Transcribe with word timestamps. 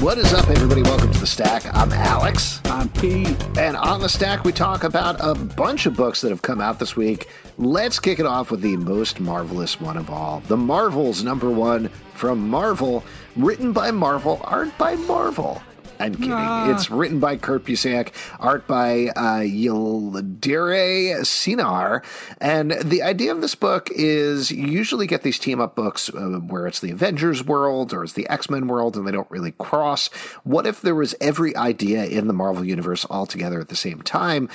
What 0.00 0.18
is 0.18 0.32
up, 0.32 0.48
everybody? 0.48 0.82
Welcome 0.82 1.12
to 1.12 1.20
the 1.20 1.26
Stack. 1.26 1.64
I'm 1.74 1.92
Alex. 1.92 2.60
I'm 2.64 2.88
Pete. 2.88 3.36
And 3.58 3.76
on 3.76 4.00
the 4.00 4.08
Stack, 4.08 4.44
we 4.44 4.50
talk 4.50 4.82
about 4.82 5.16
a 5.20 5.34
bunch 5.34 5.86
of 5.86 5.94
books 5.94 6.20
that 6.22 6.30
have 6.30 6.42
come 6.42 6.60
out 6.60 6.78
this 6.78 6.96
week. 6.96 7.28
Let's 7.58 8.00
kick 8.00 8.18
it 8.18 8.26
off 8.26 8.50
with 8.50 8.60
the 8.60 8.76
most 8.78 9.20
marvelous 9.20 9.80
one 9.80 9.96
of 9.96 10.08
all 10.08 10.40
The 10.48 10.56
Marvels, 10.56 11.22
number 11.22 11.50
one 11.50 11.88
from 12.14 12.48
Marvel, 12.48 13.04
written 13.36 13.72
by 13.72 13.90
Marvel, 13.90 14.40
art 14.44 14.76
by 14.78 14.94
Marvel. 14.96 15.62
I'm 16.00 16.14
kidding. 16.14 16.32
Ah. 16.32 16.70
It's 16.70 16.90
written 16.90 17.20
by 17.20 17.36
Kurt 17.36 17.64
Busiek, 17.64 18.12
art 18.38 18.66
by 18.66 19.08
uh, 19.08 19.40
Yildiray 19.40 21.24
Cinar. 21.26 22.02
And 22.40 22.72
the 22.82 23.02
idea 23.02 23.32
of 23.32 23.40
this 23.40 23.54
book 23.54 23.88
is 23.92 24.50
you 24.50 24.66
usually 24.66 25.06
get 25.06 25.22
these 25.22 25.38
team 25.38 25.60
up 25.60 25.74
books 25.74 26.08
uh, 26.08 26.40
where 26.46 26.66
it's 26.66 26.80
the 26.80 26.90
Avengers 26.90 27.44
world 27.44 27.92
or 27.92 28.02
it's 28.02 28.14
the 28.14 28.28
X 28.28 28.48
Men 28.48 28.66
world 28.66 28.96
and 28.96 29.06
they 29.06 29.12
don't 29.12 29.30
really 29.30 29.52
cross. 29.52 30.08
What 30.44 30.66
if 30.66 30.80
there 30.80 30.94
was 30.94 31.14
every 31.20 31.54
idea 31.54 32.04
in 32.04 32.26
the 32.26 32.32
Marvel 32.32 32.64
Universe 32.64 33.04
all 33.04 33.26
together 33.26 33.60
at 33.60 33.68
the 33.68 33.76
same 33.76 34.00
time? 34.02 34.48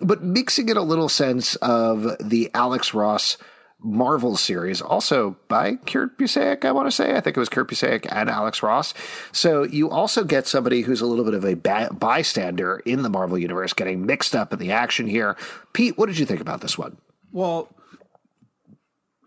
But 0.00 0.22
mixing 0.22 0.68
in 0.68 0.76
a 0.76 0.82
little 0.82 1.08
sense 1.08 1.56
of 1.56 2.16
the 2.20 2.50
Alex 2.54 2.94
Ross 2.94 3.36
Marvel 3.80 4.36
series, 4.36 4.82
also 4.82 5.36
by 5.46 5.76
Kurt 5.76 6.18
Busiek, 6.18 6.64
I 6.64 6.72
want 6.72 6.88
to 6.88 6.90
say. 6.90 7.14
I 7.14 7.20
think 7.20 7.36
it 7.36 7.40
was 7.40 7.48
Kurt 7.48 7.68
Busiek 7.68 8.06
and 8.10 8.28
Alex 8.28 8.62
Ross. 8.62 8.92
So 9.30 9.62
you 9.62 9.88
also 9.88 10.24
get 10.24 10.48
somebody 10.48 10.80
who's 10.80 11.00
a 11.00 11.06
little 11.06 11.24
bit 11.24 11.34
of 11.34 11.44
a 11.44 11.54
bystander 11.92 12.78
in 12.84 13.02
the 13.02 13.08
Marvel 13.08 13.38
universe 13.38 13.72
getting 13.72 14.04
mixed 14.04 14.34
up 14.34 14.52
in 14.52 14.58
the 14.58 14.72
action 14.72 15.06
here. 15.06 15.36
Pete, 15.72 15.96
what 15.96 16.06
did 16.06 16.18
you 16.18 16.26
think 16.26 16.40
about 16.40 16.60
this 16.60 16.76
one? 16.76 16.96
Well, 17.30 17.68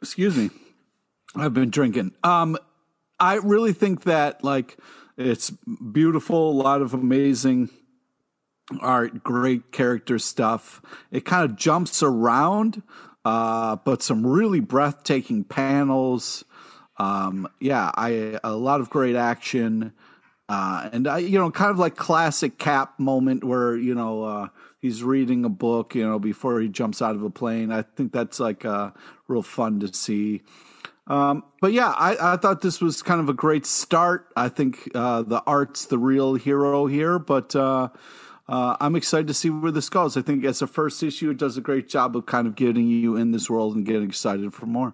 excuse 0.02 0.36
me. 0.36 0.50
I've 1.36 1.54
been 1.54 1.70
drinking. 1.70 2.12
Um, 2.24 2.58
I 3.20 3.36
really 3.36 3.72
think 3.72 4.04
that 4.04 4.44
like 4.44 4.78
it's 5.18 5.50
beautiful, 5.50 6.52
a 6.52 6.60
lot 6.62 6.82
of 6.82 6.94
amazing 6.94 7.70
art, 8.82 9.24
great 9.24 9.72
character 9.72 10.20
stuff. 10.20 10.82
It 11.12 11.26
kind 11.26 11.50
of 11.50 11.56
jumps 11.56 12.04
around, 12.04 12.84
uh, 13.26 13.76
but 13.78 14.02
some 14.02 14.26
really 14.26 14.60
breathtaking 14.60 15.44
panels. 15.44 16.44
Um, 16.98 17.48
yeah, 17.60 17.92
I 17.96 18.40
a 18.44 18.56
lot 18.56 18.82
of 18.82 18.90
great 18.90 19.16
action. 19.16 19.94
Uh, 20.50 20.90
and 20.92 21.08
I, 21.08 21.20
you 21.20 21.40
know, 21.40 21.50
kind 21.50 21.72
of 21.72 21.80
like 21.80 21.96
classic 21.96 22.58
Cap 22.58 23.00
moment 23.00 23.44
where 23.44 23.76
you 23.76 23.96
know 23.96 24.24
uh, 24.24 24.48
he's 24.80 25.04
reading 25.04 25.46
a 25.46 25.50
book, 25.50 25.96
you 25.96 26.06
know, 26.06 26.20
before 26.20 26.60
he 26.60 26.68
jumps 26.68 27.02
out 27.02 27.16
of 27.16 27.24
a 27.24 27.30
plane. 27.30 27.72
I 27.72 27.84
think 27.84 28.12
that's 28.12 28.40
like 28.40 28.66
uh, 28.66 28.92
real 29.28 29.44
fun 29.44 29.80
to 29.80 29.94
see. 29.94 30.42
Um, 31.08 31.44
but 31.62 31.74
yeah, 31.74 31.90
I, 31.90 32.34
I 32.34 32.38
thought 32.38 32.62
this 32.62 32.82
was 32.82 33.02
kind 33.02 33.20
of 33.20 33.30
a 33.30 33.34
great 33.34 33.66
start. 33.66 34.28
I 34.36 34.50
think 34.50 34.90
uh, 34.94 35.24
the 35.24 35.42
art's 35.46 35.86
the 35.86 35.98
real 35.98 36.36
hero 36.36 36.86
here, 36.86 37.18
but 37.18 37.56
uh, 38.48 38.78
I'm 38.80 38.96
excited 38.96 39.28
to 39.28 39.34
see 39.34 39.50
where 39.50 39.72
this 39.72 39.90
goes. 39.90 40.18
I 40.18 40.22
think 40.22 40.44
as 40.46 40.62
a 40.62 40.68
first 40.68 41.02
issue, 41.04 41.30
it 41.30 41.38
does 41.38 41.58
a 41.58 41.62
great 41.62 41.88
job 41.88 42.16
of 42.16 42.26
kind 42.26 42.48
of 42.48 42.56
getting 42.56 42.88
you 42.88 43.16
in 43.16 43.32
this 43.32 43.50
world 43.50 43.76
and 43.76 43.86
getting 43.86 44.04
excited 44.04 44.54
for 44.54 44.66
more. 44.66 44.94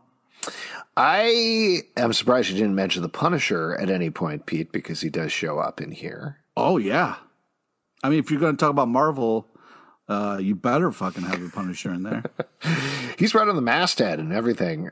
I 0.96 1.84
am 1.96 2.13
surprised 2.13 2.50
you 2.50 2.56
didn't 2.56 2.75
mention 2.75 3.02
the 3.02 3.09
Punisher 3.09 3.75
at 3.75 3.90
any 3.90 4.09
point, 4.09 4.46
Pete, 4.46 4.72
because 4.72 5.02
he 5.02 5.09
does 5.09 5.31
show 5.31 5.59
up 5.59 5.81
in 5.81 5.91
here. 5.91 6.38
Oh 6.56 6.78
yeah, 6.78 7.18
I 8.03 8.09
mean, 8.09 8.19
if 8.19 8.31
you're 8.31 8.40
going 8.40 8.56
to 8.56 8.59
talk 8.59 8.72
about 8.72 8.88
Marvel, 8.88 9.47
uh, 10.07 10.38
you 10.41 10.56
better 10.56 10.91
fucking 10.91 11.24
have 11.24 11.41
the 11.41 11.50
Punisher 11.50 11.94
in 11.94 12.03
there. 12.03 12.24
He's 13.18 13.36
right 13.36 13.47
on 13.47 13.56
the 13.56 13.62
masthead 13.62 14.19
and 14.19 14.31
everything. 14.31 14.91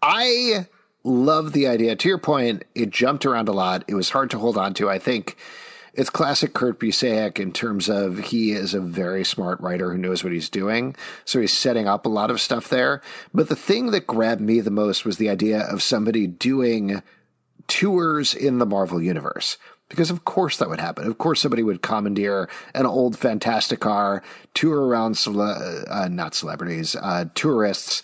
I 0.00 0.66
love 1.04 1.52
the 1.52 1.66
idea. 1.66 1.96
To 1.96 2.08
your 2.08 2.18
point, 2.18 2.64
it 2.74 2.90
jumped 2.90 3.26
around 3.26 3.48
a 3.48 3.52
lot. 3.52 3.84
It 3.88 3.94
was 3.94 4.10
hard 4.10 4.30
to 4.30 4.38
hold 4.38 4.56
on 4.56 4.74
to. 4.74 4.88
I 4.88 4.98
think 4.98 5.36
it's 5.94 6.10
classic 6.10 6.54
Kurt 6.54 6.80
Busiek 6.80 7.38
in 7.38 7.52
terms 7.52 7.88
of 7.88 8.18
he 8.18 8.52
is 8.52 8.72
a 8.72 8.80
very 8.80 9.24
smart 9.24 9.60
writer 9.60 9.92
who 9.92 9.98
knows 9.98 10.24
what 10.24 10.32
he's 10.32 10.48
doing. 10.48 10.96
So 11.24 11.40
he's 11.40 11.56
setting 11.56 11.86
up 11.86 12.06
a 12.06 12.10
lot 12.10 12.30
of 12.30 12.40
stuff 12.40 12.68
there. 12.68 13.02
But 13.34 13.48
the 13.48 13.56
thing 13.56 13.90
that 13.90 14.06
grabbed 14.06 14.40
me 14.40 14.60
the 14.60 14.70
most 14.70 15.04
was 15.04 15.18
the 15.18 15.28
idea 15.28 15.60
of 15.60 15.82
somebody 15.82 16.26
doing 16.26 17.02
tours 17.68 18.34
in 18.34 18.58
the 18.58 18.66
Marvel 18.66 19.02
universe. 19.02 19.58
Because 19.90 20.10
of 20.10 20.24
course 20.24 20.56
that 20.56 20.70
would 20.70 20.80
happen. 20.80 21.06
Of 21.06 21.18
course 21.18 21.42
somebody 21.42 21.62
would 21.62 21.82
commandeer 21.82 22.48
an 22.74 22.86
old 22.86 23.18
Fantastic 23.18 23.80
car, 23.80 24.22
tour 24.54 24.86
around, 24.86 25.18
cele- 25.18 25.84
uh, 25.90 26.08
not 26.10 26.34
celebrities, 26.34 26.96
uh, 26.96 27.26
tourists, 27.34 28.02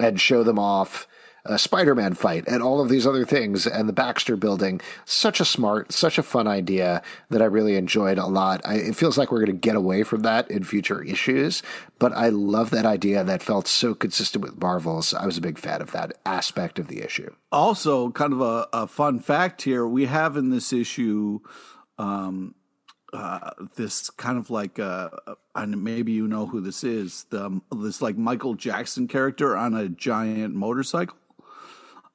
and 0.00 0.18
show 0.18 0.42
them 0.42 0.58
off 0.58 1.06
a 1.48 1.58
Spider-Man 1.58 2.14
fight 2.14 2.44
and 2.46 2.62
all 2.62 2.80
of 2.80 2.88
these 2.88 3.06
other 3.06 3.24
things 3.24 3.66
and 3.66 3.88
the 3.88 3.92
Baxter 3.92 4.36
building. 4.36 4.80
Such 5.04 5.40
a 5.40 5.44
smart, 5.44 5.92
such 5.92 6.18
a 6.18 6.22
fun 6.22 6.46
idea 6.46 7.02
that 7.30 7.42
I 7.42 7.46
really 7.46 7.76
enjoyed 7.76 8.18
a 8.18 8.26
lot. 8.26 8.60
I, 8.64 8.74
it 8.74 8.96
feels 8.96 9.18
like 9.18 9.32
we're 9.32 9.44
going 9.44 9.58
to 9.58 9.68
get 9.68 9.74
away 9.74 10.02
from 10.02 10.22
that 10.22 10.50
in 10.50 10.62
future 10.62 11.02
issues, 11.02 11.62
but 11.98 12.12
I 12.12 12.28
love 12.28 12.70
that 12.70 12.86
idea 12.86 13.24
that 13.24 13.42
felt 13.42 13.66
so 13.66 13.94
consistent 13.94 14.44
with 14.44 14.60
Marvel's. 14.60 15.14
I 15.14 15.26
was 15.26 15.38
a 15.38 15.42
big 15.42 15.58
fan 15.58 15.80
of 15.80 15.92
that 15.92 16.12
aspect 16.26 16.78
of 16.78 16.88
the 16.88 17.02
issue. 17.02 17.34
also, 17.50 18.10
kind 18.10 18.32
of 18.32 18.40
a, 18.40 18.68
a 18.72 18.86
fun 18.86 19.18
fact 19.20 19.62
here: 19.62 19.86
we 19.86 20.06
have 20.06 20.36
in 20.36 20.50
this 20.50 20.72
issue. 20.72 21.40
Um, 21.98 22.54
uh, 23.12 23.52
this 23.76 24.10
kind 24.10 24.36
of 24.36 24.50
like 24.50 24.78
uh, 24.78 25.08
and 25.54 25.82
maybe 25.82 26.12
you 26.12 26.28
know 26.28 26.46
who 26.46 26.60
this 26.60 26.84
is 26.84 27.24
the 27.30 27.58
this 27.74 28.02
like 28.02 28.18
Michael 28.18 28.54
Jackson 28.54 29.08
character 29.08 29.56
on 29.56 29.74
a 29.74 29.88
giant 29.88 30.54
motorcycle 30.54 31.16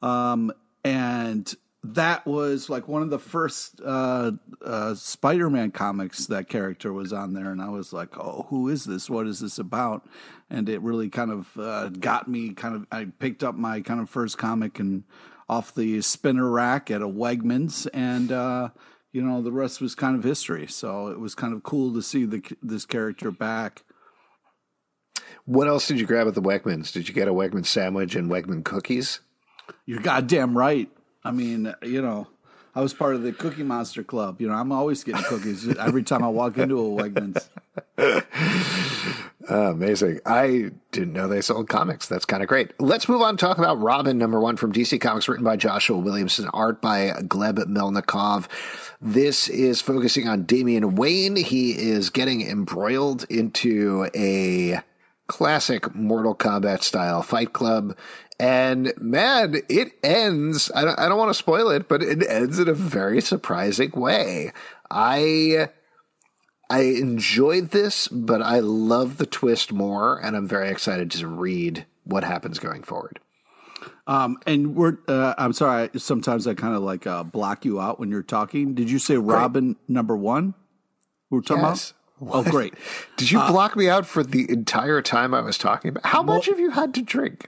um 0.03 0.51
and 0.83 1.55
that 1.83 2.25
was 2.25 2.69
like 2.69 2.87
one 2.87 3.01
of 3.01 3.09
the 3.09 3.19
first 3.19 3.81
uh, 3.83 4.31
uh, 4.63 4.95
Spider-Man 4.95 5.71
comics 5.71 6.27
that 6.27 6.47
character 6.47 6.93
was 6.93 7.11
on 7.11 7.33
there, 7.33 7.51
and 7.51 7.61
I 7.61 7.69
was 7.69 7.91
like, 7.91 8.17
"Oh, 8.17 8.45
who 8.49 8.69
is 8.69 8.85
this? 8.85 9.09
What 9.09 9.27
is 9.27 9.41
this 9.41 9.59
about?" 9.59 10.07
And 10.49 10.69
it 10.69 10.81
really 10.81 11.09
kind 11.09 11.31
of 11.31 11.57
uh, 11.57 11.89
got 11.89 12.29
me. 12.29 12.53
Kind 12.53 12.75
of, 12.75 12.87
I 12.91 13.05
picked 13.05 13.43
up 13.43 13.55
my 13.55 13.81
kind 13.81 13.99
of 13.99 14.09
first 14.09 14.37
comic 14.37 14.79
and 14.79 15.03
off 15.49 15.75
the 15.75 16.01
spinner 16.01 16.49
rack 16.49 16.89
at 16.89 17.01
a 17.01 17.07
Wegmans, 17.07 17.85
and 17.93 18.31
uh, 18.31 18.69
you 19.11 19.21
know 19.21 19.41
the 19.41 19.51
rest 19.51 19.81
was 19.81 19.93
kind 19.93 20.15
of 20.15 20.23
history. 20.23 20.67
So 20.67 21.07
it 21.07 21.19
was 21.19 21.35
kind 21.35 21.53
of 21.53 21.63
cool 21.63 21.93
to 21.93 22.01
see 22.01 22.23
the 22.23 22.41
this 22.61 22.85
character 22.85 23.29
back. 23.29 23.83
What 25.45 25.67
else 25.67 25.85
did 25.89 25.99
you 25.99 26.05
grab 26.05 26.27
at 26.27 26.35
the 26.35 26.41
Wegmans? 26.41 26.93
Did 26.93 27.09
you 27.09 27.13
get 27.13 27.27
a 27.27 27.33
Wegman 27.33 27.65
sandwich 27.65 28.15
and 28.15 28.31
Wegman 28.31 28.63
cookies? 28.63 29.19
You're 29.85 30.01
goddamn 30.01 30.57
right. 30.57 30.89
I 31.23 31.31
mean, 31.31 31.73
you 31.81 32.01
know, 32.01 32.27
I 32.75 32.81
was 32.81 32.93
part 32.93 33.15
of 33.15 33.21
the 33.21 33.31
Cookie 33.31 33.63
Monster 33.63 34.03
Club. 34.03 34.41
You 34.41 34.47
know, 34.47 34.55
I'm 34.55 34.71
always 34.71 35.03
getting 35.03 35.23
cookies 35.23 35.67
every 35.77 36.03
time 36.03 36.23
I 36.23 36.27
walk 36.27 36.57
into 36.57 36.79
a 36.79 37.03
Wegmans. 37.03 37.47
Uh, 37.97 38.21
amazing. 39.71 40.19
I 40.25 40.71
didn't 40.91 41.13
know 41.13 41.27
they 41.27 41.41
sold 41.41 41.69
comics. 41.69 42.07
That's 42.07 42.25
kind 42.25 42.41
of 42.41 42.49
great. 42.49 42.71
Let's 42.79 43.07
move 43.07 43.21
on 43.21 43.37
to 43.37 43.45
talk 43.45 43.59
about 43.59 43.79
Robin, 43.79 44.17
number 44.17 44.39
one 44.39 44.57
from 44.57 44.73
DC 44.73 44.99
Comics, 44.99 45.27
written 45.27 45.45
by 45.45 45.55
Joshua 45.55 45.97
Williamson, 45.97 46.47
art 46.51 46.81
by 46.81 47.11
Gleb 47.21 47.59
Melnikov. 47.65 48.47
This 48.99 49.49
is 49.49 49.79
focusing 49.79 50.27
on 50.27 50.43
Damian 50.43 50.95
Wayne. 50.95 51.35
He 51.35 51.77
is 51.77 52.09
getting 52.09 52.41
embroiled 52.41 53.25
into 53.29 54.09
a 54.15 54.81
classic 55.27 55.93
Mortal 55.93 56.35
Kombat 56.35 56.81
style 56.81 57.21
fight 57.21 57.53
club. 57.53 57.95
And 58.43 58.91
man, 58.97 59.61
it 59.69 59.93
ends. 60.03 60.69
I 60.75 60.83
don't, 60.83 60.99
I 60.99 61.07
don't 61.07 61.17
want 61.17 61.29
to 61.29 61.33
spoil 61.33 61.69
it, 61.69 61.87
but 61.87 62.03
it 62.03 62.27
ends 62.27 62.59
in 62.59 62.67
a 62.67 62.73
very 62.73 63.21
surprising 63.21 63.91
way. 63.91 64.51
I 64.91 65.69
I 66.69 66.81
enjoyed 66.81 67.71
this, 67.71 68.09
but 68.09 68.41
I 68.41 68.59
love 68.59 69.15
the 69.15 69.25
twist 69.25 69.71
more, 69.71 70.17
and 70.17 70.35
I'm 70.35 70.45
very 70.45 70.67
excited 70.67 71.09
to 71.11 71.27
read 71.27 71.85
what 72.03 72.25
happens 72.25 72.59
going 72.59 72.83
forward. 72.83 73.21
Um, 74.07 74.37
and 74.45 74.75
we're, 74.75 74.97
uh, 75.07 75.35
I'm 75.37 75.53
sorry, 75.53 75.89
sometimes 75.95 76.45
I 76.45 76.53
kind 76.53 76.75
of 76.75 76.83
like 76.83 77.07
uh, 77.07 77.23
block 77.23 77.63
you 77.63 77.79
out 77.79 77.97
when 77.97 78.11
you're 78.11 78.23
talking. 78.23 78.73
Did 78.73 78.91
you 78.91 78.99
say 78.99 79.15
Robin 79.15 79.73
great. 79.73 79.89
number 79.89 80.17
one? 80.17 80.53
We're 81.29 81.39
talking 81.39 81.63
yes. 81.63 81.93
about? 82.19 82.35
Oh, 82.35 82.43
great. 82.43 82.73
Did 83.15 83.31
you 83.31 83.39
uh, 83.39 83.49
block 83.49 83.77
me 83.77 83.87
out 83.87 84.05
for 84.05 84.21
the 84.21 84.51
entire 84.51 85.01
time 85.01 85.33
I 85.33 85.39
was 85.39 85.57
talking 85.57 85.89
about? 85.89 86.05
How 86.05 86.23
well, 86.23 86.35
much 86.35 86.47
have 86.47 86.59
you 86.59 86.71
had 86.71 86.93
to 86.95 87.01
drink? 87.01 87.47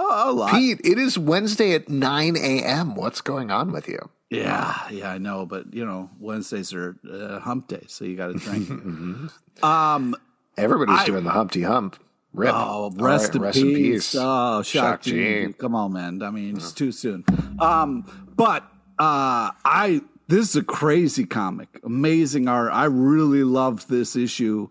Oh, 0.00 0.30
a 0.30 0.32
lot. 0.32 0.52
Pete, 0.52 0.80
it 0.84 0.96
is 0.96 1.18
Wednesday 1.18 1.74
at 1.74 1.88
9 1.88 2.36
a.m. 2.36 2.94
What's 2.94 3.20
going 3.20 3.50
on 3.50 3.72
with 3.72 3.88
you? 3.88 3.98
Yeah, 4.30 4.76
yeah, 4.90 5.10
I 5.10 5.18
know, 5.18 5.44
but 5.44 5.74
you 5.74 5.84
know, 5.84 6.08
Wednesdays 6.20 6.72
are 6.72 6.96
uh, 7.10 7.40
hump 7.40 7.66
day, 7.66 7.82
so 7.88 8.04
you 8.04 8.14
got 8.14 8.28
to 8.28 8.34
drink. 8.34 8.68
mm-hmm. 8.68 9.64
um, 9.64 10.14
Everybody's 10.56 11.00
I, 11.00 11.06
doing 11.06 11.24
the 11.24 11.30
Humpty 11.30 11.62
Hump. 11.62 12.00
Rip. 12.32 12.54
Oh, 12.54 12.92
rest, 12.96 13.28
right, 13.28 13.34
in, 13.34 13.42
rest 13.42 13.54
peace. 13.56 13.64
in 13.64 13.74
peace. 13.74 14.16
Oh, 14.16 14.62
shock, 14.62 15.02
shock 15.02 15.58
Come 15.58 15.74
on, 15.74 15.94
man. 15.94 16.22
I 16.22 16.30
mean, 16.30 16.56
it's 16.56 16.72
too 16.72 16.92
soon. 16.92 17.24
Um, 17.58 18.04
but 18.36 18.62
uh, 18.98 19.50
I 19.64 20.02
this 20.28 20.50
is 20.50 20.56
a 20.56 20.62
crazy 20.62 21.24
comic, 21.24 21.80
amazing 21.82 22.46
art. 22.46 22.70
I 22.72 22.84
really 22.84 23.42
loved 23.42 23.88
this 23.88 24.14
issue. 24.14 24.68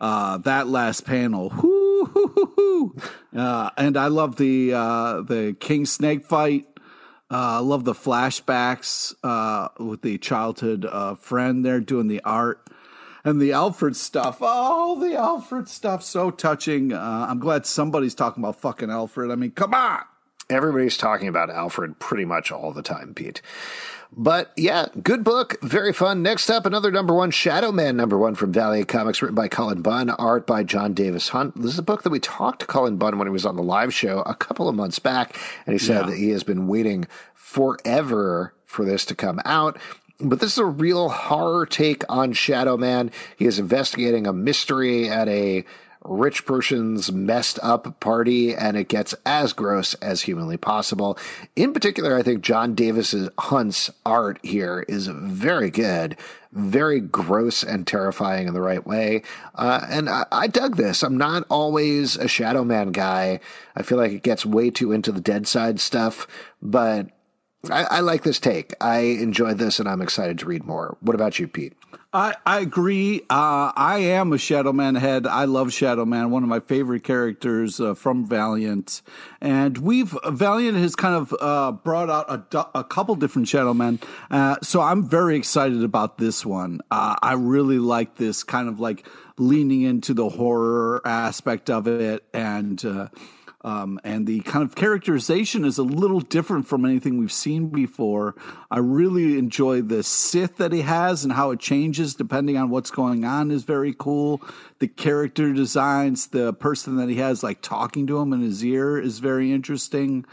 Uh, 0.00 0.38
that 0.38 0.66
last 0.66 1.04
panel, 1.04 1.50
uh, 3.36 3.70
and 3.76 3.96
I 3.96 4.06
love 4.08 4.36
the 4.36 4.72
uh, 4.74 5.22
the 5.22 5.56
King 5.58 5.86
Snake 5.86 6.24
fight. 6.24 6.66
Uh, 7.30 7.56
I 7.56 7.58
love 7.58 7.84
the 7.84 7.94
flashbacks 7.94 9.14
uh, 9.22 9.68
with 9.82 10.02
the 10.02 10.18
childhood 10.18 10.84
uh, 10.84 11.14
friend 11.14 11.64
there 11.64 11.80
doing 11.80 12.06
the 12.06 12.20
art 12.22 12.68
and 13.24 13.40
the 13.40 13.52
Alfred 13.52 13.96
stuff. 13.96 14.38
Oh, 14.40 15.00
the 15.00 15.16
Alfred 15.16 15.68
stuff, 15.68 16.02
so 16.02 16.30
touching. 16.30 16.92
Uh, 16.92 17.26
I'm 17.28 17.38
glad 17.38 17.66
somebody's 17.66 18.14
talking 18.14 18.42
about 18.42 18.60
fucking 18.60 18.90
Alfred. 18.90 19.30
I 19.30 19.34
mean, 19.36 19.52
come 19.52 19.74
on. 19.74 20.02
Everybody's 20.50 20.98
talking 20.98 21.26
about 21.26 21.48
Alfred 21.48 21.98
pretty 21.98 22.26
much 22.26 22.52
all 22.52 22.72
the 22.72 22.82
time, 22.82 23.14
Pete. 23.14 23.40
But 24.16 24.52
yeah, 24.56 24.86
good 25.02 25.24
book, 25.24 25.56
very 25.60 25.92
fun. 25.92 26.22
Next 26.22 26.48
up, 26.48 26.66
another 26.66 26.92
number 26.92 27.12
one, 27.12 27.32
Shadow 27.32 27.72
Man 27.72 27.96
number 27.96 28.16
one 28.16 28.36
from 28.36 28.52
Valiant 28.52 28.86
Comics, 28.86 29.20
written 29.20 29.34
by 29.34 29.48
Cullen 29.48 29.82
Bunn, 29.82 30.08
art 30.08 30.46
by 30.46 30.62
Jon 30.62 30.94
Davis-Hunt. 30.94 31.60
This 31.60 31.72
is 31.72 31.78
a 31.80 31.82
book 31.82 32.04
that 32.04 32.10
we 32.10 32.20
talked 32.20 32.60
to 32.60 32.66
Cullen 32.66 32.96
Bunn 32.96 33.18
when 33.18 33.26
he 33.26 33.32
was 33.32 33.44
on 33.44 33.56
the 33.56 33.62
live 33.62 33.92
show 33.92 34.20
a 34.20 34.34
couple 34.34 34.68
of 34.68 34.76
months 34.76 35.00
back, 35.00 35.36
and 35.66 35.72
he 35.72 35.78
said 35.80 36.02
yeah. 36.02 36.10
that 36.10 36.16
he 36.16 36.28
has 36.30 36.44
been 36.44 36.68
waiting 36.68 37.08
forever 37.34 38.54
for 38.66 38.84
this 38.84 39.04
to 39.06 39.16
come 39.16 39.40
out. 39.44 39.78
But 40.20 40.38
this 40.38 40.52
is 40.52 40.58
a 40.58 40.64
real 40.64 41.08
horror 41.08 41.66
take 41.66 42.04
on 42.08 42.34
Shadow 42.34 42.76
Man. 42.76 43.10
He 43.36 43.46
is 43.46 43.58
investigating 43.58 44.28
a 44.28 44.32
mystery 44.32 45.08
at 45.08 45.28
a 45.28 45.64
rich 46.04 46.44
person's 46.44 47.10
messed 47.10 47.58
up 47.62 47.98
party 48.00 48.54
and 48.54 48.76
it 48.76 48.88
gets 48.88 49.14
as 49.24 49.52
gross 49.52 49.94
as 49.94 50.22
humanly 50.22 50.56
possible. 50.56 51.18
In 51.56 51.72
particular, 51.72 52.16
I 52.16 52.22
think 52.22 52.42
John 52.42 52.74
Davis's 52.74 53.30
Hunt's 53.38 53.90
art 54.04 54.38
here 54.42 54.84
is 54.86 55.06
very 55.06 55.70
good, 55.70 56.16
very 56.52 57.00
gross 57.00 57.64
and 57.64 57.86
terrifying 57.86 58.46
in 58.46 58.54
the 58.54 58.60
right 58.60 58.86
way. 58.86 59.22
Uh, 59.54 59.86
and 59.88 60.08
I, 60.08 60.26
I, 60.30 60.46
dug 60.46 60.76
this. 60.76 61.02
I'm 61.02 61.16
not 61.16 61.46
always 61.48 62.16
a 62.16 62.28
Shadow 62.28 62.64
Man 62.64 62.92
guy. 62.92 63.40
I 63.74 63.82
feel 63.82 63.98
like 63.98 64.12
it 64.12 64.22
gets 64.22 64.46
way 64.46 64.70
too 64.70 64.92
into 64.92 65.10
the 65.10 65.20
dead 65.20 65.48
side 65.48 65.80
stuff, 65.80 66.26
but 66.62 67.08
I, 67.70 67.84
I 67.84 68.00
like 68.00 68.22
this 68.22 68.38
take. 68.38 68.74
I 68.80 68.98
enjoyed 68.98 69.58
this 69.58 69.78
and 69.78 69.88
I'm 69.88 70.02
excited 70.02 70.38
to 70.40 70.46
read 70.46 70.64
more. 70.64 70.96
What 71.00 71.14
about 71.14 71.38
you, 71.38 71.48
Pete? 71.48 71.74
I, 72.12 72.36
I 72.46 72.60
agree. 72.60 73.22
Uh, 73.28 73.72
I 73.74 73.98
am 73.98 74.32
a 74.32 74.36
Shadowman 74.36 75.00
head. 75.00 75.26
I 75.26 75.46
love 75.46 75.68
Shadowman, 75.68 76.30
one 76.30 76.44
of 76.44 76.48
my 76.48 76.60
favorite 76.60 77.02
characters 77.02 77.80
uh, 77.80 77.94
from 77.94 78.24
Valiant. 78.24 79.02
And 79.40 79.78
we've, 79.78 80.16
Valiant 80.24 80.78
has 80.78 80.94
kind 80.94 81.16
of 81.16 81.34
uh, 81.40 81.72
brought 81.72 82.10
out 82.10 82.54
a, 82.54 82.78
a 82.78 82.84
couple 82.84 83.16
different 83.16 83.48
Shadowmen. 83.48 84.00
Uh, 84.30 84.56
so 84.62 84.80
I'm 84.80 85.08
very 85.08 85.36
excited 85.36 85.82
about 85.82 86.18
this 86.18 86.46
one. 86.46 86.82
Uh, 86.88 87.16
I 87.20 87.32
really 87.32 87.80
like 87.80 88.14
this 88.14 88.44
kind 88.44 88.68
of 88.68 88.78
like 88.78 89.04
leaning 89.36 89.82
into 89.82 90.14
the 90.14 90.28
horror 90.28 91.02
aspect 91.04 91.68
of 91.68 91.88
it 91.88 92.22
and, 92.32 92.84
uh, 92.84 93.08
um, 93.64 93.98
and 94.04 94.26
the 94.26 94.40
kind 94.40 94.62
of 94.62 94.74
characterization 94.74 95.64
is 95.64 95.78
a 95.78 95.82
little 95.82 96.20
different 96.20 96.68
from 96.68 96.84
anything 96.84 97.16
we've 97.16 97.32
seen 97.32 97.68
before. 97.68 98.34
I 98.70 98.78
really 98.78 99.38
enjoy 99.38 99.80
the 99.80 100.02
Sith 100.02 100.58
that 100.58 100.72
he 100.72 100.82
has 100.82 101.24
and 101.24 101.32
how 101.32 101.50
it 101.50 101.60
changes 101.60 102.14
depending 102.14 102.58
on 102.58 102.68
what's 102.68 102.90
going 102.90 103.24
on 103.24 103.50
is 103.50 103.64
very 103.64 103.94
cool. 103.98 104.42
The 104.80 104.88
character 104.88 105.52
designs, 105.54 106.26
the 106.26 106.52
person 106.52 106.96
that 106.96 107.08
he 107.08 107.16
has 107.16 107.42
like 107.42 107.62
talking 107.62 108.06
to 108.08 108.18
him 108.18 108.34
in 108.34 108.42
his 108.42 108.62
ear 108.62 108.98
is 108.98 109.18
very 109.18 109.50
interesting. 109.50 110.26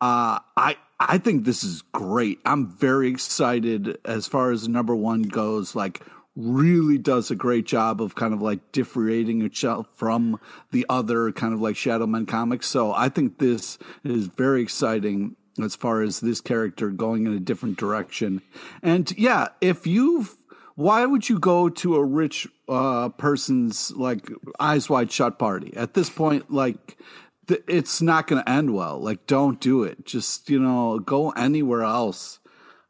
Uh, 0.00 0.40
I 0.56 0.76
I 0.98 1.18
think 1.18 1.44
this 1.44 1.62
is 1.62 1.82
great. 1.92 2.40
I'm 2.46 2.66
very 2.66 3.08
excited 3.08 3.98
as 4.04 4.26
far 4.26 4.52
as 4.52 4.68
number 4.68 4.96
one 4.96 5.22
goes. 5.22 5.74
Like 5.74 6.02
really 6.36 6.98
does 6.98 7.30
a 7.30 7.34
great 7.34 7.66
job 7.66 8.00
of 8.00 8.14
kind 8.14 8.32
of 8.32 8.40
like 8.40 8.72
differentiating 8.72 9.42
itself 9.42 9.86
from 9.92 10.38
the 10.70 10.86
other 10.88 11.32
kind 11.32 11.52
of 11.52 11.60
like 11.60 11.74
Shadowman 11.74 12.26
comics. 12.26 12.66
So 12.66 12.92
I 12.92 13.08
think 13.08 13.38
this 13.38 13.78
is 14.04 14.26
very 14.26 14.62
exciting 14.62 15.36
as 15.62 15.74
far 15.74 16.02
as 16.02 16.20
this 16.20 16.40
character 16.40 16.90
going 16.90 17.26
in 17.26 17.34
a 17.34 17.40
different 17.40 17.76
direction. 17.76 18.42
And 18.82 19.12
yeah, 19.18 19.48
if 19.60 19.86
you've 19.86 20.36
why 20.80 21.04
would 21.04 21.28
you 21.28 21.38
go 21.38 21.68
to 21.68 21.96
a 21.96 22.04
rich 22.04 22.48
uh, 22.66 23.10
person's 23.10 23.90
like 23.92 24.30
eyes 24.58 24.88
wide 24.88 25.12
shut 25.12 25.38
party 25.38 25.76
at 25.76 25.92
this 25.92 26.08
point? 26.08 26.50
Like, 26.50 26.96
th- 27.48 27.62
it's 27.68 28.00
not 28.00 28.26
going 28.26 28.42
to 28.42 28.48
end 28.48 28.72
well. 28.72 28.98
Like, 28.98 29.26
don't 29.26 29.60
do 29.60 29.82
it. 29.82 30.06
Just 30.06 30.48
you 30.48 30.58
know, 30.58 30.98
go 30.98 31.30
anywhere 31.30 31.82
else 31.82 32.39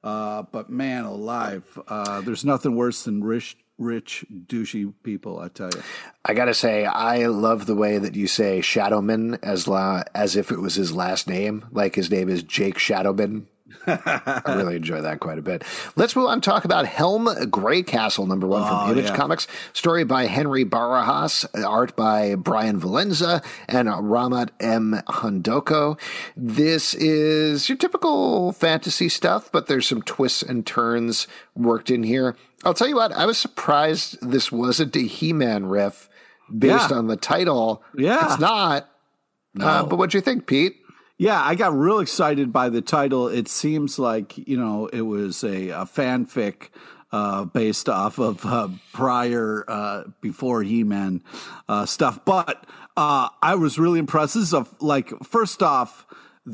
uh, 0.02 0.42
but 0.50 0.70
man 0.70 1.04
alive, 1.04 1.78
uh, 1.88 2.20
there's 2.22 2.44
nothing 2.44 2.76
worse 2.76 3.04
than 3.04 3.22
rich, 3.22 3.56
rich, 3.78 4.24
douchey 4.46 4.92
people. 5.02 5.38
I 5.40 5.48
tell 5.48 5.70
you. 5.74 5.82
I 6.24 6.34
gotta 6.34 6.54
say, 6.54 6.84
I 6.84 7.26
love 7.26 7.66
the 7.66 7.74
way 7.74 7.98
that 7.98 8.14
you 8.14 8.26
say 8.26 8.60
Shadowman 8.60 9.38
as 9.42 9.66
la- 9.68 10.02
as 10.14 10.36
if 10.36 10.50
it 10.50 10.60
was 10.60 10.74
his 10.74 10.92
last 10.94 11.28
name, 11.28 11.66
like 11.72 11.94
his 11.94 12.10
name 12.10 12.28
is 12.28 12.42
Jake 12.42 12.76
Shadowman. 12.78 13.46
I 13.86 14.42
really 14.46 14.76
enjoy 14.76 15.00
that 15.00 15.20
quite 15.20 15.38
a 15.38 15.42
bit. 15.42 15.64
Let's 15.96 16.16
move 16.16 16.26
on 16.26 16.40
talk 16.40 16.64
about 16.64 16.86
Helm 16.86 17.26
Greycastle, 17.26 18.26
number 18.26 18.46
one 18.46 18.66
from 18.66 18.76
oh, 18.76 18.92
Image 18.92 19.06
yeah. 19.06 19.16
Comics. 19.16 19.46
Story 19.72 20.04
by 20.04 20.26
Henry 20.26 20.64
Barajas, 20.64 21.46
art 21.64 21.96
by 21.96 22.34
Bryan 22.34 22.80
Valenza 22.80 23.44
and 23.68 23.88
Rahmat 23.88 24.50
M. 24.60 25.00
Handoko. 25.08 25.98
This 26.36 26.94
is 26.94 27.68
your 27.68 27.78
typical 27.78 28.52
fantasy 28.52 29.08
stuff, 29.08 29.50
but 29.52 29.66
there's 29.66 29.86
some 29.86 30.02
twists 30.02 30.42
and 30.42 30.66
turns 30.66 31.26
worked 31.54 31.90
in 31.90 32.02
here. 32.02 32.36
I'll 32.64 32.74
tell 32.74 32.88
you 32.88 32.96
what, 32.96 33.12
I 33.12 33.26
was 33.26 33.38
surprised 33.38 34.18
this 34.20 34.52
wasn't 34.52 34.96
a 34.96 35.00
He 35.00 35.32
Man 35.32 35.66
riff 35.66 36.08
based 36.56 36.90
yeah. 36.90 36.96
on 36.96 37.06
the 37.06 37.16
title. 37.16 37.82
Yeah. 37.96 38.32
It's 38.32 38.40
not. 38.40 38.88
No. 39.54 39.66
Uh, 39.66 39.82
but 39.84 39.96
what 39.96 40.10
do 40.10 40.18
you 40.18 40.22
think, 40.22 40.46
Pete? 40.46 40.76
Yeah, 41.20 41.38
I 41.38 41.54
got 41.54 41.78
real 41.78 41.98
excited 41.98 42.50
by 42.50 42.70
the 42.70 42.80
title. 42.80 43.28
It 43.28 43.46
seems 43.46 43.98
like 43.98 44.38
you 44.38 44.56
know 44.56 44.86
it 44.86 45.02
was 45.02 45.44
a, 45.44 45.68
a 45.68 45.84
fanfic 45.84 46.70
uh, 47.12 47.44
based 47.44 47.90
off 47.90 48.18
of 48.18 48.46
uh, 48.46 48.68
prior 48.94 49.66
uh, 49.68 50.04
before 50.22 50.62
He 50.62 50.82
Man 50.82 51.22
uh, 51.68 51.84
stuff, 51.84 52.24
but 52.24 52.64
uh, 52.96 53.28
I 53.42 53.56
was 53.56 53.78
really 53.78 53.98
impressed. 53.98 54.32
This 54.32 54.44
is 54.44 54.54
a, 54.54 54.66
like 54.80 55.12
first 55.22 55.62
off, 55.62 56.06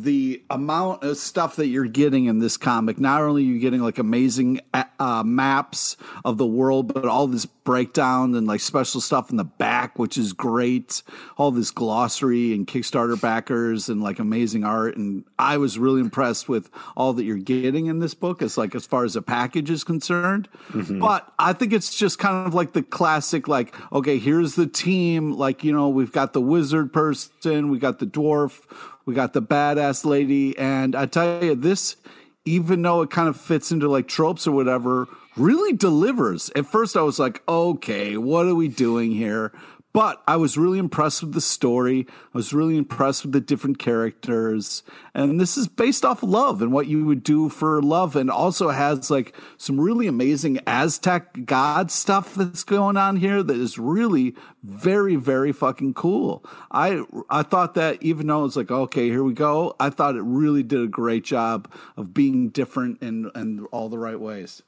the 0.02 0.42
amount 0.50 1.02
of 1.02 1.16
stuff 1.16 1.56
that 1.56 1.68
you're 1.68 1.86
getting 1.86 2.26
in 2.26 2.38
this 2.38 2.56
comic. 2.56 2.98
Not 2.98 3.22
only 3.22 3.42
are 3.42 3.46
you 3.46 3.58
getting 3.58 3.80
like 3.80 3.98
amazing 3.98 4.60
uh, 4.98 5.22
maps 5.24 5.96
of 6.24 6.38
the 6.38 6.46
world, 6.46 6.92
but 6.92 7.06
all 7.06 7.26
this 7.26 7.46
breakdown 7.46 8.34
and 8.34 8.46
like 8.46 8.60
special 8.60 9.00
stuff 9.00 9.30
in 9.30 9.36
the 9.36 9.44
back, 9.44 9.98
which 9.98 10.16
is 10.16 10.32
great. 10.32 11.02
All 11.36 11.50
this 11.50 11.70
glossary 11.70 12.54
and 12.54 12.66
Kickstarter 12.66 13.20
backers 13.20 13.88
and 13.88 14.02
like 14.02 14.18
amazing 14.18 14.64
art. 14.64 14.96
And 14.96 15.24
I 15.38 15.56
was 15.56 15.78
really 15.78 16.00
impressed 16.00 16.48
with 16.48 16.70
all 16.96 17.12
that 17.14 17.24
you're 17.24 17.36
getting 17.36 17.86
in 17.86 17.98
this 17.98 18.14
book 18.14 18.42
as 18.42 18.56
like 18.56 18.74
as 18.74 18.86
far 18.86 19.04
as 19.04 19.16
a 19.16 19.22
package 19.22 19.70
is 19.70 19.84
concerned. 19.84 20.48
Mm-hmm. 20.70 21.00
But 21.00 21.32
I 21.38 21.52
think 21.52 21.72
it's 21.72 21.96
just 21.96 22.18
kind 22.18 22.46
of 22.46 22.54
like 22.54 22.72
the 22.72 22.82
classic, 22.82 23.48
like, 23.48 23.74
okay, 23.92 24.18
here's 24.18 24.54
the 24.54 24.66
team. 24.66 25.32
Like, 25.32 25.64
you 25.64 25.72
know, 25.72 25.88
we've 25.88 26.12
got 26.12 26.32
the 26.32 26.40
wizard 26.40 26.92
person, 26.92 27.70
we 27.70 27.78
got 27.78 27.98
the 27.98 28.06
dwarf, 28.06 28.60
we 29.06 29.14
got 29.14 29.32
the 29.32 29.40
badass 29.40 30.04
lady. 30.04 30.58
And 30.58 30.94
I 30.94 31.06
tell 31.06 31.42
you, 31.42 31.54
this, 31.54 31.96
even 32.44 32.82
though 32.82 33.00
it 33.02 33.10
kind 33.10 33.28
of 33.28 33.40
fits 33.40 33.72
into 33.72 33.88
like 33.88 34.08
tropes 34.08 34.46
or 34.46 34.52
whatever, 34.52 35.08
really 35.36 35.72
delivers. 35.72 36.50
At 36.54 36.66
first, 36.66 36.96
I 36.96 37.02
was 37.02 37.18
like, 37.18 37.42
okay, 37.48 38.16
what 38.16 38.46
are 38.46 38.54
we 38.54 38.68
doing 38.68 39.12
here? 39.12 39.52
But 39.96 40.22
I 40.28 40.36
was 40.36 40.58
really 40.58 40.78
impressed 40.78 41.22
with 41.22 41.32
the 41.32 41.40
story. 41.40 42.06
I 42.10 42.36
was 42.36 42.52
really 42.52 42.76
impressed 42.76 43.22
with 43.22 43.32
the 43.32 43.40
different 43.40 43.78
characters. 43.78 44.82
And 45.14 45.40
this 45.40 45.56
is 45.56 45.68
based 45.68 46.04
off 46.04 46.22
love 46.22 46.60
and 46.60 46.70
what 46.70 46.86
you 46.86 47.06
would 47.06 47.22
do 47.22 47.48
for 47.48 47.80
love. 47.80 48.14
And 48.14 48.30
also 48.30 48.68
has 48.68 49.10
like 49.10 49.34
some 49.56 49.80
really 49.80 50.06
amazing 50.06 50.60
Aztec 50.66 51.46
god 51.46 51.90
stuff 51.90 52.34
that's 52.34 52.62
going 52.62 52.98
on 52.98 53.16
here 53.16 53.42
that 53.42 53.56
is 53.56 53.78
really 53.78 54.34
very, 54.62 55.16
very 55.16 55.50
fucking 55.50 55.94
cool. 55.94 56.44
I, 56.70 57.02
I 57.30 57.42
thought 57.42 57.72
that 57.76 58.02
even 58.02 58.26
though 58.26 58.44
it's 58.44 58.56
like, 58.56 58.70
okay, 58.70 59.08
here 59.08 59.24
we 59.24 59.32
go, 59.32 59.76
I 59.80 59.88
thought 59.88 60.16
it 60.16 60.22
really 60.24 60.62
did 60.62 60.82
a 60.82 60.88
great 60.88 61.24
job 61.24 61.72
of 61.96 62.12
being 62.12 62.50
different 62.50 63.00
and, 63.00 63.30
in 63.34 63.64
all 63.72 63.88
the 63.88 63.98
right 63.98 64.20
ways. 64.20 64.62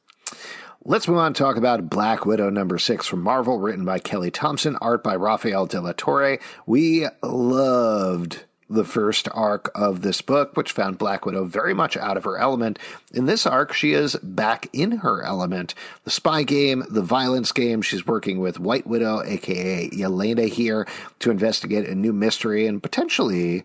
Let's 0.89 1.07
move 1.07 1.19
on 1.19 1.35
to 1.35 1.43
talk 1.43 1.59
about 1.59 1.91
Black 1.91 2.25
Widow 2.25 2.49
number 2.49 2.79
six 2.79 3.07
from 3.07 3.21
Marvel, 3.21 3.59
written 3.59 3.85
by 3.85 3.99
Kelly 3.99 4.31
Thompson, 4.31 4.75
art 4.77 5.05
by 5.05 5.17
Rafael 5.17 5.67
de 5.67 5.77
Latorre. 5.77 6.41
We 6.65 7.07
loved 7.23 8.45
the 8.71 8.87
first 8.87 9.29
arc 9.33 9.71
of 9.75 10.01
this 10.01 10.23
book, 10.23 10.57
which 10.57 10.73
found 10.73 10.97
Black 10.97 11.27
Widow 11.27 11.45
very 11.45 11.75
much 11.75 11.99
out 11.99 12.17
of 12.17 12.25
her 12.25 12.39
element. 12.39 12.79
In 13.13 13.27
this 13.27 13.47
arc, 13.47 13.75
she 13.75 13.93
is 13.93 14.17
back 14.23 14.71
in 14.73 14.93
her 14.93 15.23
element. 15.23 15.75
The 16.05 16.11
spy 16.11 16.43
game, 16.43 16.83
the 16.89 17.03
violence 17.03 17.53
game, 17.53 17.83
she's 17.83 18.07
working 18.07 18.41
with 18.41 18.59
White 18.59 18.87
Widow, 18.87 19.23
aka 19.23 19.91
Yelena, 19.91 20.49
here 20.49 20.89
to 21.19 21.31
investigate 21.31 21.87
a 21.87 21.95
new 21.95 22.15
mystery 22.15 22.67
and 22.67 22.83
potentially. 22.83 23.65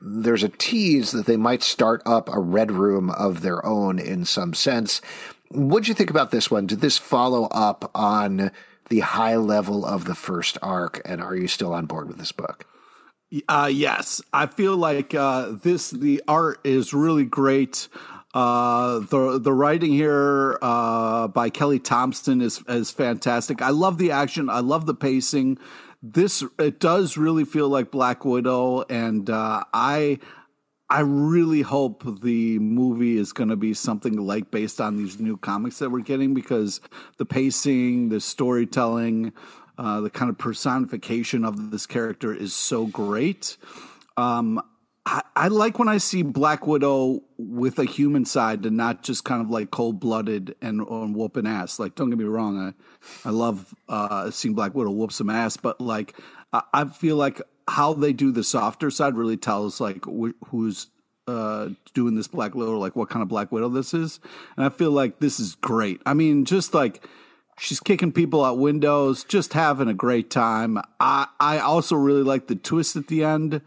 There's 0.00 0.44
a 0.44 0.48
tease 0.48 1.10
that 1.10 1.26
they 1.26 1.36
might 1.36 1.64
start 1.64 2.00
up 2.06 2.28
a 2.28 2.38
red 2.38 2.70
room 2.70 3.10
of 3.10 3.42
their 3.42 3.66
own 3.66 3.98
in 3.98 4.24
some 4.24 4.54
sense. 4.54 5.02
What 5.50 5.82
do 5.82 5.88
you 5.88 5.94
think 5.94 6.10
about 6.10 6.30
this 6.30 6.50
one? 6.50 6.66
Did 6.66 6.80
this 6.80 6.96
follow 6.96 7.44
up 7.44 7.90
on 7.94 8.52
the 8.88 9.00
high 9.00 9.36
level 9.36 9.84
of 9.84 10.04
the 10.04 10.14
first 10.14 10.58
arc, 10.62 11.00
and 11.04 11.20
are 11.20 11.34
you 11.34 11.48
still 11.48 11.72
on 11.72 11.86
board 11.86 12.08
with 12.08 12.18
this 12.18 12.32
book? 12.32 12.66
Uh, 13.48 13.70
yes, 13.72 14.20
I 14.32 14.46
feel 14.46 14.76
like 14.76 15.14
uh, 15.14 15.52
this 15.62 15.90
the 15.90 16.22
art 16.26 16.60
is 16.64 16.92
really 16.92 17.24
great. 17.24 17.88
Uh, 18.32 19.00
the 19.00 19.40
the 19.40 19.52
writing 19.52 19.92
here 19.92 20.56
uh, 20.62 21.26
by 21.28 21.50
Kelly 21.50 21.80
Thompson 21.80 22.40
is 22.40 22.62
is 22.68 22.90
fantastic. 22.90 23.60
I 23.60 23.70
love 23.70 23.98
the 23.98 24.12
action. 24.12 24.48
I 24.48 24.60
love 24.60 24.86
the 24.86 24.94
pacing. 24.94 25.58
This 26.02 26.44
it 26.58 26.80
does 26.80 27.16
really 27.16 27.44
feel 27.44 27.68
like 27.68 27.90
Black 27.90 28.24
Widow, 28.24 28.82
and 28.82 29.28
uh, 29.28 29.64
I 29.72 30.18
I 30.90 31.00
really 31.00 31.62
hope 31.62 32.02
the 32.20 32.58
movie 32.58 33.16
is 33.16 33.32
going 33.32 33.50
to 33.50 33.56
be 33.56 33.74
something 33.74 34.16
like 34.16 34.50
based 34.50 34.80
on 34.80 34.96
these 34.96 35.20
new 35.20 35.36
comics 35.36 35.78
that 35.78 35.90
we're 35.90 36.00
getting 36.00 36.34
because 36.34 36.80
the 37.16 37.24
pacing, 37.24 38.08
the 38.08 38.20
storytelling, 38.20 39.32
uh, 39.78 40.00
the 40.00 40.10
kind 40.10 40.28
of 40.28 40.36
personification 40.36 41.44
of 41.44 41.70
this 41.70 41.86
character 41.86 42.34
is 42.34 42.54
so 42.54 42.86
great. 42.86 43.56
Um, 44.16 44.60
I, 45.06 45.22
I, 45.36 45.48
like 45.48 45.78
when 45.78 45.88
I 45.88 45.98
see 45.98 46.22
Black 46.22 46.66
Widow 46.66 47.22
with 47.38 47.78
a 47.78 47.84
human 47.84 48.24
side 48.24 48.66
and 48.66 48.76
not 48.76 49.02
just 49.04 49.24
kind 49.24 49.40
of 49.40 49.48
like 49.48 49.70
cold 49.70 50.00
blooded 50.00 50.56
and, 50.60 50.80
and 50.80 51.14
whooping 51.14 51.46
ass. 51.46 51.78
Like, 51.78 51.94
don't 51.94 52.10
get 52.10 52.18
me 52.18 52.24
wrong, 52.24 52.58
I 52.58 53.28
I 53.28 53.30
love 53.30 53.74
uh, 53.88 54.30
seeing 54.30 54.54
Black 54.54 54.74
Widow 54.74 54.90
whoop 54.90 55.12
some 55.12 55.30
ass, 55.30 55.56
but 55.56 55.80
like 55.80 56.14
I, 56.52 56.62
I 56.74 56.84
feel 56.86 57.16
like 57.16 57.40
how 57.68 57.92
they 57.92 58.12
do 58.12 58.32
the 58.32 58.44
softer 58.44 58.90
side 58.90 59.16
really 59.16 59.36
tells 59.36 59.80
like 59.80 60.04
wh- 60.04 60.36
who's 60.48 60.88
uh, 61.26 61.70
doing 61.94 62.16
this 62.16 62.28
Black 62.28 62.54
Widow, 62.54 62.78
like 62.78 62.96
what 62.96 63.08
kind 63.08 63.22
of 63.22 63.28
Black 63.28 63.52
Widow 63.52 63.68
this 63.68 63.94
is. 63.94 64.20
And 64.56 64.64
I 64.64 64.68
feel 64.68 64.90
like 64.90 65.20
this 65.20 65.38
is 65.38 65.54
great. 65.56 66.00
I 66.04 66.14
mean, 66.14 66.44
just 66.44 66.74
like 66.74 67.06
she's 67.58 67.80
kicking 67.80 68.12
people 68.12 68.44
out 68.44 68.58
windows, 68.58 69.24
just 69.24 69.52
having 69.52 69.88
a 69.88 69.94
great 69.94 70.30
time. 70.30 70.78
I 70.98 71.28
I 71.38 71.58
also 71.58 71.96
really 71.96 72.22
like 72.22 72.48
the 72.48 72.56
twist 72.56 72.96
at 72.96 73.06
the 73.06 73.24
end. 73.24 73.60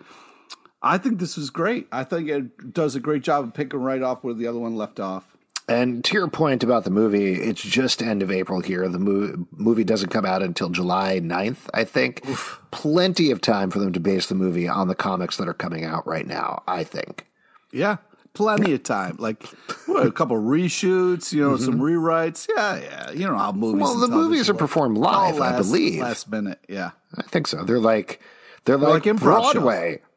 I 0.81 0.97
think 0.97 1.19
this 1.19 1.37
is 1.37 1.49
great. 1.49 1.87
I 1.91 2.03
think 2.03 2.27
it 2.27 2.73
does 2.73 2.95
a 2.95 2.99
great 2.99 3.23
job 3.23 3.45
of 3.45 3.53
picking 3.53 3.79
right 3.79 4.01
off 4.01 4.23
where 4.23 4.33
the 4.33 4.47
other 4.47 4.59
one 4.59 4.75
left 4.75 4.99
off. 4.99 5.32
And 5.69 6.03
to 6.05 6.13
your 6.13 6.27
point 6.27 6.63
about 6.63 6.83
the 6.83 6.89
movie, 6.89 7.35
it's 7.35 7.61
just 7.61 8.01
end 8.01 8.21
of 8.21 8.29
April 8.29 8.59
here. 8.59 8.87
The 8.89 8.99
movie, 8.99 9.43
movie 9.51 9.83
doesn't 9.83 10.09
come 10.09 10.25
out 10.25 10.43
until 10.43 10.69
July 10.69 11.19
9th, 11.21 11.69
I 11.73 11.85
think. 11.85 12.27
Oof. 12.27 12.59
Plenty 12.71 13.31
of 13.31 13.39
time 13.39 13.71
for 13.71 13.79
them 13.79 13.93
to 13.93 13.99
base 13.99 14.27
the 14.27 14.35
movie 14.35 14.67
on 14.67 14.87
the 14.87 14.95
comics 14.95 15.37
that 15.37 15.47
are 15.47 15.53
coming 15.53 15.85
out 15.85 16.05
right 16.05 16.27
now, 16.27 16.63
I 16.67 16.83
think. 16.83 17.25
Yeah, 17.71 17.97
plenty 18.33 18.73
of 18.73 18.83
time. 18.83 19.15
Like 19.19 19.43
what, 19.85 20.05
a 20.05 20.11
couple 20.11 20.37
reshoots, 20.37 21.31
you 21.31 21.41
know, 21.41 21.51
mm-hmm. 21.51 21.63
some 21.63 21.79
rewrites. 21.79 22.47
Yeah, 22.53 22.79
yeah. 22.79 23.11
You 23.11 23.27
know 23.27 23.37
how 23.37 23.51
movies. 23.51 23.81
Well, 23.81 23.97
the 23.97 24.09
movies 24.09 24.49
are 24.49 24.53
performed 24.53 24.97
live, 24.97 25.37
last, 25.37 25.53
I 25.53 25.57
believe. 25.57 26.01
Last 26.01 26.29
minute, 26.29 26.59
yeah. 26.67 26.91
I 27.15 27.21
think 27.23 27.47
so. 27.47 27.63
They're 27.63 27.79
like 27.79 28.21
they're, 28.65 28.77
they're 28.77 28.89
like, 28.89 29.05
like 29.05 29.15
Broadway. 29.17 29.97
Shows. 29.97 30.09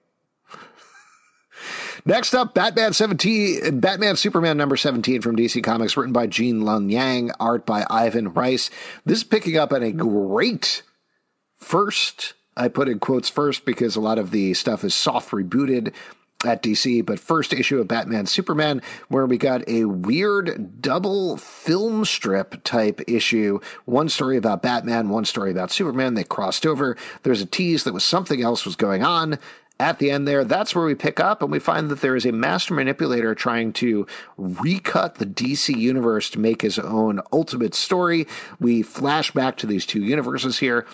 Next 2.09 2.35
up, 2.35 2.55
Batman 2.55 2.93
17, 2.93 3.81
Batman 3.81 4.15
Superman 4.15 4.57
number 4.57 4.77
17 4.77 5.23
from 5.23 5.35
DC 5.35 5.61
Comics, 5.65 5.97
written 5.97 6.13
by 6.13 6.29
Gene 6.29 6.61
Luen 6.61 6.89
Yang, 6.89 7.33
art 7.41 7.67
by 7.67 7.85
Ivan 7.91 8.33
Reis. 8.33 8.71
This 9.05 9.19
is 9.19 9.25
picking 9.25 9.57
up 9.57 9.73
on 9.73 9.83
a 9.83 9.91
great 9.91 10.85
first, 11.57 12.35
I 12.57 12.69
put 12.69 12.89
in 12.89 13.01
quotes 13.01 13.29
first 13.29 13.65
because 13.65 13.97
a 13.97 14.01
lot 14.01 14.21
of 14.21 14.31
the 14.31 14.55
stuff 14.55 14.85
is 14.85 14.95
soft 14.95 15.33
rebooted 15.33 15.93
at 16.45 16.63
DC, 16.63 17.05
but 17.05 17.19
first 17.19 17.53
issue 17.53 17.81
of 17.81 17.89
Batman 17.89 18.27
Superman, 18.27 18.83
where 19.09 19.27
we 19.27 19.37
got 19.37 19.69
a 19.69 19.87
weird 19.87 20.81
double 20.81 21.37
film 21.39 22.05
strip 22.05 22.63
type 22.63 23.01
issue. 23.09 23.59
One 23.85 24.09
story 24.09 24.37
about 24.37 24.63
Batman, 24.63 25.09
one 25.09 25.25
story 25.25 25.51
about 25.51 25.73
Superman. 25.73 26.15
They 26.15 26.23
crossed 26.23 26.67
over. 26.67 26.97
There's 27.25 27.41
a 27.41 27.47
tease 27.47 27.83
that 27.83 27.95
was 27.95 28.05
something 28.05 28.43
else 28.43 28.65
was 28.65 28.77
going 28.77 29.03
on 29.03 29.41
at 29.79 29.99
the 29.99 30.11
end 30.11 30.27
there, 30.27 30.45
that's 30.45 30.75
where 30.75 30.87
we 30.87 30.95
pick 30.95 31.21
up 31.21 31.43
and 31.43 31.53
we 31.53 31.59
find 31.59 31.91
that 31.91 32.01
there 32.01 32.17
is 32.17 32.25
a 32.25 32.33
master 32.33 32.75
manipulator 32.75 33.35
trying 33.35 33.73
to 33.75 34.07
recut 34.37 35.17
the 35.17 35.27
DC 35.27 35.77
universe 35.77 36.31
to 36.31 36.39
make 36.39 36.63
his 36.63 36.79
own 36.79 37.21
ultimate 37.33 37.75
story. 37.75 38.27
We 38.59 38.83
flash 38.83 39.31
back 39.33 39.57
to 39.59 39.67
these 39.67 39.85
two 39.85 40.03
universes 40.03 40.59
here. 40.59 40.87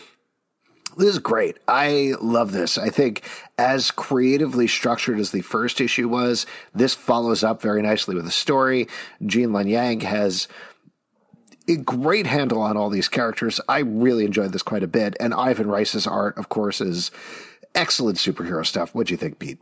This 0.96 1.08
is 1.08 1.18
great. 1.20 1.58
I 1.68 2.14
love 2.20 2.52
this. 2.52 2.76
I 2.76 2.90
think 2.90 3.22
as 3.56 3.90
creatively 3.90 4.66
structured 4.66 5.18
as 5.18 5.30
the 5.30 5.40
first 5.40 5.80
issue 5.80 6.08
was, 6.08 6.44
this 6.74 6.94
follows 6.94 7.42
up 7.42 7.62
very 7.62 7.80
nicely 7.82 8.14
with 8.14 8.24
the 8.24 8.30
story. 8.30 8.88
Gene 9.24 9.50
Luen 9.50 9.70
Yang 9.70 10.00
has 10.00 10.48
a 11.68 11.76
great 11.76 12.26
handle 12.26 12.60
on 12.60 12.76
all 12.76 12.90
these 12.90 13.08
characters. 13.08 13.60
I 13.68 13.78
really 13.78 14.24
enjoyed 14.24 14.52
this 14.52 14.62
quite 14.62 14.82
a 14.82 14.88
bit. 14.88 15.16
And 15.20 15.32
Ivan 15.32 15.68
Reis's 15.68 16.06
art, 16.06 16.36
of 16.36 16.48
course, 16.48 16.80
is 16.80 17.10
excellent 17.74 18.18
superhero 18.18 18.64
stuff. 18.64 18.94
What 18.94 19.06
do 19.06 19.14
you 19.14 19.18
think, 19.18 19.38
Pete? 19.38 19.58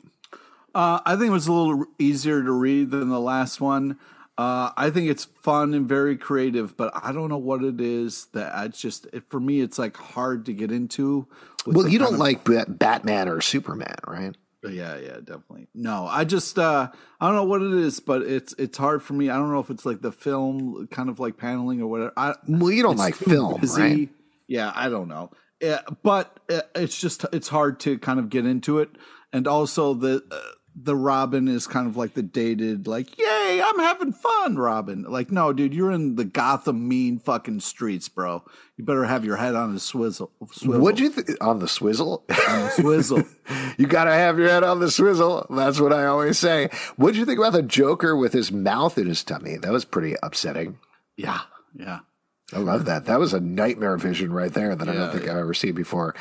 Uh, 0.74 1.00
I 1.04 1.16
think 1.16 1.28
it 1.28 1.32
was 1.32 1.48
a 1.48 1.52
little 1.52 1.84
easier 1.98 2.42
to 2.42 2.52
read 2.52 2.90
than 2.90 3.08
the 3.08 3.20
last 3.20 3.60
one. 3.60 3.98
Uh, 4.38 4.70
I 4.76 4.88
think 4.90 5.10
it's 5.10 5.24
fun 5.42 5.74
and 5.74 5.86
very 5.86 6.16
creative, 6.16 6.76
but 6.76 6.92
I 6.94 7.12
don't 7.12 7.28
know 7.28 7.36
what 7.36 7.62
it 7.62 7.80
is 7.80 8.26
that 8.32 8.54
I 8.54 8.68
just 8.68 9.06
it, 9.12 9.24
for 9.28 9.38
me. 9.38 9.60
It's 9.60 9.78
like 9.78 9.96
hard 9.96 10.46
to 10.46 10.54
get 10.54 10.72
into. 10.72 11.26
Well, 11.66 11.88
you 11.88 11.98
don't 11.98 12.14
of, 12.14 12.20
like 12.20 12.48
Batman 12.66 13.28
or 13.28 13.42
Superman, 13.42 13.96
right? 14.06 14.34
Yeah, 14.62 14.96
yeah, 14.96 15.16
definitely. 15.16 15.68
No, 15.74 16.06
I 16.06 16.24
just 16.24 16.58
uh 16.58 16.88
I 17.20 17.26
don't 17.26 17.36
know 17.36 17.44
what 17.44 17.62
it 17.62 17.72
is, 17.72 18.00
but 18.00 18.22
it's 18.22 18.54
it's 18.58 18.78
hard 18.78 19.02
for 19.02 19.12
me. 19.12 19.28
I 19.28 19.36
don't 19.36 19.50
know 19.50 19.60
if 19.60 19.70
it's 19.70 19.84
like 19.84 20.00
the 20.00 20.12
film 20.12 20.86
kind 20.90 21.08
of 21.08 21.18
like 21.18 21.36
paneling 21.36 21.82
or 21.82 21.88
whatever. 21.88 22.12
I, 22.16 22.34
well, 22.46 22.70
you 22.70 22.82
don't 22.82 22.96
like 22.96 23.16
film, 23.16 23.60
busy. 23.60 23.82
right? 23.82 24.08
Yeah, 24.48 24.72
I 24.74 24.88
don't 24.88 25.08
know. 25.08 25.32
Yeah, 25.60 25.80
but 26.02 26.40
uh, 26.50 26.62
it's 26.74 26.98
just 26.98 27.24
it's 27.32 27.48
hard 27.48 27.80
to 27.80 27.98
kind 27.98 28.18
of 28.18 28.30
get 28.30 28.46
into 28.46 28.78
it, 28.78 28.90
and 29.32 29.46
also 29.46 29.94
the 29.94 30.24
uh, 30.30 30.40
the 30.74 30.96
Robin 30.96 31.48
is 31.48 31.66
kind 31.66 31.86
of 31.86 31.96
like 31.96 32.14
the 32.14 32.22
dated, 32.22 32.86
like, 32.86 33.18
yay, 33.18 33.62
I'm 33.64 33.78
having 33.78 34.12
fun, 34.12 34.56
Robin. 34.56 35.02
Like, 35.02 35.30
no, 35.30 35.52
dude, 35.52 35.74
you're 35.74 35.90
in 35.90 36.16
the 36.16 36.24
Gotham 36.24 36.88
mean 36.88 37.18
fucking 37.18 37.60
streets, 37.60 38.08
bro. 38.08 38.44
You 38.76 38.84
better 38.84 39.04
have 39.04 39.24
your 39.24 39.36
head 39.36 39.54
on 39.54 39.74
the 39.74 39.80
swizzle. 39.80 40.30
swivel. 40.52 40.80
What'd 40.80 41.00
you 41.00 41.10
think 41.10 41.36
on 41.40 41.58
the 41.58 41.68
swizzle? 41.68 42.24
On 42.48 42.60
the 42.60 42.70
swizzle. 42.70 43.24
you 43.78 43.86
gotta 43.86 44.12
have 44.12 44.38
your 44.38 44.48
head 44.48 44.64
on 44.64 44.80
the 44.80 44.90
swizzle. 44.90 45.46
That's 45.50 45.80
what 45.80 45.92
I 45.92 46.06
always 46.06 46.38
say. 46.38 46.70
What'd 46.96 47.16
you 47.16 47.26
think 47.26 47.38
about 47.38 47.52
the 47.52 47.62
Joker 47.62 48.16
with 48.16 48.32
his 48.32 48.52
mouth 48.52 48.96
in 48.96 49.06
his 49.06 49.22
tummy? 49.24 49.56
That 49.56 49.72
was 49.72 49.84
pretty 49.84 50.16
upsetting. 50.22 50.78
yeah, 51.16 51.40
yeah. 51.74 52.00
I 52.52 52.58
love 52.58 52.86
that. 52.86 53.06
That 53.06 53.18
was 53.18 53.32
a 53.32 53.40
nightmare 53.40 53.96
vision 53.96 54.32
right 54.32 54.52
there 54.52 54.74
that 54.74 54.88
I 54.88 54.94
don't 54.94 55.12
think 55.12 55.24
yeah. 55.24 55.32
I've 55.32 55.38
ever 55.38 55.54
seen 55.54 55.74
before. 55.74 56.14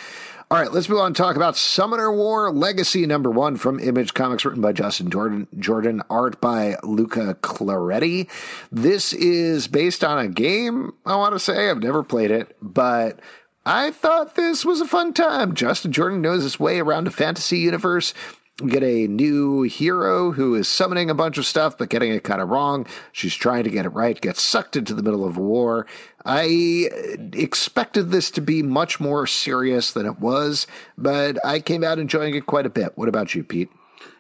All 0.51 0.59
right, 0.59 0.71
let's 0.71 0.89
move 0.89 0.99
on 0.99 1.07
and 1.07 1.15
talk 1.15 1.35
about 1.35 1.55
Summoner 1.55 2.11
War 2.11 2.51
Legacy 2.51 3.05
number 3.05 3.29
one 3.29 3.55
from 3.55 3.79
Image 3.79 4.15
Comics, 4.15 4.43
written 4.43 4.61
by 4.61 4.73
Justin 4.73 5.11
Jordan, 5.11 5.47
Jordan 5.59 6.01
art 6.09 6.41
by 6.41 6.75
Luca 6.81 7.35
Claretti. 7.35 8.27
This 8.71 9.13
is 9.13 9.67
based 9.67 10.03
on 10.03 10.17
a 10.17 10.27
game, 10.27 10.93
I 11.05 11.15
want 11.17 11.35
to 11.35 11.39
say. 11.39 11.69
I've 11.69 11.83
never 11.83 12.01
played 12.01 12.31
it, 12.31 12.55
but 12.61 13.19
I 13.63 13.91
thought 13.91 14.33
this 14.33 14.65
was 14.65 14.81
a 14.81 14.87
fun 14.87 15.13
time. 15.13 15.53
Justin 15.53 15.91
Jordan 15.91 16.21
knows 16.21 16.41
his 16.41 16.59
way 16.59 16.79
around 16.79 17.05
a 17.05 17.11
fantasy 17.11 17.59
universe. 17.59 18.15
We 18.61 18.71
get 18.71 18.83
a 18.83 19.07
new 19.07 19.61
hero 19.61 20.31
who 20.31 20.55
is 20.55 20.67
summoning 20.67 21.09
a 21.09 21.13
bunch 21.13 21.37
of 21.37 21.45
stuff, 21.45 21.77
but 21.77 21.89
getting 21.89 22.11
it 22.11 22.23
kind 22.23 22.41
of 22.41 22.49
wrong. 22.49 22.85
She's 23.13 23.33
trying 23.33 23.63
to 23.63 23.69
get 23.69 23.85
it 23.85 23.89
right, 23.89 24.19
gets 24.19 24.41
sucked 24.41 24.75
into 24.75 24.93
the 24.93 25.03
middle 25.03 25.25
of 25.25 25.37
a 25.37 25.41
war. 25.41 25.87
I 26.25 26.89
expected 27.33 28.11
this 28.11 28.29
to 28.31 28.41
be 28.41 28.61
much 28.61 28.99
more 28.99 29.25
serious 29.27 29.93
than 29.93 30.05
it 30.05 30.19
was, 30.19 30.67
but 30.97 31.43
I 31.45 31.61
came 31.61 31.83
out 31.85 31.99
enjoying 31.99 32.35
it 32.35 32.47
quite 32.47 32.65
a 32.65 32.69
bit. 32.69 32.97
What 32.97 33.07
about 33.07 33.33
you, 33.33 33.43
Pete? 33.43 33.69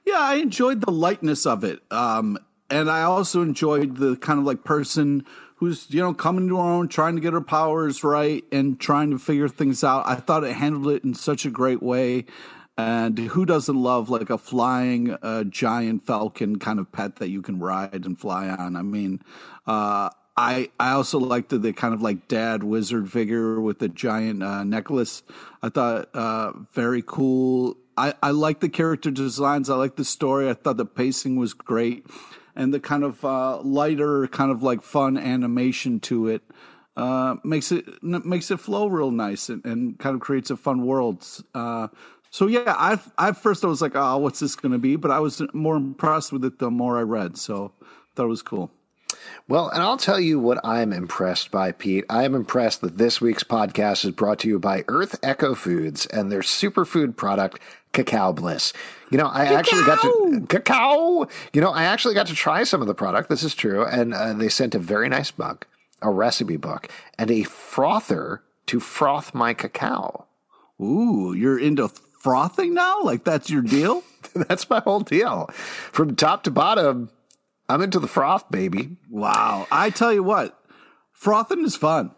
Yeah, 0.05 0.19
I 0.19 0.35
enjoyed 0.35 0.81
the 0.81 0.91
lightness 0.91 1.45
of 1.45 1.63
it. 1.65 1.81
Um, 1.91 2.37
and 2.69 2.89
I 2.89 3.03
also 3.03 3.41
enjoyed 3.41 3.97
the 3.97 4.15
kind 4.15 4.39
of 4.39 4.45
like 4.45 4.63
person 4.63 5.25
who's, 5.55 5.87
you 5.89 6.01
know, 6.01 6.13
coming 6.13 6.47
to 6.47 6.55
her 6.55 6.63
own, 6.63 6.87
trying 6.87 7.15
to 7.15 7.21
get 7.21 7.33
her 7.33 7.41
powers 7.41 8.03
right 8.03 8.45
and 8.51 8.79
trying 8.79 9.11
to 9.11 9.19
figure 9.19 9.49
things 9.49 9.83
out. 9.83 10.07
I 10.07 10.15
thought 10.15 10.45
it 10.45 10.53
handled 10.53 10.87
it 10.93 11.03
in 11.03 11.13
such 11.13 11.45
a 11.45 11.49
great 11.49 11.83
way. 11.83 12.25
And 12.79 13.19
who 13.19 13.45
doesn't 13.45 13.75
love 13.75 14.09
like 14.09 14.29
a 14.29 14.37
flying 14.37 15.11
uh, 15.21 15.43
giant 15.43 16.05
falcon 16.05 16.59
kind 16.59 16.79
of 16.79 16.89
pet 16.93 17.17
that 17.17 17.27
you 17.27 17.41
can 17.41 17.59
ride 17.59 18.05
and 18.05 18.17
fly 18.17 18.47
on? 18.47 18.77
I 18.77 18.83
mean, 18.83 19.21
uh, 19.67 20.11
I 20.37 20.69
I 20.79 20.91
also 20.91 21.19
liked 21.19 21.49
the, 21.49 21.57
the 21.57 21.73
kind 21.73 21.93
of 21.93 22.01
like 22.01 22.29
dad 22.29 22.63
wizard 22.63 23.11
figure 23.11 23.59
with 23.59 23.79
the 23.79 23.89
giant 23.89 24.41
uh, 24.41 24.63
necklace. 24.63 25.23
I 25.61 25.67
thought 25.67 26.07
uh, 26.15 26.53
very 26.71 27.03
cool. 27.05 27.75
I 27.97 28.13
I 28.23 28.31
like 28.31 28.61
the 28.61 28.69
character 28.69 29.11
designs. 29.11 29.69
I 29.69 29.75
like 29.75 29.97
the 29.97 30.05
story. 30.05 30.49
I 30.49 30.53
thought 30.53 30.77
the 30.77 30.85
pacing 30.85 31.35
was 31.35 31.53
great, 31.53 32.05
and 32.55 32.73
the 32.73 32.79
kind 32.79 33.03
of 33.03 33.25
uh, 33.25 33.59
lighter, 33.59 34.25
kind 34.27 34.51
of 34.51 34.63
like 34.63 34.83
fun 34.83 35.17
animation 35.17 35.99
to 36.01 36.29
it 36.29 36.43
uh, 36.99 37.37
makes 37.43 37.71
it 37.71 38.03
makes 38.03 38.51
it 38.51 38.59
flow 38.59 38.87
real 38.87 39.11
nice 39.11 39.47
and, 39.47 39.63
and 39.63 39.97
kind 39.99 40.15
of 40.15 40.21
creates 40.21 40.49
a 40.49 40.57
fun 40.57 40.85
world. 40.85 41.25
Uh, 41.55 41.87
so 42.29 42.47
yeah, 42.47 42.75
I 42.77 42.99
I 43.17 43.31
first 43.31 43.63
I 43.63 43.67
was 43.67 43.81
like, 43.81 43.95
oh, 43.95 44.17
what's 44.17 44.39
this 44.39 44.55
going 44.55 44.71
to 44.71 44.77
be? 44.77 44.95
But 44.95 45.11
I 45.11 45.19
was 45.19 45.41
more 45.53 45.75
impressed 45.75 46.31
with 46.31 46.45
it 46.45 46.59
the 46.59 46.69
more 46.69 46.97
I 46.97 47.01
read. 47.01 47.37
So 47.37 47.71
thought 48.15 48.25
it 48.25 48.27
was 48.27 48.41
cool. 48.41 48.71
Well, 49.47 49.69
and 49.69 49.81
I'll 49.81 49.97
tell 49.97 50.19
you 50.19 50.39
what 50.39 50.59
I'm 50.63 50.93
impressed 50.93 51.51
by, 51.51 51.71
Pete. 51.71 52.05
I 52.09 52.23
am 52.23 52.35
impressed 52.35 52.81
that 52.81 52.97
this 52.97 53.19
week's 53.19 53.43
podcast 53.43 54.05
is 54.05 54.11
brought 54.11 54.39
to 54.39 54.47
you 54.47 54.59
by 54.59 54.83
Earth 54.87 55.17
Echo 55.23 55.55
Foods 55.55 56.05
and 56.05 56.31
their 56.31 56.41
superfood 56.41 57.15
product, 57.15 57.59
Cacao 57.91 58.31
Bliss. 58.31 58.73
You 59.09 59.17
know, 59.17 59.27
I 59.27 59.45
actually 59.45 59.85
got 59.85 60.01
to 60.01 60.45
cacao. 60.47 61.27
You 61.53 61.61
know, 61.61 61.71
I 61.71 61.85
actually 61.85 62.13
got 62.13 62.27
to 62.27 62.35
try 62.35 62.63
some 62.63 62.81
of 62.81 62.87
the 62.87 62.93
product. 62.93 63.29
This 63.29 63.43
is 63.43 63.55
true, 63.55 63.83
and 63.85 64.13
uh, 64.13 64.33
they 64.33 64.49
sent 64.49 64.75
a 64.75 64.79
very 64.79 65.09
nice 65.09 65.35
mug, 65.37 65.65
a 66.01 66.11
recipe 66.11 66.57
book, 66.57 66.87
and 67.17 67.31
a 67.31 67.43
frother 67.43 68.43
to 68.67 68.79
froth 68.79 69.33
my 69.33 69.53
cacao. 69.55 70.27
Ooh, 70.79 71.33
you're 71.35 71.59
into 71.59 71.89
frothing 72.19 72.73
now? 72.73 73.01
Like 73.01 73.23
that's 73.23 73.49
your 73.49 73.61
deal? 73.61 74.03
That's 74.35 74.69
my 74.69 74.79
whole 74.81 74.99
deal. 74.99 75.47
From 75.91 76.15
top 76.15 76.43
to 76.43 76.51
bottom, 76.51 77.09
I'm 77.67 77.81
into 77.81 77.99
the 77.99 78.07
froth, 78.07 78.51
baby. 78.51 78.97
wow. 79.09 79.65
I 79.71 79.89
tell 79.89 80.13
you 80.13 80.21
what, 80.23 80.59
frothing 81.13 81.63
is 81.63 81.75
fun. 81.75 82.11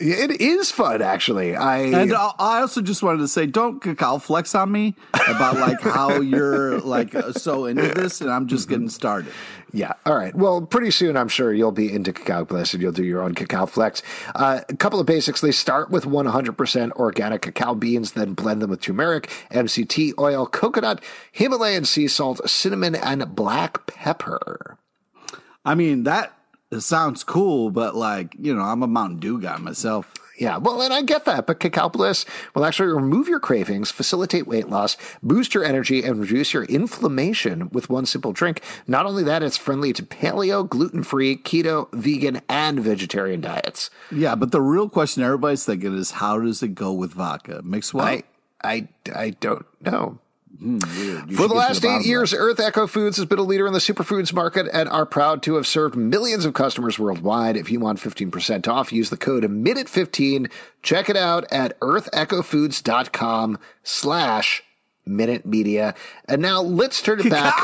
It 0.00 0.40
is 0.40 0.70
fun, 0.70 1.02
actually. 1.02 1.56
I 1.56 1.78
And 1.78 2.12
I 2.14 2.60
also 2.60 2.80
just 2.80 3.02
wanted 3.02 3.18
to 3.18 3.28
say, 3.28 3.46
don't 3.46 3.80
cacao 3.82 4.18
flex 4.18 4.54
on 4.54 4.70
me 4.70 4.94
about 5.28 5.56
like 5.56 5.80
how 5.82 6.20
you're 6.20 6.78
like 6.80 7.16
uh, 7.16 7.32
so 7.32 7.66
into 7.66 7.88
this, 7.88 8.20
and 8.20 8.30
I'm 8.30 8.46
just 8.46 8.68
getting 8.68 8.88
started. 8.88 9.32
Yeah. 9.72 9.94
All 10.06 10.16
right. 10.16 10.34
Well, 10.34 10.62
pretty 10.62 10.92
soon, 10.92 11.16
I'm 11.16 11.28
sure 11.28 11.52
you'll 11.52 11.72
be 11.72 11.92
into 11.92 12.12
Cacao 12.12 12.44
Bliss 12.44 12.72
and 12.72 12.82
you'll 12.82 12.92
do 12.92 13.04
your 13.04 13.22
own 13.22 13.34
Cacao 13.34 13.66
Flex. 13.66 14.02
Uh, 14.34 14.60
a 14.68 14.76
couple 14.76 14.98
of 15.00 15.06
basics. 15.06 15.40
They 15.40 15.52
start 15.52 15.90
with 15.90 16.04
100% 16.04 16.92
organic 16.92 17.42
cacao 17.42 17.74
beans, 17.74 18.12
then 18.12 18.34
blend 18.34 18.62
them 18.62 18.70
with 18.70 18.80
turmeric, 18.80 19.28
MCT 19.50 20.14
oil, 20.18 20.46
coconut, 20.46 21.02
Himalayan 21.32 21.84
sea 21.84 22.08
salt, 22.08 22.48
cinnamon, 22.48 22.94
and 22.94 23.34
black 23.34 23.86
pepper. 23.86 24.78
I 25.64 25.74
mean, 25.74 26.04
that 26.04 26.37
sounds 26.78 27.24
cool, 27.24 27.70
but 27.70 27.94
like 27.94 28.34
you 28.38 28.54
know, 28.54 28.62
I'm 28.62 28.82
a 28.82 28.86
Mountain 28.86 29.20
Dew 29.20 29.40
guy 29.40 29.56
myself. 29.58 30.12
Yeah, 30.38 30.58
well, 30.58 30.80
and 30.82 30.94
I 30.94 31.02
get 31.02 31.24
that, 31.24 31.48
but 31.48 31.58
Cacao 31.58 31.88
Bliss 31.88 32.24
will 32.54 32.64
actually 32.64 32.92
remove 32.92 33.26
your 33.26 33.40
cravings, 33.40 33.90
facilitate 33.90 34.46
weight 34.46 34.68
loss, 34.68 34.96
boost 35.20 35.52
your 35.52 35.64
energy, 35.64 36.04
and 36.04 36.20
reduce 36.20 36.54
your 36.54 36.62
inflammation 36.64 37.68
with 37.70 37.90
one 37.90 38.06
simple 38.06 38.32
drink. 38.32 38.62
Not 38.86 39.04
only 39.04 39.24
that, 39.24 39.42
it's 39.42 39.56
friendly 39.56 39.92
to 39.94 40.04
paleo, 40.04 40.68
gluten 40.68 41.02
free, 41.02 41.36
keto, 41.36 41.92
vegan, 41.92 42.40
and 42.48 42.78
vegetarian 42.78 43.40
diets. 43.40 43.90
Yeah, 44.12 44.36
but 44.36 44.52
the 44.52 44.62
real 44.62 44.88
question 44.88 45.24
everybody's 45.24 45.64
thinking 45.64 45.98
is, 45.98 46.12
how 46.12 46.38
does 46.38 46.62
it 46.62 46.76
go 46.76 46.92
with 46.92 47.14
vodka? 47.14 47.60
Mix 47.64 47.92
well. 47.92 48.06
I, 48.06 48.22
I, 48.62 48.88
I 49.12 49.30
don't 49.30 49.66
know. 49.80 50.20
Weird. 50.60 51.32
For 51.34 51.46
the 51.46 51.54
last 51.54 51.82
bottom 51.82 52.00
eight 52.00 52.06
years. 52.06 52.34
Earth 52.34 52.58
Echo 52.58 52.86
Foods 52.86 53.16
has 53.16 53.26
been 53.26 53.38
a 53.38 53.42
leader 53.42 53.66
in 53.66 53.72
the 53.72 53.78
superfoods 53.78 54.32
market 54.32 54.66
and 54.72 54.88
are 54.88 55.06
proud 55.06 55.42
to 55.44 55.54
have 55.54 55.66
served 55.66 55.94
millions 55.96 56.44
of 56.44 56.54
customers 56.54 56.98
worldwide. 56.98 57.56
If 57.56 57.70
you 57.70 57.80
want 57.80 58.00
15% 58.00 58.66
off, 58.66 58.92
use 58.92 59.10
the 59.10 59.16
code 59.16 59.44
MINUTE15. 59.44 60.50
Check 60.82 61.08
it 61.08 61.16
out 61.16 61.44
at 61.52 61.78
earthechofoods.com 61.80 63.58
slash 63.84 64.62
Minute 65.06 65.46
Media. 65.46 65.94
And 66.26 66.42
now 66.42 66.60
let's 66.60 67.02
turn 67.02 67.20
it 67.20 67.30
back. 67.30 67.54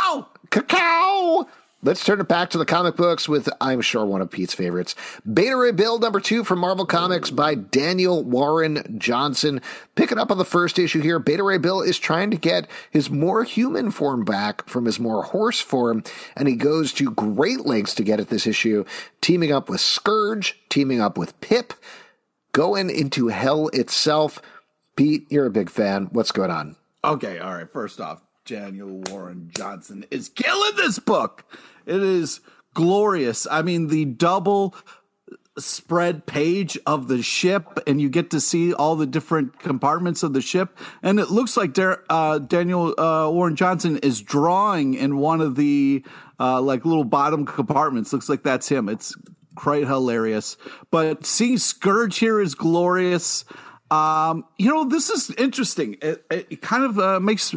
Cacao! 0.51 1.49
Let's 1.85 2.03
turn 2.03 2.18
it 2.18 2.29
back 2.29 2.49
to 2.51 2.57
the 2.57 2.64
comic 2.64 2.97
books 2.97 3.29
with, 3.29 3.47
I'm 3.61 3.83
sure, 3.83 4.07
one 4.07 4.23
of 4.23 4.31
Pete's 4.31 4.55
favorites. 4.55 4.94
Beta 5.31 5.55
Ray 5.55 5.70
Bill 5.70 5.99
number 5.99 6.18
two 6.18 6.42
from 6.42 6.61
Marvel 6.61 6.87
Comics 6.87 7.29
by 7.29 7.55
Daniel 7.55 8.25
Warren 8.25 8.97
Johnson. 8.99 9.61
Picking 9.94 10.16
up 10.16 10.31
on 10.31 10.38
the 10.38 10.47
first 10.47 10.79
issue 10.79 11.03
here, 11.03 11.18
Beta 11.18 11.42
Ray 11.42 11.59
Bill 11.59 11.83
is 11.83 11.99
trying 11.99 12.31
to 12.31 12.38
get 12.38 12.68
his 12.90 13.11
more 13.11 13.44
human 13.44 13.90
form 13.90 14.25
back 14.25 14.66
from 14.66 14.87
his 14.87 14.99
more 14.99 15.25
horse 15.25 15.61
form, 15.61 16.03
and 16.37 16.49
he 16.49 16.57
goes 16.57 16.90
to 16.94 17.11
great 17.11 17.66
lengths 17.66 17.94
to 17.97 18.03
get 18.03 18.18
at 18.18 18.31
this 18.31 18.47
issue, 18.47 18.87
teaming 19.20 19.53
up 19.53 19.68
with 19.68 19.83
Scourge, 19.83 20.59
teaming 20.70 21.03
up 21.03 21.18
with 21.18 21.38
Pip, 21.42 21.75
going 22.53 22.88
into 22.88 23.29
hell 23.29 23.68
itself. 23.75 24.40
Pete, 24.97 25.27
you're 25.29 25.44
a 25.44 25.51
big 25.51 25.68
fan. 25.68 26.07
What's 26.12 26.33
going 26.33 26.51
on? 26.51 26.77
Okay, 27.05 27.38
all 27.40 27.57
right. 27.57 27.70
First 27.70 28.01
off, 28.01 28.23
Daniel 28.47 29.03
Warren 29.11 29.51
Johnson 29.55 30.07
is 30.11 30.31
killing 30.31 30.77
this 30.77 30.99
book. 30.99 31.44
It 31.87 32.03
is 32.03 32.40
glorious. 32.75 33.47
I 33.51 33.62
mean, 33.62 33.88
the 33.88 34.05
double 34.05 34.75
spread 35.57 36.27
page 36.27 36.77
of 36.87 37.07
the 37.07 37.23
ship, 37.23 37.79
and 37.87 38.01
you 38.01 38.09
get 38.09 38.31
to 38.31 38.40
see 38.40 38.75
all 38.75 38.97
the 38.97 39.07
different 39.07 39.59
compartments 39.59 40.23
of 40.23 40.33
the 40.33 40.40
ship. 40.40 40.77
And 41.03 41.20
it 41.20 41.31
looks 41.31 41.57
like 41.57 41.79
uh, 41.79 42.38
Daniel 42.38 42.99
uh, 42.99 43.31
Warren 43.31 43.57
Johnson 43.57 43.99
is 43.99 44.20
drawing 44.20 44.94
in 44.94 45.18
one 45.18 45.40
of 45.40 45.55
the 45.55 46.05
uh, 46.40 46.61
like 46.61 46.85
little 46.85 47.05
bottom 47.05 47.47
compartments. 47.47 48.12
Looks 48.12 48.29
like 48.29 48.42
that's 48.42 48.68
him. 48.68 48.88
It's 48.88 49.14
quite 49.55 49.87
hilarious. 49.87 50.57
But 50.90 51.25
seeing 51.25 51.59
Scourge 51.59 52.18
here 52.18 52.40
is 52.40 52.55
glorious. 52.55 53.44
Um, 53.90 54.44
you 54.59 54.68
know, 54.68 54.85
this 54.85 55.11
is 55.11 55.31
interesting. 55.37 55.97
It, 56.03 56.25
it 56.31 56.62
kind 56.62 56.85
of 56.85 56.99
uh, 56.99 57.20
makes 57.20 57.55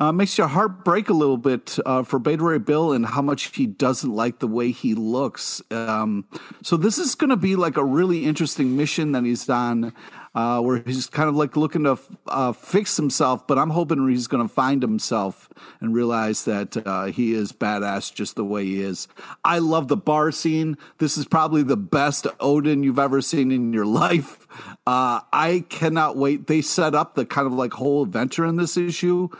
uh, 0.00 0.12
makes 0.12 0.38
your 0.38 0.46
heart 0.46 0.84
break 0.84 1.08
a 1.08 1.12
little 1.12 1.36
bit 1.36 1.76
uh, 1.84 2.04
for 2.04 2.18
Beta 2.18 2.42
Ray 2.42 2.58
Bill 2.58 2.92
and 2.92 3.04
how 3.04 3.22
much 3.22 3.54
he 3.56 3.66
doesn't 3.66 4.14
like 4.14 4.38
the 4.38 4.46
way 4.46 4.70
he 4.70 4.94
looks. 4.94 5.60
Um, 5.70 6.26
so 6.62 6.76
this 6.76 6.98
is 6.98 7.14
going 7.16 7.30
to 7.30 7.36
be 7.36 7.56
like 7.56 7.76
a 7.76 7.84
really 7.84 8.24
interesting 8.24 8.76
mission 8.76 9.12
that 9.12 9.24
he's 9.24 9.48
on, 9.48 9.92
uh, 10.36 10.60
where 10.60 10.84
he's 10.86 11.08
kind 11.08 11.28
of 11.28 11.34
like 11.34 11.56
looking 11.56 11.82
to 11.82 11.98
uh, 12.28 12.52
fix 12.52 12.96
himself. 12.96 13.44
But 13.48 13.58
I'm 13.58 13.70
hoping 13.70 14.08
he's 14.08 14.28
going 14.28 14.46
to 14.46 14.52
find 14.52 14.82
himself 14.82 15.48
and 15.80 15.92
realize 15.92 16.44
that 16.44 16.76
uh, 16.86 17.06
he 17.06 17.34
is 17.34 17.50
badass 17.50 18.14
just 18.14 18.36
the 18.36 18.44
way 18.44 18.64
he 18.66 18.80
is. 18.80 19.08
I 19.44 19.58
love 19.58 19.88
the 19.88 19.96
bar 19.96 20.30
scene. 20.30 20.78
This 20.98 21.18
is 21.18 21.24
probably 21.24 21.64
the 21.64 21.76
best 21.76 22.28
Odin 22.38 22.84
you've 22.84 23.00
ever 23.00 23.20
seen 23.20 23.50
in 23.50 23.72
your 23.72 23.86
life. 24.04 24.46
Uh, 24.86 25.20
I 25.32 25.64
cannot 25.68 26.16
wait. 26.16 26.46
They 26.46 26.62
set 26.62 26.94
up 26.94 27.16
the 27.16 27.26
kind 27.26 27.48
of 27.48 27.52
like 27.52 27.72
whole 27.72 28.04
adventure 28.04 28.44
in 28.44 28.54
this 28.54 28.76
issue 28.76 29.30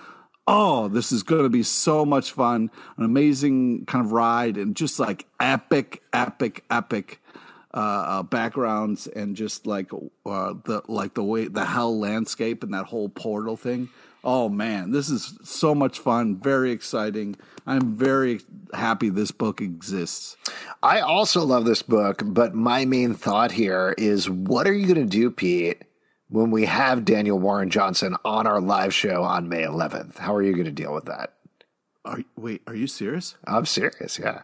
oh, 0.49 0.89
this 0.89 1.13
is 1.13 1.23
going 1.23 1.43
to 1.43 1.51
be 1.51 1.63
so 1.63 2.05
much 2.07 2.33
fun, 2.33 2.71
an 2.97 3.05
amazing 3.05 3.85
kind 3.85 4.05
of 4.05 4.13
ride, 4.13 4.57
and 4.57 4.75
just 4.75 4.99
like 4.99 5.27
epic, 5.39 6.03
epic, 6.13 6.65
epic 6.71 7.21
uh, 7.75 7.77
uh, 7.77 8.23
backgrounds, 8.23 9.07
and 9.07 9.37
just 9.37 9.67
like 9.67 9.93
uh, 9.93 10.55
the 10.65 10.83
like 10.89 11.15
the 11.15 11.23
way 11.23 11.47
the 11.47 11.67
hell 11.67 11.97
landscape 11.97 12.65
and 12.65 12.73
that 12.73 12.87
whole 12.87 13.11
portal 13.11 13.57
thing. 13.57 13.91
Oh 14.25 14.49
man, 14.49 14.91
this 14.91 15.11
is 15.11 15.39
so 15.45 15.75
much 15.75 16.01
fun, 16.01 16.37
very 16.37 16.73
exciting. 16.73 17.37
I'm 17.67 17.95
very 17.95 18.41
happy 18.73 19.11
this 19.11 19.31
book 19.31 19.61
exists. 19.61 20.37
I 20.83 21.01
also 21.01 21.45
love 21.45 21.67
this 21.67 21.83
book, 21.83 22.23
but 22.25 22.55
my 22.55 22.87
main 22.87 23.15
thought 23.15 23.53
here 23.53 23.95
is 23.99 24.29
what 24.29 24.67
are 24.67 24.73
you 24.73 24.87
going 24.87 25.07
to 25.07 25.11
do, 25.11 25.31
Pete, 25.31 25.83
when 26.29 26.51
we 26.51 26.67
have 26.67 27.05
Daniel 27.05 27.39
Warren 27.39 27.71
Johnson 27.71 28.17
on 28.25 28.47
our 28.47 28.61
live 28.61 28.95
show 28.95 29.23
on 29.23 29.49
May 29.49 29.63
11th? 29.63 30.19
How 30.19 30.35
are 30.35 30.43
you 30.43 30.53
going 30.53 30.65
to 30.65 30.71
deal 30.71 30.95
with 30.95 31.07
that? 31.07 31.35
Are 32.05 32.21
wait, 32.37 32.63
are 32.67 32.75
you 32.75 32.87
serious? 32.87 33.37
I'm 33.47 33.67
serious, 33.67 34.19
yeah. 34.19 34.43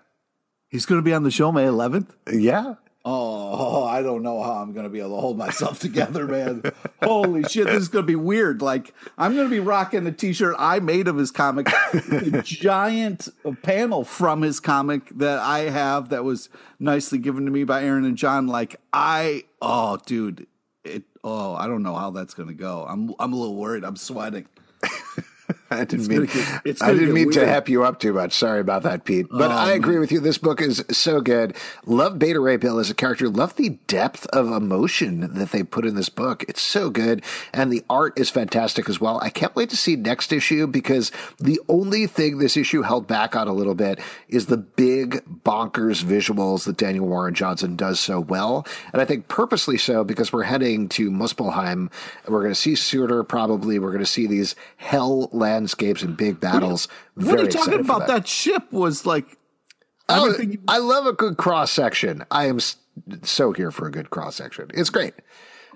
He's 0.68 0.87
going 0.87 1.01
to 1.01 1.05
be 1.05 1.14
on 1.14 1.23
the 1.23 1.31
show 1.31 1.53
May 1.53 1.64
11th? 1.64 2.09
Yeah. 2.31 2.75
Oh, 3.07 3.85
I 3.85 4.01
don't 4.01 4.23
know 4.23 4.42
how 4.42 4.55
I'm 4.55 4.73
going 4.73 4.85
to 4.85 4.90
be 4.90 4.99
able 4.99 5.16
to 5.16 5.20
hold 5.20 5.37
myself 5.37 5.79
together, 5.81 6.27
man. 6.27 6.62
Holy 7.03 7.42
shit, 7.44 7.66
this 7.66 7.83
is 7.83 7.88
going 7.88 8.05
to 8.05 8.07
be 8.07 8.16
weird. 8.16 8.62
Like, 8.62 8.94
I'm 9.18 9.35
going 9.35 9.47
to 9.47 9.51
be 9.51 9.61
rocking 9.61 10.07
a 10.07 10.12
t 10.12 10.33
shirt 10.33 10.57
I 10.59 10.81
made 10.81 11.07
of 11.07 11.16
his 11.16 11.31
comic, 11.31 11.68
a 11.92 12.40
giant 12.44 13.29
panel 13.62 14.05
from 14.05 14.40
his 14.40 14.59
comic 14.59 15.11
that 15.18 15.38
I 15.38 15.70
have 15.70 16.09
that 16.09 16.25
was 16.25 16.49
nicely 16.79 17.18
given 17.18 17.44
to 17.44 17.51
me 17.51 17.64
by 17.64 17.85
Aaron 17.85 18.07
and 18.07 18.16
John. 18.16 18.47
Like, 18.47 18.81
I, 18.90 19.44
oh, 19.61 19.99
dude, 20.07 20.47
it, 20.85 21.03
oh, 21.23 21.55
I 21.55 21.66
don't 21.66 21.83
know 21.83 21.94
how 21.94 22.11
that's 22.11 22.35
going 22.35 22.49
to 22.49 22.55
go. 22.55 22.87
I'm, 22.88 23.14
I'm 23.18 23.33
a 23.33 23.37
little 23.37 23.57
worried. 23.57 23.85
I'm 23.85 23.97
sweating. 23.97 24.47
I 25.75 25.85
didn't 25.85 26.09
mean 26.09 26.27
get, 26.27 26.83
I 26.83 26.93
didn't 26.93 27.13
mean 27.13 27.27
weird. 27.27 27.35
to 27.35 27.47
hep 27.47 27.69
you 27.69 27.85
up 27.85 28.01
too 28.01 28.13
much. 28.13 28.33
Sorry 28.33 28.61
about 28.61 28.83
that, 28.85 29.05
Pete. 29.05 29.27
But 29.31 29.51
I 29.51 29.73
agree 29.73 29.99
with 29.99 30.13
you. 30.13 30.21
This 30.21 30.39
book 30.39 30.61
is 30.61 30.85
so 30.91 31.21
good. 31.21 31.57
Love 31.87 32.19
Beta 32.19 32.41
Ray 32.41 32.57
Bill 32.57 32.79
as 32.79 32.91
a 32.91 32.95
character. 32.95 33.29
Love 33.29 33.57
the 33.57 33.71
depth 33.87 34.27
of 34.27 34.51
emotion 34.51 35.35
that 35.35 35.51
they 35.53 35.63
put 35.63 35.87
in 35.87 35.95
this 35.95 36.09
book. 36.09 36.45
It's 36.49 36.63
so 36.63 36.91
good, 36.91 37.23
and 37.53 37.73
the 37.73 37.85
art 37.91 38.19
is 38.19 38.31
fantastic 38.31 38.89
as 38.89 39.01
well. 39.01 39.19
I 39.23 39.31
can't 39.31 39.55
wait 39.57 39.71
to 39.71 39.77
see 39.77 39.97
next 39.97 40.33
issue 40.33 40.67
because 40.67 41.13
the 41.39 41.61
only 41.69 42.07
thing 42.07 42.39
this 42.39 42.57
issue 42.57 42.83
held 42.83 43.07
back 43.07 43.37
on 43.37 43.49
a 43.49 43.53
little 43.53 43.75
bit 43.75 43.99
is 44.29 44.47
the 44.47 44.57
big 44.57 45.25
bonkers 45.45 46.03
visuals 46.03 46.65
that 46.65 46.77
Daniel 46.77 47.07
Warren 47.07 47.35
Johnson 47.35 47.77
does 47.77 48.01
so 48.01 48.21
well, 48.21 48.67
and 48.93 49.01
I 49.01 49.05
think 49.05 49.29
purposely 49.29 49.79
so 49.79 50.05
because 50.05 50.33
we're 50.33 50.43
heading 50.43 50.89
to 50.91 51.11
Muspelheim. 51.11 51.91
We're 52.27 52.41
going 52.41 52.53
to 52.53 52.61
see 52.61 52.75
Surtur 52.75 53.25
probably. 53.25 53.79
We're 53.79 53.91
going 53.91 53.99
to 54.01 54.07
see 54.07 54.27
these 54.27 54.55
hell 54.77 55.29
landscapes 55.64 56.03
and 56.03 56.16
big 56.16 56.40
battles. 56.40 56.88
What, 57.14 57.27
what 57.27 57.40
are 57.40 57.42
you 57.44 57.48
talking 57.48 57.81
about? 57.81 58.00
That. 58.00 58.09
that. 58.09 58.29
ship 58.29 58.70
was 58.70 59.07
like. 59.07 59.24
Oh, 60.11 60.37
I 60.68 60.79
love 60.79 61.07
a 61.07 61.14
good 61.14 61.38
cross 61.38 61.70
section. 61.70 62.24
I 62.31 62.44
am 62.44 62.59
so 63.22 63.53
here 63.53 63.70
for 63.70 63.87
a 63.87 63.90
good 63.90 64.11
cross 64.11 64.37
section. 64.37 64.70
It's 64.74 64.90
great. 64.90 65.14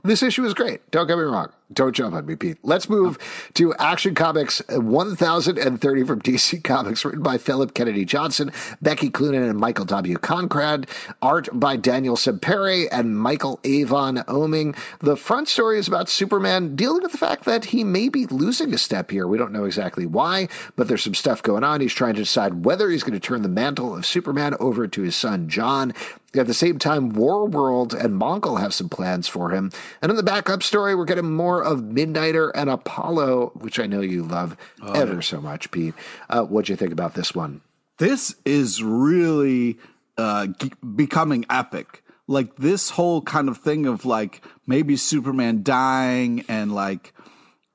This 0.03 0.23
issue 0.23 0.45
is 0.45 0.55
great. 0.55 0.89
Don't 0.91 1.07
get 1.07 1.17
me 1.17 1.25
wrong. 1.25 1.53
Don't 1.71 1.95
jump 1.95 2.15
on 2.15 2.25
me, 2.25 2.35
Pete. 2.35 2.57
Let's 2.63 2.89
move 2.89 3.19
to 3.55 3.75
Action 3.75 4.15
Comics 4.15 4.63
1030 4.69 6.05
from 6.05 6.23
DC 6.23 6.65
Comics, 6.65 7.05
written 7.05 7.23
by 7.23 7.37
Phillip 7.37 7.75
Kennedy 7.75 8.07
Johnson, 8.07 8.51
Becky 8.81 9.11
Cloonan, 9.11 9.51
and 9.51 9.59
Michael 9.59 9.85
W. 9.85 10.17
Conrad. 10.17 10.89
Art 11.21 11.49
by 11.53 11.77
Daniel 11.77 12.17
Sampere 12.17 12.89
and 12.91 13.19
Michael 13.19 13.61
Avon 13.65 14.17
Oeming. 14.29 14.77
The 15.01 15.17
front 15.17 15.49
story 15.49 15.79
is 15.79 15.89
about 15.89 16.09
Superman 16.09 16.75
dealing 16.75 17.03
with 17.03 17.13
the 17.13 17.19
fact 17.19 17.45
that 17.45 17.67
he 17.67 17.85
may 17.85 18.09
be 18.09 18.25
losing 18.27 18.73
a 18.73 18.79
step 18.79 19.11
here. 19.11 19.27
We 19.27 19.37
don't 19.37 19.53
know 19.53 19.65
exactly 19.65 20.07
why, 20.07 20.49
but 20.77 20.89
there's 20.89 21.05
some 21.05 21.15
stuff 21.15 21.43
going 21.43 21.65
on. 21.65 21.83
He's 21.83 21.93
trying 21.93 22.15
to 22.15 22.23
decide 22.23 22.65
whether 22.65 22.89
he's 22.89 23.03
going 23.03 23.13
to 23.13 23.21
turn 23.21 23.43
the 23.43 23.49
mantle 23.49 23.95
of 23.95 24.07
Superman 24.07 24.55
over 24.59 24.89
to 24.89 25.03
his 25.03 25.17
son, 25.17 25.49
John. 25.51 25.93
At 26.39 26.47
the 26.47 26.55
same 26.55 26.79
time, 26.79 27.13
Warworld 27.13 27.93
and 27.93 28.21
Mongul 28.21 28.61
have 28.61 28.73
some 28.73 28.89
plans 28.89 29.29
for 29.29 29.51
him. 29.51 29.73
And 30.01 30.11
in 30.11 30.17
the 30.17 30.23
backup 30.23 30.63
story, 30.63 30.95
we're 30.95 31.05
getting 31.05 31.35
more 31.35 31.49
more 31.49 31.65
of 31.65 31.81
Midnighter 31.81 32.51
and 32.55 32.69
Apollo, 32.69 33.53
which 33.55 33.81
I 33.81 33.87
know 33.87 34.03
you 34.03 34.23
love 34.23 34.55
oh, 34.83 34.93
ever 34.93 35.15
yeah. 35.15 35.21
so 35.21 35.41
much, 35.41 35.71
Pete. 35.71 35.95
Uh, 36.29 36.43
what'd 36.43 36.69
you 36.69 36.77
think 36.77 36.93
about 36.93 37.15
this 37.15 37.35
one? 37.35 37.63
This 37.97 38.35
is 38.45 38.83
really 38.83 39.79
uh, 40.19 40.49
g- 40.49 40.73
becoming 40.95 41.47
epic. 41.49 42.03
Like 42.27 42.57
this 42.57 42.91
whole 42.91 43.23
kind 43.23 43.49
of 43.49 43.57
thing 43.57 43.87
of 43.87 44.05
like 44.05 44.43
maybe 44.67 44.97
Superman 44.97 45.63
dying 45.63 46.45
and 46.49 46.75
like. 46.75 47.15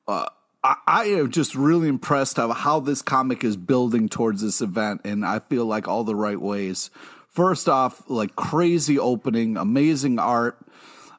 Uh, 0.07 0.27
I, 0.63 1.05
am 1.05 1.29
just 1.29 1.55
really 1.55 1.89
impressed 1.89 2.39
of 2.39 2.55
how 2.55 2.79
this 2.79 3.01
comic 3.01 3.43
is 3.43 3.57
building 3.57 4.07
towards 4.07 4.41
this 4.41 4.61
event, 4.61 5.01
and 5.03 5.25
I 5.25 5.39
feel 5.39 5.65
like 5.65 5.89
all 5.89 6.05
the 6.05 6.15
right 6.15 6.39
ways. 6.39 6.89
First 7.33 7.67
off, 7.67 8.03
like 8.09 8.35
crazy 8.35 8.99
opening, 8.99 9.57
amazing 9.57 10.19
art, 10.19 10.59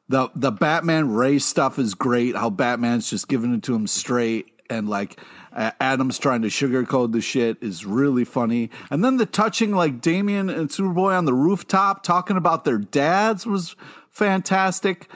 the 0.07 0.29
the 0.33 0.51
Batman 0.51 1.13
Ray 1.13 1.39
stuff 1.39 1.77
is 1.77 1.93
great. 1.93 2.35
How 2.35 2.49
Batman's 2.49 3.09
just 3.09 3.27
giving 3.27 3.53
it 3.53 3.63
to 3.63 3.75
him 3.75 3.85
straight, 3.85 4.47
and 4.69 4.87
like 4.87 5.19
Adam's 5.51 6.17
trying 6.17 6.41
to 6.43 6.47
sugarcoat 6.47 7.11
the 7.11 7.19
shit 7.19 7.57
is 7.61 7.85
really 7.85 8.23
funny. 8.23 8.69
And 8.89 9.03
then 9.03 9.17
the 9.17 9.25
touching 9.25 9.71
like 9.71 9.99
Damian 9.99 10.49
and 10.49 10.69
Superboy 10.69 11.17
on 11.17 11.25
the 11.25 11.33
rooftop 11.33 12.03
talking 12.03 12.37
about 12.37 12.63
their 12.65 12.77
dads 12.77 13.45
was 13.45 13.75
fantastic. 14.09 15.09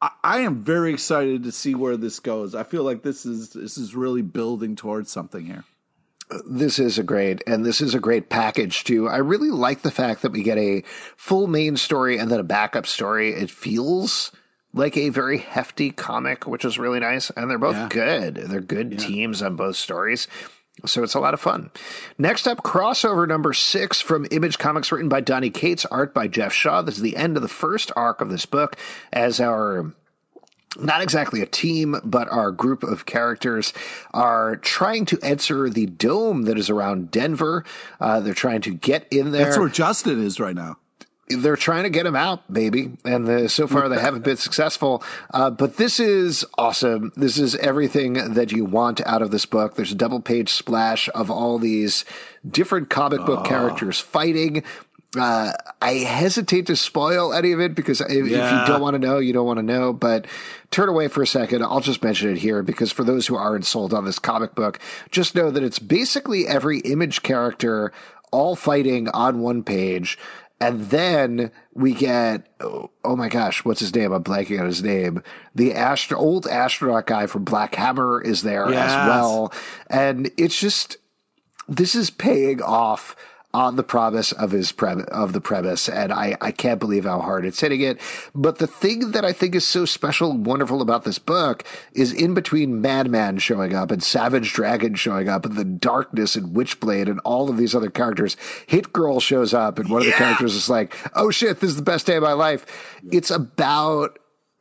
I, 0.00 0.10
I 0.22 0.38
am 0.40 0.62
very 0.62 0.92
excited 0.92 1.42
to 1.42 1.52
see 1.52 1.74
where 1.74 1.96
this 1.96 2.20
goes. 2.20 2.54
I 2.54 2.62
feel 2.62 2.84
like 2.84 3.02
this 3.02 3.26
is 3.26 3.50
this 3.50 3.76
is 3.76 3.96
really 3.96 4.22
building 4.22 4.76
towards 4.76 5.10
something 5.10 5.46
here 5.46 5.64
this 6.46 6.78
is 6.78 6.98
a 6.98 7.02
great 7.02 7.42
and 7.46 7.64
this 7.64 7.80
is 7.80 7.94
a 7.94 8.00
great 8.00 8.28
package 8.28 8.84
too. 8.84 9.08
I 9.08 9.18
really 9.18 9.50
like 9.50 9.82
the 9.82 9.90
fact 9.90 10.22
that 10.22 10.32
we 10.32 10.42
get 10.42 10.58
a 10.58 10.82
full 11.16 11.46
main 11.46 11.76
story 11.76 12.18
and 12.18 12.30
then 12.30 12.40
a 12.40 12.44
backup 12.44 12.86
story. 12.86 13.32
It 13.32 13.50
feels 13.50 14.32
like 14.72 14.96
a 14.96 15.08
very 15.10 15.38
hefty 15.38 15.90
comic, 15.90 16.46
which 16.46 16.64
is 16.64 16.78
really 16.78 17.00
nice. 17.00 17.30
And 17.30 17.48
they're 17.48 17.58
both 17.58 17.76
yeah. 17.76 17.88
good. 17.88 18.34
They're 18.36 18.60
good 18.60 18.92
yeah. 18.92 18.98
teams 18.98 19.42
on 19.42 19.56
both 19.56 19.76
stories. 19.76 20.26
So 20.86 21.04
it's 21.04 21.14
a 21.14 21.20
lot 21.20 21.34
of 21.34 21.40
fun. 21.40 21.70
Next 22.18 22.48
up, 22.48 22.58
crossover 22.58 23.28
number 23.28 23.52
six 23.52 24.00
from 24.00 24.26
Image 24.32 24.58
Comics, 24.58 24.90
written 24.90 25.08
by 25.08 25.20
Donny 25.20 25.50
Cates, 25.50 25.86
art 25.86 26.12
by 26.12 26.26
Geoff 26.26 26.52
Shaw. 26.52 26.82
This 26.82 26.96
is 26.96 27.02
the 27.02 27.16
end 27.16 27.36
of 27.36 27.42
the 27.42 27.48
first 27.48 27.92
arc 27.94 28.20
of 28.20 28.28
this 28.28 28.44
book 28.44 28.76
as 29.12 29.38
our 29.38 29.94
not 30.78 31.02
exactly 31.02 31.40
a 31.40 31.46
team, 31.46 31.96
but 32.04 32.28
our 32.28 32.50
group 32.50 32.82
of 32.82 33.06
characters 33.06 33.72
are 34.12 34.56
trying 34.56 35.06
to 35.06 35.18
enter 35.22 35.68
the 35.70 35.86
dome 35.86 36.42
that 36.42 36.58
is 36.58 36.70
around 36.70 37.10
Denver. 37.10 37.64
Uh, 38.00 38.20
they're 38.20 38.34
trying 38.34 38.60
to 38.62 38.74
get 38.74 39.06
in 39.10 39.32
there. 39.32 39.44
That's 39.44 39.58
where 39.58 39.68
Justin 39.68 40.24
is 40.24 40.40
right 40.40 40.54
now. 40.54 40.76
They're 41.28 41.56
trying 41.56 41.84
to 41.84 41.90
get 41.90 42.04
him 42.04 42.16
out, 42.16 42.52
baby, 42.52 42.98
and 43.02 43.26
the, 43.26 43.48
so 43.48 43.66
far 43.66 43.88
they 43.88 43.98
haven't 43.98 44.24
been 44.24 44.36
successful. 44.36 45.02
Uh, 45.32 45.48
but 45.48 45.78
this 45.78 45.98
is 45.98 46.44
awesome. 46.58 47.12
This 47.16 47.38
is 47.38 47.56
everything 47.56 48.34
that 48.34 48.52
you 48.52 48.66
want 48.66 49.00
out 49.06 49.22
of 49.22 49.30
this 49.30 49.46
book. 49.46 49.74
There's 49.74 49.92
a 49.92 49.96
double 49.96 50.20
page 50.20 50.50
splash 50.50 51.08
of 51.14 51.30
all 51.30 51.58
these 51.58 52.04
different 52.46 52.90
comic 52.90 53.24
book 53.24 53.40
oh. 53.40 53.48
characters 53.48 53.98
fighting. 53.98 54.64
Uh, 55.16 55.52
I 55.80 55.92
hesitate 55.94 56.66
to 56.66 56.76
spoil 56.76 57.32
any 57.32 57.52
of 57.52 57.60
it 57.60 57.74
because 57.74 58.00
if, 58.00 58.10
yeah. 58.10 58.62
if 58.62 58.68
you 58.68 58.72
don't 58.72 58.80
want 58.80 58.94
to 58.94 58.98
know, 58.98 59.18
you 59.18 59.32
don't 59.32 59.46
want 59.46 59.58
to 59.58 59.62
know. 59.62 59.92
But 59.92 60.26
turn 60.70 60.88
away 60.88 61.08
for 61.08 61.22
a 61.22 61.26
second. 61.26 61.62
I'll 61.62 61.80
just 61.80 62.02
mention 62.02 62.30
it 62.30 62.38
here 62.38 62.62
because 62.62 62.92
for 62.92 63.04
those 63.04 63.26
who 63.26 63.36
aren't 63.36 63.66
sold 63.66 63.94
on 63.94 64.04
this 64.04 64.18
comic 64.18 64.54
book, 64.54 64.78
just 65.10 65.34
know 65.34 65.50
that 65.50 65.62
it's 65.62 65.78
basically 65.78 66.46
every 66.46 66.80
image 66.80 67.22
character 67.22 67.92
all 68.32 68.56
fighting 68.56 69.08
on 69.08 69.40
one 69.40 69.62
page. 69.62 70.18
And 70.60 70.82
then 70.90 71.50
we 71.74 71.94
get, 71.94 72.46
oh, 72.60 72.90
oh, 73.04 73.16
my 73.16 73.28
gosh, 73.28 73.64
what's 73.64 73.80
his 73.80 73.94
name? 73.94 74.12
I'm 74.12 74.24
blanking 74.24 74.60
on 74.60 74.66
his 74.66 74.82
name. 74.82 75.22
The 75.54 75.74
astro- 75.74 76.18
old 76.18 76.46
astronaut 76.46 77.06
guy 77.06 77.26
from 77.26 77.44
Black 77.44 77.74
Hammer 77.74 78.22
is 78.22 78.42
there 78.42 78.70
yes. 78.70 78.90
as 78.90 79.08
well. 79.08 79.52
And 79.90 80.30
it's 80.36 80.58
just, 80.58 80.96
this 81.68 81.94
is 81.94 82.10
paying 82.10 82.62
off 82.62 83.16
on 83.54 83.76
the 83.76 83.84
promise 83.84 84.32
of 84.32 84.50
his 84.50 84.72
pre- 84.72 85.04
of 85.12 85.32
the 85.32 85.40
premise, 85.40 85.88
and 85.88 86.12
I, 86.12 86.36
I 86.40 86.50
can't 86.50 86.80
believe 86.80 87.04
how 87.04 87.20
hard 87.20 87.46
it's 87.46 87.60
hitting 87.60 87.80
it. 87.80 88.00
But 88.34 88.58
the 88.58 88.66
thing 88.66 89.12
that 89.12 89.24
I 89.24 89.32
think 89.32 89.54
is 89.54 89.64
so 89.64 89.84
special 89.84 90.32
and 90.32 90.44
wonderful 90.44 90.82
about 90.82 91.04
this 91.04 91.20
book 91.20 91.64
is 91.92 92.12
in 92.12 92.34
between 92.34 92.82
Madman 92.82 93.38
showing 93.38 93.72
up 93.72 93.92
and 93.92 94.02
Savage 94.02 94.52
Dragon 94.52 94.96
showing 94.96 95.28
up 95.28 95.46
and 95.46 95.54
the 95.54 95.64
Darkness 95.64 96.34
and 96.34 96.54
Witchblade 96.54 97.08
and 97.08 97.20
all 97.20 97.48
of 97.48 97.56
these 97.56 97.76
other 97.76 97.90
characters, 97.90 98.36
Hit 98.66 98.92
Girl 98.92 99.20
shows 99.20 99.54
up 99.54 99.78
and 99.78 99.88
one 99.88 100.00
of 100.00 100.06
the 100.06 100.12
characters 100.12 100.56
is 100.56 100.68
like, 100.68 100.94
"Oh 101.14 101.30
shit, 101.30 101.60
this 101.60 101.70
is 101.70 101.76
the 101.76 101.82
best 101.82 102.06
day 102.06 102.16
of 102.16 102.24
my 102.24 102.32
life." 102.32 102.66
It's 103.12 103.30
about 103.30 104.18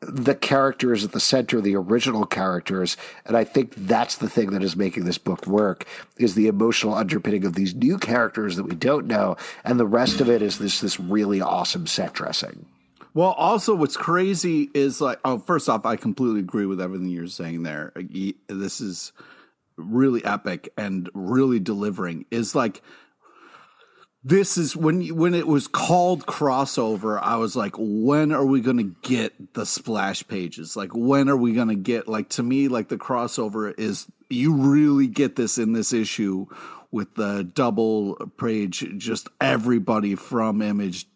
the 0.08 0.36
characters 0.36 1.04
at 1.04 1.12
the 1.12 1.20
center, 1.20 1.62
the 1.62 1.76
original 1.76 2.26
characters. 2.26 2.98
And 3.26 3.36
I 3.36 3.44
think 3.44 3.74
that's 3.76 4.18
the 4.18 4.30
thing 4.30 4.52
that 4.52 4.64
is 4.64 4.76
making 4.76 5.06
this 5.06 5.18
book 5.18 5.48
work 5.48 5.86
is 6.18 6.36
the 6.36 6.48
emotional 6.48 6.94
underpinning 6.94 7.46
of 7.46 7.56
these 7.56 7.74
new 7.76 7.98
characters 7.98 8.56
that 8.56 8.64
we 8.64 8.76
don't 8.76 9.08
know. 9.08 9.38
And 9.64 9.80
the 9.80 9.88
rest 9.88 10.22
of 10.22 10.30
it 10.30 10.42
is 10.42 10.60
this, 10.60 10.82
this 10.82 11.00
really 11.00 11.42
awesome 11.42 11.88
set 11.88 12.14
dressing. 12.14 12.66
Well, 13.14 13.32
also 13.32 13.76
what's 13.76 13.98
crazy 13.98 14.70
is 14.74 15.00
like, 15.00 15.20
oh, 15.24 15.38
first 15.38 15.70
off, 15.70 15.86
I 15.86 15.96
completely 15.96 16.40
agree 16.40 16.66
with 16.66 16.82
everything 16.82 17.08
you're 17.08 17.28
saying 17.28 17.64
there. 17.64 17.94
This 18.48 18.82
is, 18.82 19.14
really 19.78 20.24
epic 20.24 20.72
and 20.78 21.10
really 21.16 21.60
delivering 21.60 22.26
is 22.30 22.54
like 22.54 22.84
this 24.24 24.58
is 24.58 24.76
when 24.76 25.08
when 25.16 25.34
it 25.34 25.48
was 25.48 25.68
called 25.68 26.26
crossover 26.26 27.20
i 27.22 27.36
was 27.36 27.56
like 27.56 27.74
when 27.78 28.32
are 28.32 28.46
we 28.46 28.62
going 28.62 28.78
to 28.78 28.96
get 29.02 29.54
the 29.54 29.66
splash 29.66 30.28
pages? 30.28 30.76
Like 30.76 30.92
when 30.94 31.30
are 31.30 31.38
we 31.38 31.54
going 31.54 31.68
to 31.70 31.76
get 31.76 32.08
like 32.08 32.30
to 32.30 32.44
me 32.44 32.68
like 32.68 32.90
the 32.90 32.98
crossover 32.98 33.74
is 33.78 34.08
you 34.30 34.54
really 34.54 35.08
get 35.08 35.36
this 35.36 35.58
in 35.58 35.74
this 35.74 35.94
issue 35.94 36.48
with 36.92 37.16
the 37.16 37.44
double 37.44 38.16
page 38.38 38.86
just 38.98 39.28
everybody 39.42 40.16
from 40.16 40.62
image 40.62 41.08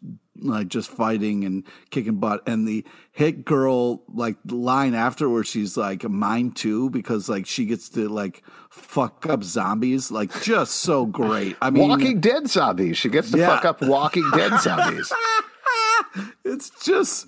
like 0.41 0.67
just 0.67 0.89
fighting 0.89 1.43
and 1.43 1.63
kicking 1.89 2.15
butt. 2.15 2.47
And 2.47 2.67
the 2.67 2.86
hit 3.12 3.45
girl 3.45 4.04
like 4.13 4.38
line 4.45 4.93
afterwards, 4.93 5.50
she's 5.50 5.78
like 5.78 6.04
mine 6.08 6.52
too 6.52 6.89
because 6.89 7.28
like 7.30 7.45
she 7.45 7.65
gets 7.65 7.89
to 7.89 8.08
like 8.10 8.43
fuck 8.69 9.26
up 9.26 9.43
zombies 9.43 10.12
like 10.12 10.41
just 10.43 10.76
so 10.76 11.06
great. 11.06 11.56
I 11.62 11.69
mean 11.69 11.88
walking 11.89 12.19
dead 12.19 12.47
zombies. 12.50 12.97
She 12.97 13.10
gets 13.10 13.32
to 13.32 13.38
Yeah. 13.38 13.47
fuck 13.47 13.65
up 13.65 13.82
walking 13.82 14.30
dead 14.32 14.60
zombies. 14.62 15.12
It's 16.43 16.69
just 16.84 17.28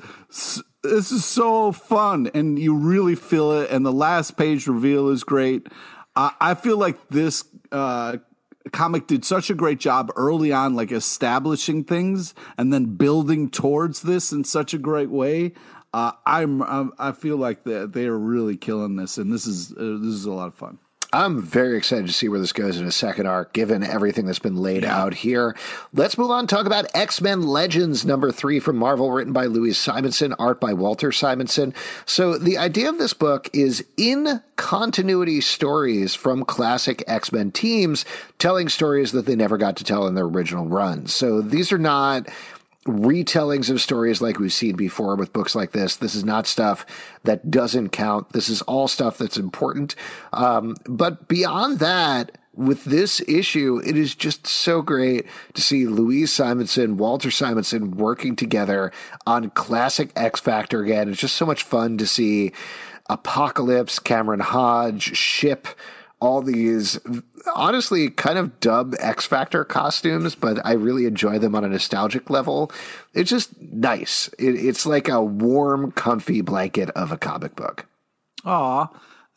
this 0.83 1.11
is 1.11 1.25
so 1.25 1.71
fun 1.71 2.31
and 2.33 2.57
you 2.57 2.73
really 2.75 3.15
feel 3.15 3.51
it 3.51 3.69
and 3.69 3.85
the 3.85 3.91
last 3.91 4.37
page 4.37 4.65
reveal 4.67 5.09
is 5.09 5.23
great. 5.23 5.67
I, 6.15 6.31
I 6.39 6.53
feel 6.55 6.77
like 6.77 7.09
this 7.09 7.43
uh 7.71 8.17
comic 8.71 9.07
did 9.07 9.25
such 9.25 9.49
a 9.49 9.55
great 9.55 9.79
job 9.79 10.11
early 10.15 10.51
on 10.51 10.75
like 10.75 10.91
establishing 10.91 11.83
things 11.83 12.33
and 12.57 12.71
then 12.73 12.95
building 12.95 13.49
towards 13.49 14.01
this 14.01 14.31
in 14.31 14.43
such 14.43 14.73
a 14.73 14.77
great 14.77 15.09
way 15.09 15.53
uh, 15.93 16.11
I'm, 16.25 16.61
I'm 16.61 16.93
I 16.99 17.11
feel 17.13 17.37
like 17.37 17.63
they 17.63 17.85
they 17.85 18.05
are 18.05 18.17
really 18.17 18.57
killing 18.57 18.95
this, 18.95 19.17
and 19.17 19.31
this 19.31 19.47
is 19.47 19.71
uh, 19.71 19.75
this 19.77 20.13
is 20.13 20.25
a 20.25 20.31
lot 20.31 20.47
of 20.47 20.55
fun. 20.55 20.77
I'm 21.11 21.41
very 21.41 21.75
excited 21.75 22.05
to 22.05 22.13
see 22.13 22.29
where 22.29 22.39
this 22.39 22.53
goes 22.53 22.77
in 22.77 22.85
a 22.85 22.91
second 22.91 23.25
arc, 23.25 23.51
given 23.53 23.83
everything 23.83 24.27
that's 24.27 24.37
been 24.37 24.57
laid 24.57 24.85
out 24.85 25.15
here. 25.15 25.55
Let's 25.91 26.19
move 26.19 26.29
on 26.29 26.45
talk 26.45 26.67
about 26.67 26.85
X 26.93 27.19
Men 27.19 27.47
Legends 27.47 28.05
number 28.05 28.31
three 28.31 28.59
from 28.59 28.77
Marvel, 28.77 29.11
written 29.11 29.33
by 29.33 29.45
Louise 29.45 29.79
Simonson, 29.79 30.33
art 30.33 30.61
by 30.61 30.73
Walter 30.73 31.11
Simonson. 31.11 31.73
So, 32.05 32.37
the 32.37 32.59
idea 32.59 32.89
of 32.89 32.99
this 32.99 33.13
book 33.13 33.49
is 33.53 33.83
in 33.97 34.43
continuity 34.55 35.41
stories 35.41 36.13
from 36.13 36.45
classic 36.45 37.03
X 37.07 37.31
Men 37.31 37.51
teams 37.51 38.05
telling 38.37 38.69
stories 38.69 39.11
that 39.13 39.25
they 39.25 39.35
never 39.35 39.57
got 39.57 39.77
to 39.77 39.83
tell 39.83 40.05
in 40.05 40.13
their 40.13 40.25
original 40.25 40.67
runs. 40.67 41.11
So, 41.11 41.41
these 41.41 41.71
are 41.71 41.79
not 41.79 42.27
retellings 42.89 43.69
of 43.69 43.81
stories 43.81 44.21
like 44.21 44.39
we've 44.39 44.53
seen 44.53 44.75
before 44.75 45.15
with 45.15 45.33
books 45.33 45.55
like 45.55 45.71
this. 45.71 45.95
This 45.95 46.15
is 46.15 46.23
not 46.23 46.47
stuff 46.47 46.85
that 47.23 47.49
doesn't 47.49 47.89
count. 47.89 48.31
This 48.33 48.49
is 48.49 48.61
all 48.63 48.87
stuff 48.87 49.17
that's 49.17 49.37
important. 49.37 49.95
Um, 50.33 50.75
but 50.85 51.27
beyond 51.27 51.79
that, 51.79 52.37
with 52.59 52.83
this 52.83 53.21
issue, 53.21 53.81
it 53.85 53.95
is 53.95 54.15
just 54.15 54.45
so 54.45 54.81
great 54.81 55.25
to 55.53 55.61
see 55.61 55.87
Louise 55.87 56.33
Simonson, 56.33 56.97
Walter 56.97 57.31
Simonson 57.31 57.91
working 57.91 58.35
together 58.35 58.91
on 59.25 59.49
classic 59.51 60.11
X 60.17 60.41
Factor 60.41 60.83
again. 60.83 61.09
It's 61.09 61.21
just 61.21 61.35
so 61.35 61.45
much 61.45 61.63
fun 61.63 61.97
to 61.99 62.05
see 62.05 62.51
Apocalypse, 63.09 63.97
Cameron 63.97 64.41
Hodge, 64.41 65.15
Ship, 65.15 65.67
all 66.19 66.41
these 66.41 66.99
honestly 67.55 68.09
kind 68.09 68.37
of 68.37 68.59
dub 68.59 68.95
X 68.99 69.25
Factor 69.25 69.63
costumes, 69.63 70.35
but 70.35 70.63
I 70.65 70.73
really 70.73 71.05
enjoy 71.05 71.39
them 71.39 71.55
on 71.55 71.63
a 71.63 71.69
nostalgic 71.69 72.29
level. 72.29 72.71
It's 73.13 73.29
just 73.29 73.59
nice. 73.61 74.29
It, 74.37 74.55
it's 74.55 74.85
like 74.85 75.07
a 75.07 75.21
warm, 75.21 75.91
comfy 75.91 76.41
blanket 76.41 76.89
of 76.91 77.11
a 77.11 77.17
comic 77.17 77.55
book. 77.55 77.85
Aw, 78.45 78.87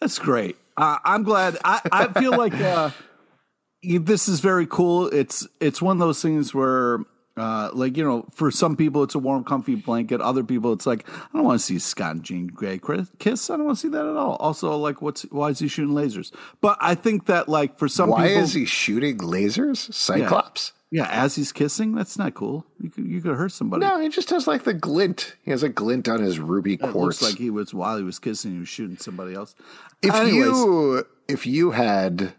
that's 0.01 0.19
great. 0.19 0.57
Uh, 0.77 0.99
I'm 1.05 1.23
glad. 1.23 1.59
I, 1.65 1.81
I 1.93 2.21
feel 2.21 2.37
like 2.37 2.55
uh, 2.55 2.91
this 3.83 4.29
is 4.29 4.41
very 4.41 4.67
cool. 4.67 5.07
It's 5.07 5.47
it's 5.61 5.83
one 5.83 5.97
of 5.97 6.01
those 6.01 6.23
things 6.23 6.55
where, 6.55 7.01
uh, 7.37 7.71
like 7.73 7.97
you 7.97 8.05
know, 8.05 8.27
for 8.33 8.51
some 8.51 8.77
people 8.77 9.03
it's 9.03 9.15
a 9.15 9.19
warm, 9.19 9.45
comfy 9.45 9.75
blanket. 9.75 10.21
Other 10.21 10.45
people 10.45 10.73
it's 10.73 10.87
like 10.87 11.09
I 11.09 11.29
don't 11.33 11.45
want 11.45 11.59
to 11.61 11.65
see 11.65 11.79
Scott 11.79 12.13
and 12.17 12.23
Jean 12.25 12.47
Grey 12.49 12.81
kiss. 13.19 13.49
I 13.51 13.57
don't 13.57 13.67
want 13.67 13.79
to 13.79 13.83
see 13.83 13.89
that 13.89 14.07
at 14.07 14.17
all. 14.17 14.37
Also, 14.37 14.77
like 14.77 15.01
what's 15.03 15.23
why 15.31 15.49
is 15.51 15.59
he 15.59 15.69
shooting 15.69 15.95
lasers? 15.95 16.33
But 16.61 16.77
I 16.81 16.95
think 16.95 17.27
that 17.27 17.49
like 17.49 17.79
for 17.79 17.89
some 17.89 18.11
Why 18.11 18.29
people, 18.29 18.43
is 18.43 18.53
he 18.55 18.65
shooting 18.67 19.19
lasers? 19.19 19.93
Cyclops? 19.93 20.73
yeah, 20.91 21.09
as 21.11 21.35
he's 21.35 21.53
kissing, 21.53 21.95
that's 21.95 22.19
not 22.19 22.35
cool. 22.35 22.67
You 22.79 22.91
could 22.91 23.07
you 23.07 23.21
could 23.23 23.37
hurt 23.37 23.53
somebody. 23.53 23.87
No, 23.87 23.99
he 23.99 24.11
just 24.11 24.29
has 24.31 24.47
like 24.47 24.65
the 24.65 24.75
glint. 24.75 25.37
He 25.43 25.51
has 25.53 25.63
a 25.63 25.71
glint 25.71 26.09
on 26.09 26.21
his 26.21 26.39
ruby 26.39 26.75
It 26.75 26.81
quartz. 26.81 27.23
looks 27.23 27.23
like 27.23 27.39
he 27.39 27.49
was 27.49 27.73
while 27.73 27.97
he 27.97 28.03
was 28.05 28.19
kissing, 28.19 28.53
he 28.53 28.59
was 28.59 28.69
shooting 28.69 28.99
somebody 28.99 29.35
else. 29.35 29.55
if 30.03 30.15
Anyways. 30.15 30.35
you 30.35 31.07
if 31.29 31.47
you 31.47 31.71
had 31.71 32.35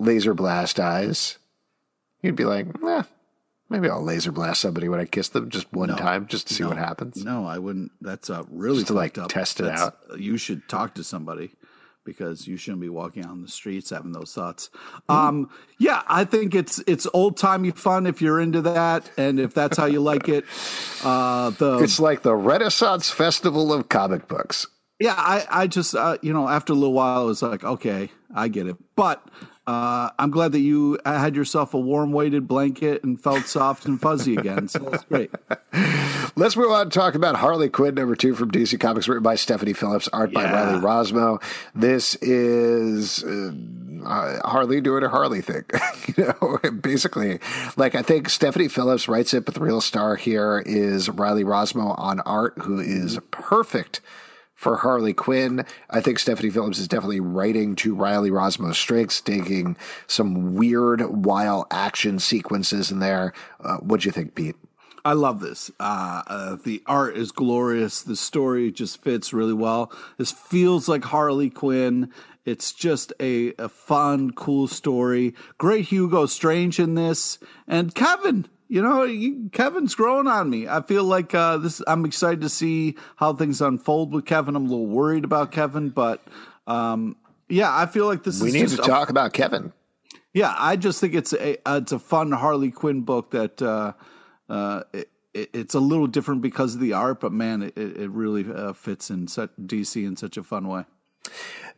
laser 0.00 0.34
blast 0.34 0.80
eyes, 0.80 1.38
you'd 2.22 2.34
be 2.36 2.44
like, 2.44 2.66
eh, 2.84 3.02
maybe 3.68 3.88
I'll 3.88 4.02
laser 4.02 4.32
blast 4.32 4.60
somebody 4.60 4.88
when 4.88 5.00
I 5.00 5.04
kiss 5.04 5.28
them 5.28 5.48
just 5.50 5.72
one 5.72 5.88
time, 5.90 6.26
just 6.26 6.48
to 6.48 6.54
see 6.54 6.62
No. 6.62 6.70
what 6.70 6.78
happens. 6.78 7.24
No, 7.24 7.46
I 7.46 7.58
wouldn't. 7.58 7.92
That's 8.00 8.30
uh, 8.30 8.44
really 8.50 8.78
Just 8.78 8.88
to, 8.88 8.94
like, 8.94 9.18
up. 9.18 9.28
test 9.30 9.60
it 9.60 9.64
That's- 9.64 9.80
out. 9.82 9.96
You 10.18 10.36
should 10.36 10.68
talk 10.68 10.94
to 10.94 11.04
somebody 11.04 11.50
because 12.04 12.46
you 12.48 12.56
shouldn't 12.56 12.80
be 12.80 12.88
walking 12.88 13.26
on 13.26 13.42
the 13.42 13.48
streets 13.48 13.90
having 13.90 14.12
those 14.12 14.32
thoughts. 14.32 14.70
Mm-hmm. 15.10 15.12
Um, 15.12 15.50
yeah, 15.78 16.02
I 16.08 16.24
think 16.24 16.54
it's 16.54 16.78
it's 16.86 17.06
old 17.12 17.36
timey 17.36 17.70
fun 17.70 18.06
if 18.06 18.22
you're 18.22 18.40
into 18.40 18.62
that, 18.62 19.10
and 19.18 19.38
if 19.38 19.52
that's 19.52 19.76
how 19.76 19.84
you 19.84 20.00
like 20.00 20.26
it. 20.28 20.44
Uh, 21.04 21.50
the 21.50 21.78
It's 21.78 22.00
like 22.00 22.22
the 22.22 22.34
Renaissance 22.34 23.10
Festival 23.10 23.72
of 23.74 23.88
comic 23.90 24.26
books. 24.26 24.66
Yeah, 25.00 25.14
I 25.16 25.46
I 25.50 25.66
just 25.66 25.94
uh, 25.94 26.18
you 26.22 26.32
know 26.32 26.48
after 26.48 26.72
a 26.72 26.76
little 26.76 26.92
while 26.92 27.20
I 27.20 27.24
was 27.24 27.42
like, 27.42 27.64
okay, 27.64 28.10
I 28.34 28.48
get 28.48 28.66
it, 28.66 28.76
but. 28.96 29.22
Uh, 29.68 30.08
I'm 30.18 30.30
glad 30.30 30.52
that 30.52 30.60
you 30.60 30.98
had 31.04 31.36
yourself 31.36 31.74
a 31.74 31.78
warm 31.78 32.10
weighted 32.10 32.48
blanket 32.48 33.04
and 33.04 33.22
felt 33.22 33.44
soft 33.44 33.84
and 33.84 34.00
fuzzy 34.00 34.34
again. 34.34 34.66
So 34.66 34.78
that's 34.78 35.04
great. 35.04 35.30
Let's 36.36 36.56
move 36.56 36.70
on 36.70 36.82
and 36.84 36.92
talk 36.92 37.14
about 37.14 37.36
Harley 37.36 37.68
Quinn, 37.68 37.94
number 37.94 38.16
two 38.16 38.34
from 38.34 38.50
DC 38.50 38.80
Comics, 38.80 39.08
written 39.08 39.22
by 39.22 39.34
Stephanie 39.34 39.74
Phillips, 39.74 40.08
art 40.10 40.32
by 40.32 40.44
Riley 40.44 40.80
Rossmo. 40.80 41.42
This 41.74 42.14
is 42.22 43.22
uh, 43.22 44.40
Harley 44.48 44.80
doing 44.80 45.04
a 45.04 45.08
Harley 45.10 45.42
thing. 45.42 45.64
you 46.16 46.24
know, 46.24 46.58
basically, 46.80 47.38
like 47.76 47.94
I 47.94 48.00
think 48.00 48.30
Stephanie 48.30 48.68
Phillips 48.68 49.06
writes 49.06 49.34
it, 49.34 49.44
but 49.44 49.52
the 49.52 49.60
real 49.60 49.82
star 49.82 50.16
here 50.16 50.62
is 50.64 51.10
Riley 51.10 51.44
Rossmo 51.44 51.94
on 51.98 52.20
art, 52.20 52.54
who 52.58 52.80
is 52.80 53.18
perfect 53.30 54.00
for 54.58 54.76
Harley 54.76 55.14
Quinn. 55.14 55.64
I 55.88 56.00
think 56.00 56.18
Stephanie 56.18 56.50
Phillips 56.50 56.80
is 56.80 56.88
definitely 56.88 57.20
writing 57.20 57.76
to 57.76 57.94
Riley 57.94 58.30
Rossmo's 58.30 58.76
strengths, 58.76 59.20
taking 59.20 59.76
some 60.08 60.56
weird, 60.56 61.00
wild 61.00 61.66
action 61.70 62.18
sequences 62.18 62.90
in 62.90 62.98
there. 62.98 63.32
Uh, 63.60 63.76
what'd 63.76 64.04
you 64.04 64.10
think, 64.10 64.34
Pete? 64.34 64.56
I 65.04 65.12
love 65.12 65.38
this. 65.38 65.70
Uh, 65.78 66.22
uh, 66.26 66.56
the 66.64 66.82
art 66.86 67.16
is 67.16 67.30
glorious. 67.30 68.02
The 68.02 68.16
story 68.16 68.72
just 68.72 69.00
fits 69.00 69.32
really 69.32 69.54
well. 69.54 69.92
This 70.16 70.32
feels 70.32 70.88
like 70.88 71.04
Harley 71.04 71.50
Quinn. 71.50 72.12
It's 72.44 72.72
just 72.72 73.12
a, 73.20 73.54
a 73.60 73.68
fun, 73.68 74.32
cool 74.32 74.66
story. 74.66 75.34
Great 75.56 75.84
Hugo 75.84 76.26
Strange 76.26 76.80
in 76.80 76.96
this, 76.96 77.38
and 77.68 77.94
Kevin. 77.94 78.48
You 78.68 78.82
know, 78.82 79.02
you, 79.04 79.48
Kevin's 79.50 79.94
growing 79.94 80.26
on 80.26 80.50
me. 80.50 80.68
I 80.68 80.82
feel 80.82 81.04
like 81.04 81.34
uh, 81.34 81.56
this. 81.56 81.80
I'm 81.86 82.04
excited 82.04 82.42
to 82.42 82.48
see 82.50 82.96
how 83.16 83.32
things 83.32 83.62
unfold 83.62 84.12
with 84.12 84.26
Kevin. 84.26 84.54
I'm 84.56 84.66
a 84.66 84.68
little 84.68 84.86
worried 84.86 85.24
about 85.24 85.52
Kevin, 85.52 85.88
but 85.88 86.22
um, 86.66 87.16
yeah, 87.48 87.74
I 87.74 87.86
feel 87.86 88.04
like 88.06 88.24
this 88.24 88.40
We 88.42 88.48
is 88.48 88.54
need 88.54 88.68
to 88.68 88.82
a 88.82 88.86
talk 88.86 89.08
about 89.08 89.32
Kevin. 89.32 89.72
yeah, 90.34 90.54
I 90.58 90.76
just 90.76 91.00
think 91.00 91.14
it's 91.14 91.32
a 91.32 91.56
uh, 91.66 91.78
it's 91.80 91.92
a 91.92 91.98
fun 91.98 92.30
Harley 92.32 92.70
Quinn 92.70 93.00
book 93.02 93.30
that 93.30 93.62
uh, 93.62 93.94
uh, 94.50 94.82
it, 94.92 95.10
it, 95.32 95.50
it's 95.54 95.74
a 95.74 95.80
little 95.80 96.06
different 96.06 96.42
because 96.42 96.74
of 96.74 96.80
the 96.80 96.92
art, 96.92 97.20
but 97.20 97.32
man, 97.32 97.62
it, 97.62 97.76
it 97.78 97.96
it 97.96 98.10
really 98.10 98.44
uh, 98.52 98.74
fits 98.74 99.08
in 99.08 99.28
such 99.28 99.50
DC 99.58 100.06
in 100.06 100.16
such 100.16 100.36
a 100.36 100.42
fun 100.42 100.68
way. 100.68 100.84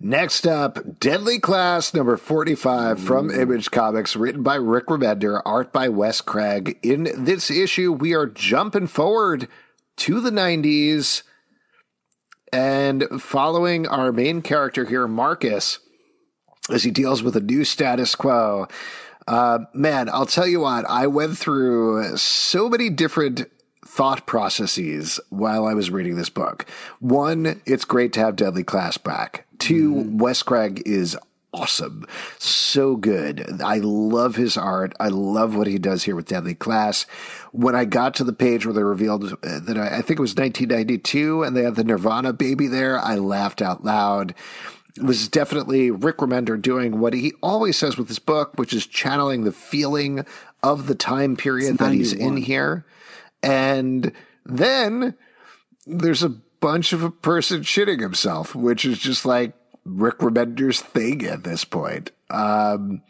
Next 0.03 0.47
up, 0.47 0.99
Deadly 0.99 1.39
Class 1.39 1.93
number 1.93 2.17
45 2.17 2.99
from 2.99 3.31
Image 3.31 3.71
Comics, 3.71 4.17
written 4.17 4.43
by 4.43 4.55
Rick 4.55 4.87
Remender, 4.87 5.43
art 5.45 5.75
by 5.75 5.91
Wes 5.91 6.23
Craig. 6.23 6.79
In 6.83 7.11
this 7.15 7.51
issue, 7.51 7.93
we 7.93 8.15
are 8.15 8.25
jumping 8.25 8.87
forward 8.87 9.47
to 9.99 10.23
the 10.23 10.31
90s 10.31 11.23
and 12.51 13.07
following 13.21 13.87
our 13.87 14.11
main 14.11 14.41
character 14.41 14.87
here, 14.87 15.07
Marcus, 15.07 15.81
as 16.71 16.83
he 16.83 16.91
deals 16.91 17.23
with 17.23 17.37
a 17.37 17.41
new 17.41 17.63
status 17.63 18.15
quo. 18.15 18.69
Uh, 19.29 19.59
man, 19.75 20.09
I'll 20.09 20.25
tell 20.25 20.47
you 20.47 20.61
what, 20.61 20.87
I 20.87 21.09
went 21.09 21.37
through 21.37 22.17
so 22.17 22.71
many 22.71 22.89
different 22.89 23.51
thought 23.85 24.27
processes 24.27 25.21
while 25.31 25.67
I 25.67 25.75
was 25.75 25.91
reading 25.91 26.17
this 26.17 26.29
book. 26.29 26.67
One, 27.01 27.61
it's 27.67 27.85
great 27.85 28.13
to 28.15 28.21
have 28.21 28.37
Deadly 28.37 28.65
Class 28.65 28.99
back. 28.99 29.47
2 29.59 30.17
Wes 30.17 30.43
Craig 30.43 30.83
is 30.87 31.17
awesome. 31.53 32.07
So 32.39 32.97
good. 32.97 33.61
I 33.63 33.79
love 33.79 34.37
his 34.37 34.57
art. 34.57 34.95
I 35.01 35.09
love 35.09 35.57
what 35.57 35.67
he 35.67 35.79
does 35.79 36.05
here 36.05 36.15
with 36.15 36.29
Deadly 36.29 36.55
Class. 36.55 37.05
When 37.53 37.75
I 37.75 37.85
got 37.85 38.15
to 38.17 38.25
the 38.25 38.33
page 38.33 38.65
where 38.65 38.75
they 38.75 38.83
revealed 38.83 39.33
uh, 39.33 39.61
that 39.61 39.77
I, 39.77 39.99
I 39.99 40.03
think 40.03 40.19
it 40.19 40.21
was 40.21 40.37
1992 40.37 41.43
and 41.43 41.57
they 41.57 41.63
had 41.63 41.77
the 41.77 41.85
Nirvana 41.85 42.33
baby 42.33 42.67
there, 42.67 42.99
I 42.99 43.17
laughed 43.17 43.63
out 43.63 43.85
loud. 43.85 44.35
It 44.97 45.03
was 45.03 45.29
definitely 45.29 45.91
Rick 45.91 46.19
Remender 46.19 46.61
doing 46.61 47.01
what 47.01 47.15
he 47.15 47.33
always 47.43 47.77
says 47.77 47.97
with 47.97 48.09
his 48.09 48.19
book, 48.19 48.59
which 48.59 48.73
is 48.73 48.87
channeling 48.87 49.45
the 49.45 49.53
feeling 49.53 50.25
of 50.63 50.87
the 50.87 50.95
time 50.95 51.37
period 51.37 51.79
that 51.79 51.93
he's 51.93 52.13
in 52.13 52.37
here. 52.37 52.85
And 53.43 54.13
then 54.45 55.15
there's 55.87 56.23
a 56.23 56.29
bunch 56.29 56.93
of 56.93 57.03
a 57.03 57.11
person 57.11 57.63
shitting 57.63 58.01
himself, 58.01 58.55
which 58.55 58.85
is 58.85 58.99
just 58.99 59.25
like 59.25 59.55
Rick 59.85 60.19
Remender's 60.19 60.81
thing 60.81 61.25
at 61.25 61.45
this 61.45 61.65
point. 61.65 62.11
Um, 62.29 63.03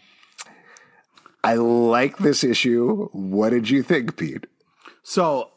I 1.42 1.54
like 1.54 2.18
this 2.18 2.44
issue. 2.44 3.08
What 3.12 3.50
did 3.50 3.68
you 3.70 3.82
think, 3.82 4.16
Pete? 4.16 4.46
So 5.02 5.50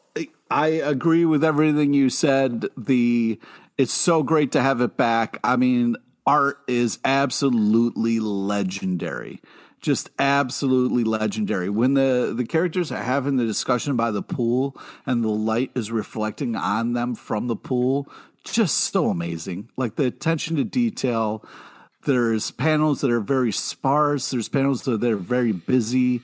I 0.50 0.68
agree 0.68 1.24
with 1.24 1.44
everything 1.44 1.92
you 1.94 2.10
said. 2.10 2.66
The 2.76 3.38
it's 3.76 3.92
so 3.92 4.22
great 4.22 4.52
to 4.52 4.62
have 4.62 4.80
it 4.80 4.96
back. 4.96 5.38
I 5.42 5.56
mean, 5.56 5.96
art 6.26 6.58
is 6.68 6.98
absolutely 7.04 8.20
legendary. 8.20 9.42
Just 9.84 10.08
absolutely 10.18 11.04
legendary. 11.04 11.68
When 11.68 11.92
the, 11.92 12.32
the 12.34 12.46
characters 12.46 12.90
are 12.90 13.02
having 13.02 13.36
the 13.36 13.44
discussion 13.44 13.96
by 13.96 14.12
the 14.12 14.22
pool 14.22 14.74
and 15.04 15.22
the 15.22 15.28
light 15.28 15.72
is 15.74 15.92
reflecting 15.92 16.56
on 16.56 16.94
them 16.94 17.14
from 17.14 17.48
the 17.48 17.54
pool, 17.54 18.08
just 18.44 18.78
so 18.78 19.10
amazing. 19.10 19.68
Like 19.76 19.96
the 19.96 20.06
attention 20.06 20.56
to 20.56 20.64
detail. 20.64 21.44
There's 22.06 22.50
panels 22.50 23.02
that 23.02 23.10
are 23.10 23.20
very 23.20 23.52
sparse. 23.52 24.30
There's 24.30 24.48
panels 24.48 24.84
that 24.84 25.04
are 25.04 25.16
very 25.16 25.52
busy. 25.52 26.22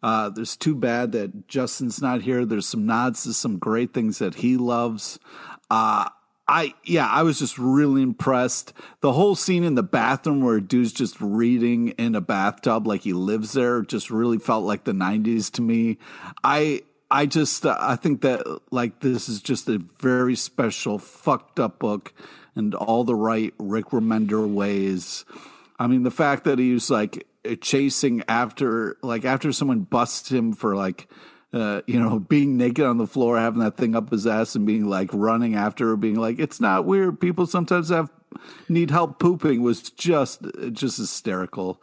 Uh, 0.00 0.28
there's 0.28 0.56
too 0.56 0.76
bad 0.76 1.10
that 1.10 1.48
Justin's 1.48 2.00
not 2.00 2.22
here. 2.22 2.44
There's 2.44 2.68
some 2.68 2.86
nods 2.86 3.24
to 3.24 3.32
some 3.32 3.58
great 3.58 3.92
things 3.92 4.20
that 4.20 4.36
he 4.36 4.56
loves. 4.56 5.18
Uh, 5.68 6.08
I 6.48 6.74
yeah, 6.84 7.08
I 7.08 7.22
was 7.22 7.38
just 7.38 7.56
really 7.56 8.02
impressed. 8.02 8.72
The 9.00 9.12
whole 9.12 9.36
scene 9.36 9.64
in 9.64 9.74
the 9.74 9.82
bathroom 9.82 10.42
where 10.42 10.60
dude's 10.60 10.92
just 10.92 11.20
reading 11.20 11.88
in 11.90 12.14
a 12.14 12.20
bathtub 12.20 12.86
like 12.86 13.02
he 13.02 13.12
lives 13.12 13.52
there 13.52 13.82
just 13.82 14.10
really 14.10 14.38
felt 14.38 14.64
like 14.64 14.84
the 14.84 14.92
90s 14.92 15.50
to 15.52 15.62
me. 15.62 15.98
I 16.42 16.82
I 17.10 17.26
just 17.26 17.64
uh, 17.64 17.76
I 17.78 17.96
think 17.96 18.22
that 18.22 18.44
like 18.72 19.00
this 19.00 19.28
is 19.28 19.40
just 19.40 19.68
a 19.68 19.82
very 20.00 20.34
special 20.34 20.98
fucked 20.98 21.60
up 21.60 21.78
book 21.78 22.12
and 22.56 22.74
all 22.74 23.04
the 23.04 23.14
right 23.14 23.54
Rick 23.58 23.86
Remender 23.86 24.46
ways. 24.46 25.24
I 25.78 25.86
mean 25.86 26.02
the 26.02 26.10
fact 26.10 26.44
that 26.44 26.58
he 26.58 26.72
was 26.72 26.90
like 26.90 27.26
chasing 27.60 28.24
after 28.28 28.96
like 29.02 29.24
after 29.24 29.52
someone 29.52 29.80
busts 29.80 30.30
him 30.30 30.52
for 30.52 30.74
like 30.74 31.08
uh, 31.52 31.82
you 31.86 32.00
know, 32.00 32.18
being 32.28 32.56
naked 32.56 32.84
on 32.84 32.98
the 32.98 33.06
floor, 33.06 33.38
having 33.38 33.60
that 33.60 33.76
thing 33.76 33.94
up 33.94 34.10
his 34.10 34.26
ass, 34.26 34.54
and 34.54 34.66
being 34.66 34.86
like 34.86 35.10
running 35.12 35.54
after 35.54 35.88
her, 35.88 35.96
being 35.96 36.16
like, 36.16 36.38
"It's 36.38 36.60
not 36.60 36.84
weird. 36.84 37.20
People 37.20 37.46
sometimes 37.46 37.88
have 37.88 38.10
need 38.68 38.90
help 38.90 39.18
pooping." 39.18 39.62
Was 39.62 39.82
just 39.82 40.46
just 40.72 40.98
hysterical. 40.98 41.82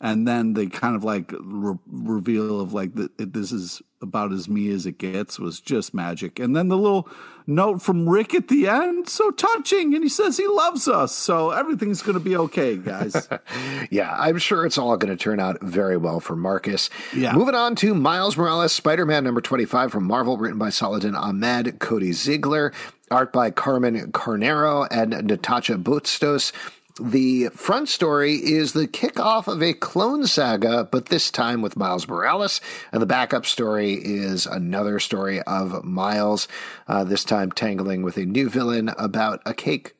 And 0.00 0.28
then 0.28 0.52
the 0.52 0.66
kind 0.66 0.94
of 0.94 1.04
like 1.04 1.32
re- 1.40 1.78
reveal 1.86 2.60
of 2.60 2.74
like 2.74 2.94
the, 2.94 3.10
this 3.16 3.50
is 3.50 3.80
about 4.02 4.30
as 4.30 4.46
me 4.46 4.70
as 4.70 4.84
it 4.84 4.98
gets 4.98 5.38
was 5.38 5.58
just 5.58 5.94
magic. 5.94 6.38
And 6.38 6.54
then 6.54 6.68
the 6.68 6.76
little 6.76 7.08
note 7.46 7.80
from 7.80 8.06
Rick 8.06 8.34
at 8.34 8.48
the 8.48 8.68
end, 8.68 9.08
so 9.08 9.30
touching. 9.30 9.94
And 9.94 10.02
he 10.02 10.10
says 10.10 10.36
he 10.36 10.46
loves 10.46 10.86
us. 10.86 11.12
So 11.12 11.50
everything's 11.50 12.02
going 12.02 12.18
to 12.18 12.22
be 12.22 12.36
okay, 12.36 12.76
guys. 12.76 13.26
yeah, 13.90 14.14
I'm 14.18 14.36
sure 14.36 14.66
it's 14.66 14.76
all 14.76 14.96
going 14.98 15.16
to 15.16 15.22
turn 15.22 15.40
out 15.40 15.62
very 15.62 15.96
well 15.96 16.20
for 16.20 16.36
Marcus. 16.36 16.90
Yeah. 17.14 17.32
Moving 17.32 17.54
on 17.54 17.74
to 17.76 17.94
Miles 17.94 18.36
Morales, 18.36 18.72
Spider 18.72 19.06
Man 19.06 19.24
number 19.24 19.40
25 19.40 19.90
from 19.90 20.04
Marvel, 20.04 20.36
written 20.36 20.58
by 20.58 20.68
Saladin 20.68 21.14
Ahmed, 21.14 21.78
Cody 21.78 22.10
Zigler 22.10 22.74
Art 23.10 23.32
by 23.32 23.50
Carmen 23.50 24.10
Carnero 24.12 24.86
and 24.90 25.12
Natacha 25.12 25.82
Bustos. 25.82 26.52
The 26.98 27.48
front 27.50 27.90
story 27.90 28.34
is 28.36 28.72
the 28.72 28.88
kickoff 28.88 29.48
of 29.48 29.62
a 29.62 29.74
clone 29.74 30.26
saga, 30.26 30.88
but 30.90 31.06
this 31.06 31.30
time 31.30 31.60
with 31.60 31.76
Miles 31.76 32.08
Morales. 32.08 32.62
And 32.90 33.02
the 33.02 33.06
backup 33.06 33.44
story 33.44 33.92
is 33.92 34.46
another 34.46 34.98
story 34.98 35.42
of 35.42 35.84
Miles, 35.84 36.48
uh, 36.88 37.04
this 37.04 37.22
time 37.22 37.52
tangling 37.52 38.02
with 38.02 38.16
a 38.16 38.24
new 38.24 38.48
villain 38.48 38.88
about 38.96 39.42
a 39.44 39.52
cake. 39.52 39.94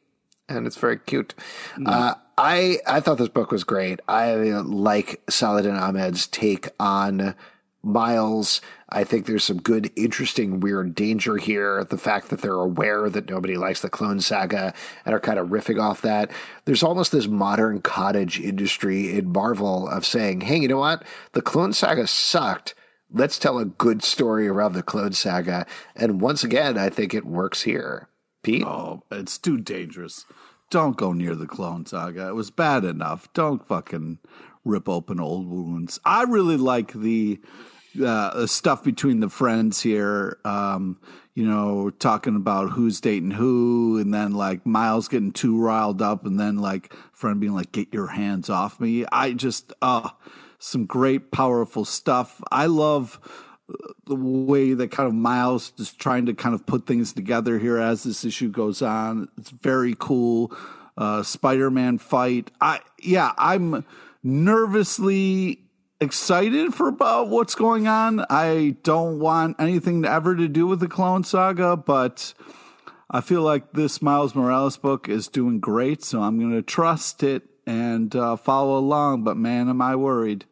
And 0.49 0.67
it's 0.67 0.77
very 0.77 0.99
cute. 0.99 1.35
Mm. 1.77 1.87
Uh, 1.87 2.15
I, 2.39 2.79
I 2.87 3.01
thought 3.01 3.19
this 3.19 3.29
book 3.29 3.51
was 3.51 3.65
great. 3.65 4.01
I 4.09 4.35
like 4.35 5.23
Saladin 5.29 5.77
Ahmed's 5.77 6.27
take 6.27 6.69
on 6.81 7.35
Miles. 7.83 8.63
I 8.89 9.03
think 9.03 9.27
there's 9.27 9.43
some 9.43 9.61
good, 9.61 9.91
interesting, 9.97 10.61
weird 10.61 10.95
danger 10.95 11.39
here. 11.39 11.83
The 11.83 11.99
fact 11.99 12.29
that 12.29 12.41
they're 12.41 12.53
aware 12.55 13.11
that 13.11 13.29
nobody 13.29 13.57
likes 13.57 13.81
the 13.81 13.91
Clone 13.91 14.21
Saga 14.21 14.73
and 15.05 15.15
are 15.15 15.21
kind 15.21 15.41
of 15.41 15.49
riffing 15.49 15.81
off 15.81 16.03
that. 16.03 16.31
There's 16.67 16.85
almost 16.85 17.11
this 17.11 17.27
modern 17.27 17.81
cottage 17.81 18.39
industry 18.39 19.19
in 19.19 19.33
Marvel 19.33 19.89
of 19.89 20.07
saying, 20.07 20.43
hey, 20.43 20.59
you 20.59 20.69
know 20.69 20.79
what? 20.79 21.03
The 21.33 21.43
Clone 21.43 21.73
Saga 21.73 22.07
sucked. 22.07 22.75
Let's 23.13 23.39
tell 23.39 23.59
a 23.59 23.65
good 23.65 24.05
story 24.05 24.47
around 24.47 24.75
the 24.75 24.83
Clone 24.85 25.13
Saga. 25.13 25.67
And 25.97 26.21
once 26.21 26.45
again, 26.45 26.79
I 26.79 26.89
think 26.89 27.13
it 27.13 27.27
works 27.27 27.63
here. 27.63 28.09
Pete? 28.45 28.65
Oh, 28.65 29.03
it's 29.11 29.39
too 29.39 29.59
dangerous. 29.59 30.27
Don't 30.71 30.97
go 30.97 31.13
near 31.13 31.35
the 31.35 31.47
Clone 31.47 31.87
Saga. 31.87 32.29
It 32.29 32.35
was 32.35 32.51
bad 32.51 32.85
enough. 32.85 33.33
Don't 33.33 33.67
fucking 33.67 34.19
rip 34.65 34.89
open 34.89 35.19
old 35.19 35.49
wounds. 35.49 35.99
I 36.05 36.23
really 36.23 36.57
like 36.57 36.93
the 36.93 37.41
uh, 38.01 38.47
stuff 38.47 38.83
between 38.85 39.21
the 39.21 39.29
friends 39.29 39.83
here. 39.83 40.39
Um, 40.45 40.99
you 41.35 41.47
know, 41.47 41.91
talking 41.91 42.35
about 42.35 42.71
who's 42.71 43.01
dating 43.01 43.33
who, 43.33 43.99
and 43.99 44.13
then 44.13 44.33
like 44.33 44.65
Miles 44.65 45.07
getting 45.07 45.33
too 45.33 45.59
riled 45.59 46.01
up, 46.01 46.25
and 46.25 46.41
then 46.41 46.57
like 46.57 46.95
friend 47.13 47.39
being 47.39 47.55
like, 47.55 47.73
"Get 47.73 47.93
your 47.93 48.09
hands 48.09 48.49
off 48.49 48.81
me." 48.81 49.05
I 49.13 49.33
just, 49.33 49.73
uh, 49.83 50.09
some 50.59 50.87
great, 50.87 51.31
powerful 51.31 51.85
stuff. 51.85 52.41
I 52.51 52.67
love 52.67 53.21
the 54.07 54.15
way 54.15 54.73
that 54.75 54.91
kind 54.91 55.09
of 55.09 55.15
Miles 55.15 55.73
is 55.79 55.93
trying 55.93 56.27
to 56.27 56.35
kind 56.35 56.55
of 56.55 56.65
put 56.67 56.87
things 56.87 57.13
together 57.13 57.59
here 57.59 57.79
as 57.79 58.05
this 58.05 58.25
issue 58.25 58.49
goes 58.49 58.81
on. 58.81 59.29
It's 59.37 59.51
very 59.51 59.95
cool. 59.99 60.57
Uh, 60.97 61.23
Spider-Man 61.23 61.99
fight. 61.99 62.51
I 62.61 62.81
yeah, 63.03 63.33
I'm 63.37 63.85
nervously 64.23 65.66
excited 66.01 66.75
for 66.75 66.89
about 66.89 67.29
what's 67.29 67.55
going 67.55 67.89
on. 67.89 68.25
I 68.31 68.77
don't 68.83 69.19
want 69.19 69.57
anything 69.59 70.05
ever 70.05 70.37
to 70.37 70.49
do 70.49 70.67
with 70.67 70.81
the 70.81 70.89
Clone 70.89 71.25
Saga, 71.25 71.77
but 71.77 72.35
I 73.11 73.21
feel 73.21 73.43
like 73.43 73.73
this 73.73 74.03
Miles 74.03 74.35
Morales 74.35 74.77
book 74.77 75.09
is 75.09 75.29
doing 75.29 75.61
great, 75.61 76.03
so 76.03 76.23
I'm 76.23 76.39
going 76.39 76.53
to 76.53 76.63
trust 76.63 77.23
it 77.23 77.45
and 77.67 78.15
uh, 78.15 78.37
follow 78.37 78.79
along. 78.79 79.25
But 79.25 79.37
man, 79.37 79.69
am 79.69 79.81
I 79.81 79.97
worried. 79.97 80.45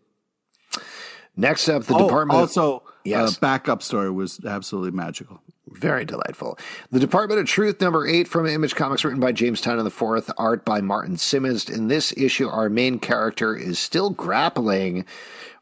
Next 1.37 1.69
up, 1.69 1.85
the 1.85 1.95
oh, 1.95 2.05
Department. 2.07 2.39
Also, 2.39 2.83
yes. 3.05 3.37
Uh, 3.37 3.41
backup 3.41 3.83
story 3.83 4.11
was 4.11 4.41
absolutely 4.45 4.93
magical. 4.93 5.41
Very 5.75 6.05
delightful. 6.05 6.57
The 6.93 7.01
Department 7.01 7.41
of 7.41 7.47
Truth, 7.47 7.81
number 7.81 8.07
eight 8.07 8.29
from 8.29 8.47
Image 8.47 8.77
Comics, 8.77 9.05
written 9.05 9.19
by 9.19 9.33
James 9.33 9.61
Tynion 9.61 9.87
IV, 9.87 10.31
art 10.39 10.65
by 10.65 10.81
Martin 10.81 11.17
Simmonds. 11.17 11.69
In 11.69 11.89
this 11.89 12.13
issue, 12.17 12.49
our 12.49 12.69
main 12.69 13.01
character 13.01 13.57
is 13.57 13.79
still 13.79 14.11
grappling 14.11 15.05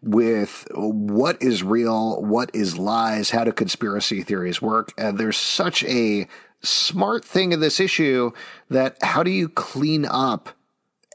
with 0.02 0.66
what 0.74 1.42
is 1.42 1.62
real, 1.62 2.22
what 2.22 2.50
is 2.52 2.76
lies, 2.76 3.30
how 3.30 3.44
do 3.44 3.52
conspiracy 3.52 4.22
theories 4.22 4.60
work. 4.60 4.92
And 4.98 5.16
there's 5.16 5.38
such 5.38 5.82
a 5.84 6.28
smart 6.60 7.24
thing 7.24 7.52
in 7.52 7.60
this 7.60 7.80
issue 7.80 8.32
that 8.68 8.98
how 9.02 9.22
do 9.22 9.30
you 9.30 9.48
clean 9.48 10.04
up 10.04 10.50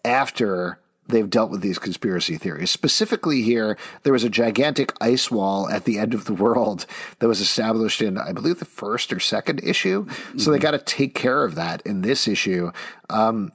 after 0.03 0.79
they've 1.07 1.29
dealt 1.29 1.51
with 1.51 1.61
these 1.61 1.79
conspiracy 1.79 2.37
theories. 2.37 2.71
Specifically, 2.71 3.41
here, 3.41 3.77
there 4.03 4.13
was 4.13 4.23
a 4.23 4.29
gigantic 4.29 4.93
ice 5.01 5.31
wall 5.31 5.69
at 5.69 5.85
the 5.85 5.99
end 5.99 6.13
of 6.13 6.25
the 6.25 6.33
world 6.33 6.85
that 7.19 7.27
was 7.27 7.41
established 7.41 8.01
in, 8.01 8.17
I 8.17 8.31
believe, 8.31 8.59
the 8.59 8.65
first 8.65 9.13
or 9.13 9.19
second 9.19 9.61
issue. 9.63 10.05
Mm-hmm. 10.05 10.37
So 10.39 10.51
they 10.51 10.57
mm-hmm. 10.57 10.63
got 10.63 10.71
to 10.71 10.79
take 10.79 11.15
care 11.15 11.43
of 11.43 11.55
that 11.55 11.81
in 11.83 12.01
this 12.01 12.27
issue. 12.27 12.71
Um, 13.09 13.51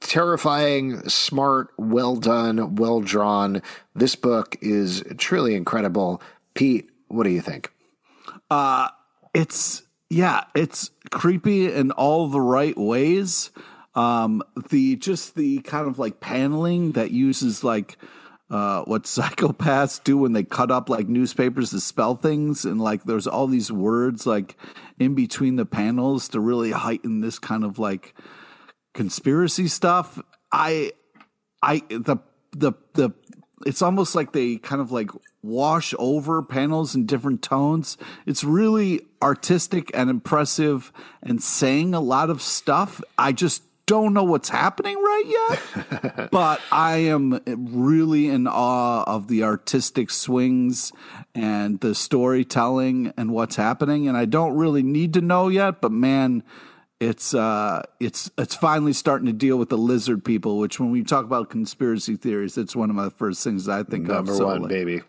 terrifying, 0.00 1.08
smart, 1.08 1.68
well 1.76 2.16
done, 2.16 2.76
well 2.76 3.00
drawn. 3.00 3.62
This 3.94 4.16
book 4.16 4.56
is 4.60 5.04
truly 5.18 5.54
incredible. 5.54 6.22
Pete, 6.54 6.90
what 7.08 7.24
do 7.24 7.30
you 7.30 7.40
think? 7.40 7.70
Uh, 8.50 8.88
it's, 9.34 9.82
yeah, 10.10 10.44
it's 10.54 10.90
creepy 11.10 11.72
in 11.72 11.90
all 11.92 12.28
the 12.28 12.40
right 12.40 12.76
ways. 12.76 13.50
Um, 13.94 14.42
the 14.70 14.96
just 14.96 15.36
the 15.36 15.60
kind 15.60 15.86
of 15.86 15.98
like 15.98 16.20
paneling 16.20 16.92
that 16.92 17.12
uses 17.12 17.62
like 17.62 17.96
uh, 18.50 18.82
what 18.82 19.02
psychopaths 19.04 20.02
do 20.02 20.18
when 20.18 20.32
they 20.32 20.44
cut 20.44 20.70
up 20.70 20.88
like 20.88 21.08
newspapers 21.08 21.70
to 21.70 21.80
spell 21.80 22.14
things, 22.14 22.64
and 22.64 22.80
like 22.80 23.04
there's 23.04 23.26
all 23.26 23.46
these 23.46 23.70
words 23.70 24.26
like 24.26 24.56
in 24.98 25.14
between 25.14 25.56
the 25.56 25.66
panels 25.66 26.28
to 26.28 26.40
really 26.40 26.70
heighten 26.70 27.20
this 27.20 27.38
kind 27.38 27.64
of 27.64 27.78
like 27.78 28.14
conspiracy 28.92 29.68
stuff. 29.68 30.20
I, 30.52 30.92
I 31.62 31.82
the 31.90 32.18
the 32.52 32.72
the 32.94 33.12
it's 33.66 33.82
almost 33.82 34.14
like 34.14 34.32
they 34.32 34.56
kind 34.56 34.80
of 34.80 34.92
like 34.92 35.10
wash 35.42 35.94
over 35.98 36.42
panels 36.42 36.94
in 36.94 37.06
different 37.06 37.42
tones. 37.42 37.96
It's 38.26 38.44
really 38.44 39.02
artistic 39.22 39.90
and 39.94 40.10
impressive 40.10 40.92
and 41.22 41.42
saying 41.42 41.94
a 41.94 42.00
lot 42.00 42.30
of 42.30 42.42
stuff. 42.42 43.02
I 43.18 43.32
just 43.32 43.62
don't 43.86 44.14
know 44.14 44.24
what's 44.24 44.48
happening 44.48 44.96
right 44.96 45.24
yet, 45.26 46.30
but 46.30 46.60
I 46.72 46.96
am 46.96 47.40
really 47.46 48.28
in 48.28 48.46
awe 48.46 49.04
of 49.04 49.28
the 49.28 49.42
artistic 49.42 50.10
swings 50.10 50.92
and 51.34 51.80
the 51.80 51.94
storytelling 51.94 53.12
and 53.16 53.32
what's 53.32 53.56
happening. 53.56 54.08
And 54.08 54.16
I 54.16 54.24
don't 54.24 54.56
really 54.56 54.82
need 54.82 55.14
to 55.14 55.20
know 55.20 55.48
yet, 55.48 55.80
but 55.80 55.92
man, 55.92 56.42
it's 57.00 57.34
uh, 57.34 57.82
it's 58.00 58.30
it's 58.38 58.54
finally 58.54 58.92
starting 58.92 59.26
to 59.26 59.32
deal 59.32 59.56
with 59.56 59.68
the 59.68 59.78
lizard 59.78 60.24
people. 60.24 60.58
Which, 60.58 60.80
when 60.80 60.90
we 60.90 61.02
talk 61.02 61.24
about 61.24 61.50
conspiracy 61.50 62.16
theories, 62.16 62.56
it's 62.56 62.74
one 62.74 62.88
of 62.88 62.96
my 62.96 63.10
first 63.10 63.44
things 63.44 63.68
I 63.68 63.82
think 63.82 64.06
Number 64.06 64.32
of. 64.32 64.38
So, 64.38 64.46
one, 64.46 64.62
like, 64.62 64.70
baby. 64.70 65.02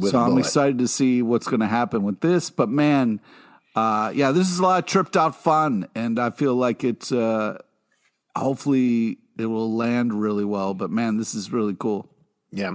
so 0.00 0.20
I'm 0.20 0.38
excited 0.38 0.78
to 0.78 0.88
see 0.88 1.22
what's 1.22 1.48
going 1.48 1.60
to 1.60 1.66
happen 1.66 2.02
with 2.02 2.20
this. 2.20 2.50
But 2.50 2.68
man, 2.68 3.20
uh, 3.74 4.12
yeah, 4.14 4.30
this 4.30 4.50
is 4.50 4.58
a 4.58 4.62
lot 4.62 4.78
of 4.80 4.86
tripped 4.86 5.16
out 5.16 5.34
fun, 5.34 5.88
and 5.94 6.18
I 6.18 6.30
feel 6.30 6.54
like 6.54 6.84
it's 6.84 7.10
uh, 7.10 7.58
hopefully 8.36 9.18
it 9.38 9.46
will 9.46 9.74
land 9.74 10.14
really 10.14 10.44
well. 10.44 10.74
But 10.74 10.90
man, 10.90 11.16
this 11.16 11.34
is 11.34 11.52
really 11.52 11.76
cool. 11.78 12.08
Yeah. 12.50 12.74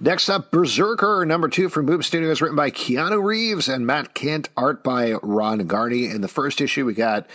Next 0.00 0.30
up, 0.30 0.50
Berserker, 0.50 1.26
number 1.26 1.48
two 1.48 1.68
from 1.68 1.84
Boom 1.84 2.02
Studios, 2.02 2.40
written 2.40 2.56
by 2.56 2.70
Keanu 2.70 3.22
Reeves 3.22 3.68
and 3.68 3.86
Matt 3.86 4.14
Kindt, 4.14 4.48
art 4.56 4.82
by 4.82 5.12
Ron 5.22 5.60
Garney. 5.68 6.12
In 6.12 6.22
the 6.22 6.28
first 6.28 6.62
issue, 6.62 6.86
we 6.86 6.94
got 6.94 7.28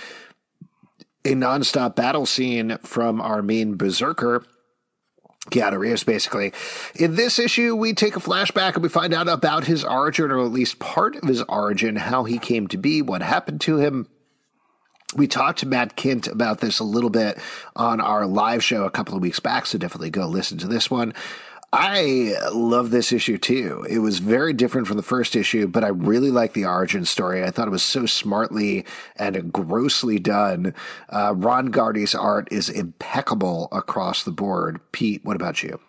a 1.24 1.34
nonstop 1.34 1.96
battle 1.96 2.26
scene 2.26 2.78
from 2.80 3.22
our 3.22 3.44
main 3.44 3.78
Berserker. 3.78 4.44
Keanu 5.52 5.78
Reeves, 5.78 6.04
basically. 6.04 6.54
In 6.96 7.16
this 7.16 7.38
issue, 7.38 7.76
we 7.76 7.94
take 7.94 8.16
a 8.16 8.20
flashback 8.20 8.74
and 8.74 8.82
we 8.82 8.90
find 8.90 9.14
out 9.14 9.30
about 9.30 9.66
his 9.66 9.84
origin, 9.84 10.32
or 10.32 10.44
at 10.44 10.52
least 10.52 10.80
part 10.80 11.16
of 11.16 11.28
his 11.28 11.44
origin, 11.44 11.98
how 11.98 12.24
he 12.24 12.40
came 12.40 12.68
to 12.70 12.78
be, 12.78 13.04
what 13.04 13.22
happened 13.22 13.62
to 13.62 13.78
him, 13.78 14.08
we 15.16 15.28
talked 15.28 15.60
to 15.60 15.68
Matt 15.68 15.96
Kindt 15.96 16.32
about 16.32 16.60
this 16.60 16.80
a 16.80 16.84
little 16.84 17.10
bit 17.10 17.38
on 17.76 18.02
our 18.02 18.26
live 18.26 18.64
show 18.64 18.86
a 18.86 18.92
couple 18.92 19.16
of 19.16 19.22
weeks 19.22 19.40
back, 19.40 19.66
so 19.66 19.78
definitely 19.78 20.10
go 20.10 20.28
listen 20.28 20.58
to 20.60 20.68
this 20.68 20.92
one. 20.92 21.14
I 21.78 22.36
love 22.54 22.92
this 22.92 23.12
issue 23.12 23.38
too. 23.38 23.86
It 23.90 24.00
was 24.00 24.20
very 24.20 24.54
different 24.54 24.88
from 24.88 24.96
the 24.96 25.04
first 25.04 25.36
issue, 25.36 25.68
but 25.68 25.84
I 25.84 25.90
really 25.90 26.32
like 26.32 26.54
the 26.54 26.66
origin 26.66 27.04
story. 27.04 27.44
I 27.44 27.52
thought 27.52 27.68
it 27.68 27.72
was 27.72 27.84
so 27.84 28.06
smartly 28.06 28.86
and 29.18 29.52
grossly 29.52 30.18
done. 30.18 30.74
Uh, 31.10 31.34
Ron 31.36 31.68
Garney's 31.72 32.16
art 32.16 32.48
is 32.50 32.70
impeccable 32.70 33.68
across 33.74 34.24
the 34.24 34.32
board. 34.32 34.80
Pete, 34.94 35.26
what 35.26 35.36
about 35.36 35.64
you? 35.64 35.80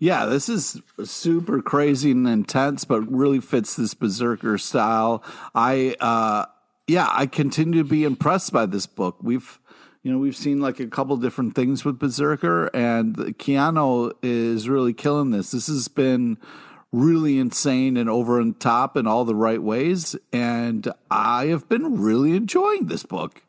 Yeah, 0.00 0.26
this 0.26 0.48
is 0.48 0.80
super 1.04 1.62
crazy 1.62 2.12
and 2.12 2.28
intense, 2.28 2.84
but 2.84 3.00
really 3.02 3.40
fits 3.40 3.76
this 3.76 3.94
berserker 3.94 4.58
style. 4.58 5.22
I, 5.54 5.94
uh, 6.00 6.46
yeah, 6.88 7.08
I 7.10 7.26
continue 7.26 7.82
to 7.82 7.88
be 7.88 8.04
impressed 8.04 8.52
by 8.52 8.66
this 8.66 8.86
book. 8.86 9.18
We've 9.22 9.58
you 10.02 10.12
know, 10.12 10.18
we've 10.18 10.36
seen 10.36 10.60
like 10.60 10.80
a 10.80 10.86
couple 10.86 11.16
different 11.16 11.54
things 11.54 11.84
with 11.84 11.98
Berserker, 11.98 12.66
and 12.74 13.16
Keanu 13.16 14.12
is 14.22 14.68
really 14.68 14.94
killing 14.94 15.32
this. 15.32 15.50
This 15.50 15.66
has 15.66 15.88
been 15.88 16.38
really 16.92 17.38
insane 17.38 17.96
and 17.96 18.08
over 18.08 18.40
and 18.40 18.58
top 18.58 18.96
in 18.96 19.06
all 19.06 19.24
the 19.24 19.34
right 19.34 19.62
ways, 19.62 20.16
and 20.32 20.90
I 21.10 21.46
have 21.46 21.68
been 21.68 22.00
really 22.00 22.34
enjoying 22.36 22.86
this 22.86 23.02
book. 23.02 23.42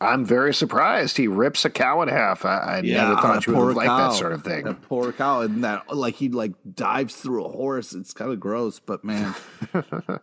I'm 0.00 0.24
very 0.24 0.52
surprised. 0.52 1.16
He 1.16 1.28
rips 1.28 1.64
a 1.64 1.70
cow 1.70 2.02
in 2.02 2.08
half. 2.08 2.44
I, 2.44 2.58
I 2.58 2.80
yeah, 2.80 3.08
never 3.08 3.20
thought 3.20 3.46
you 3.46 3.54
would 3.54 3.76
like 3.76 3.86
that 3.86 4.12
sort 4.12 4.32
of 4.32 4.42
thing. 4.42 4.64
That 4.64 4.82
poor 4.82 5.12
cow, 5.12 5.42
and 5.42 5.62
that 5.62 5.94
like 5.94 6.16
he 6.16 6.30
like 6.30 6.52
dives 6.74 7.14
through 7.14 7.44
a 7.44 7.48
horse. 7.48 7.94
It's 7.94 8.12
kind 8.12 8.32
of 8.32 8.40
gross, 8.40 8.80
but 8.80 9.04
man. 9.04 9.34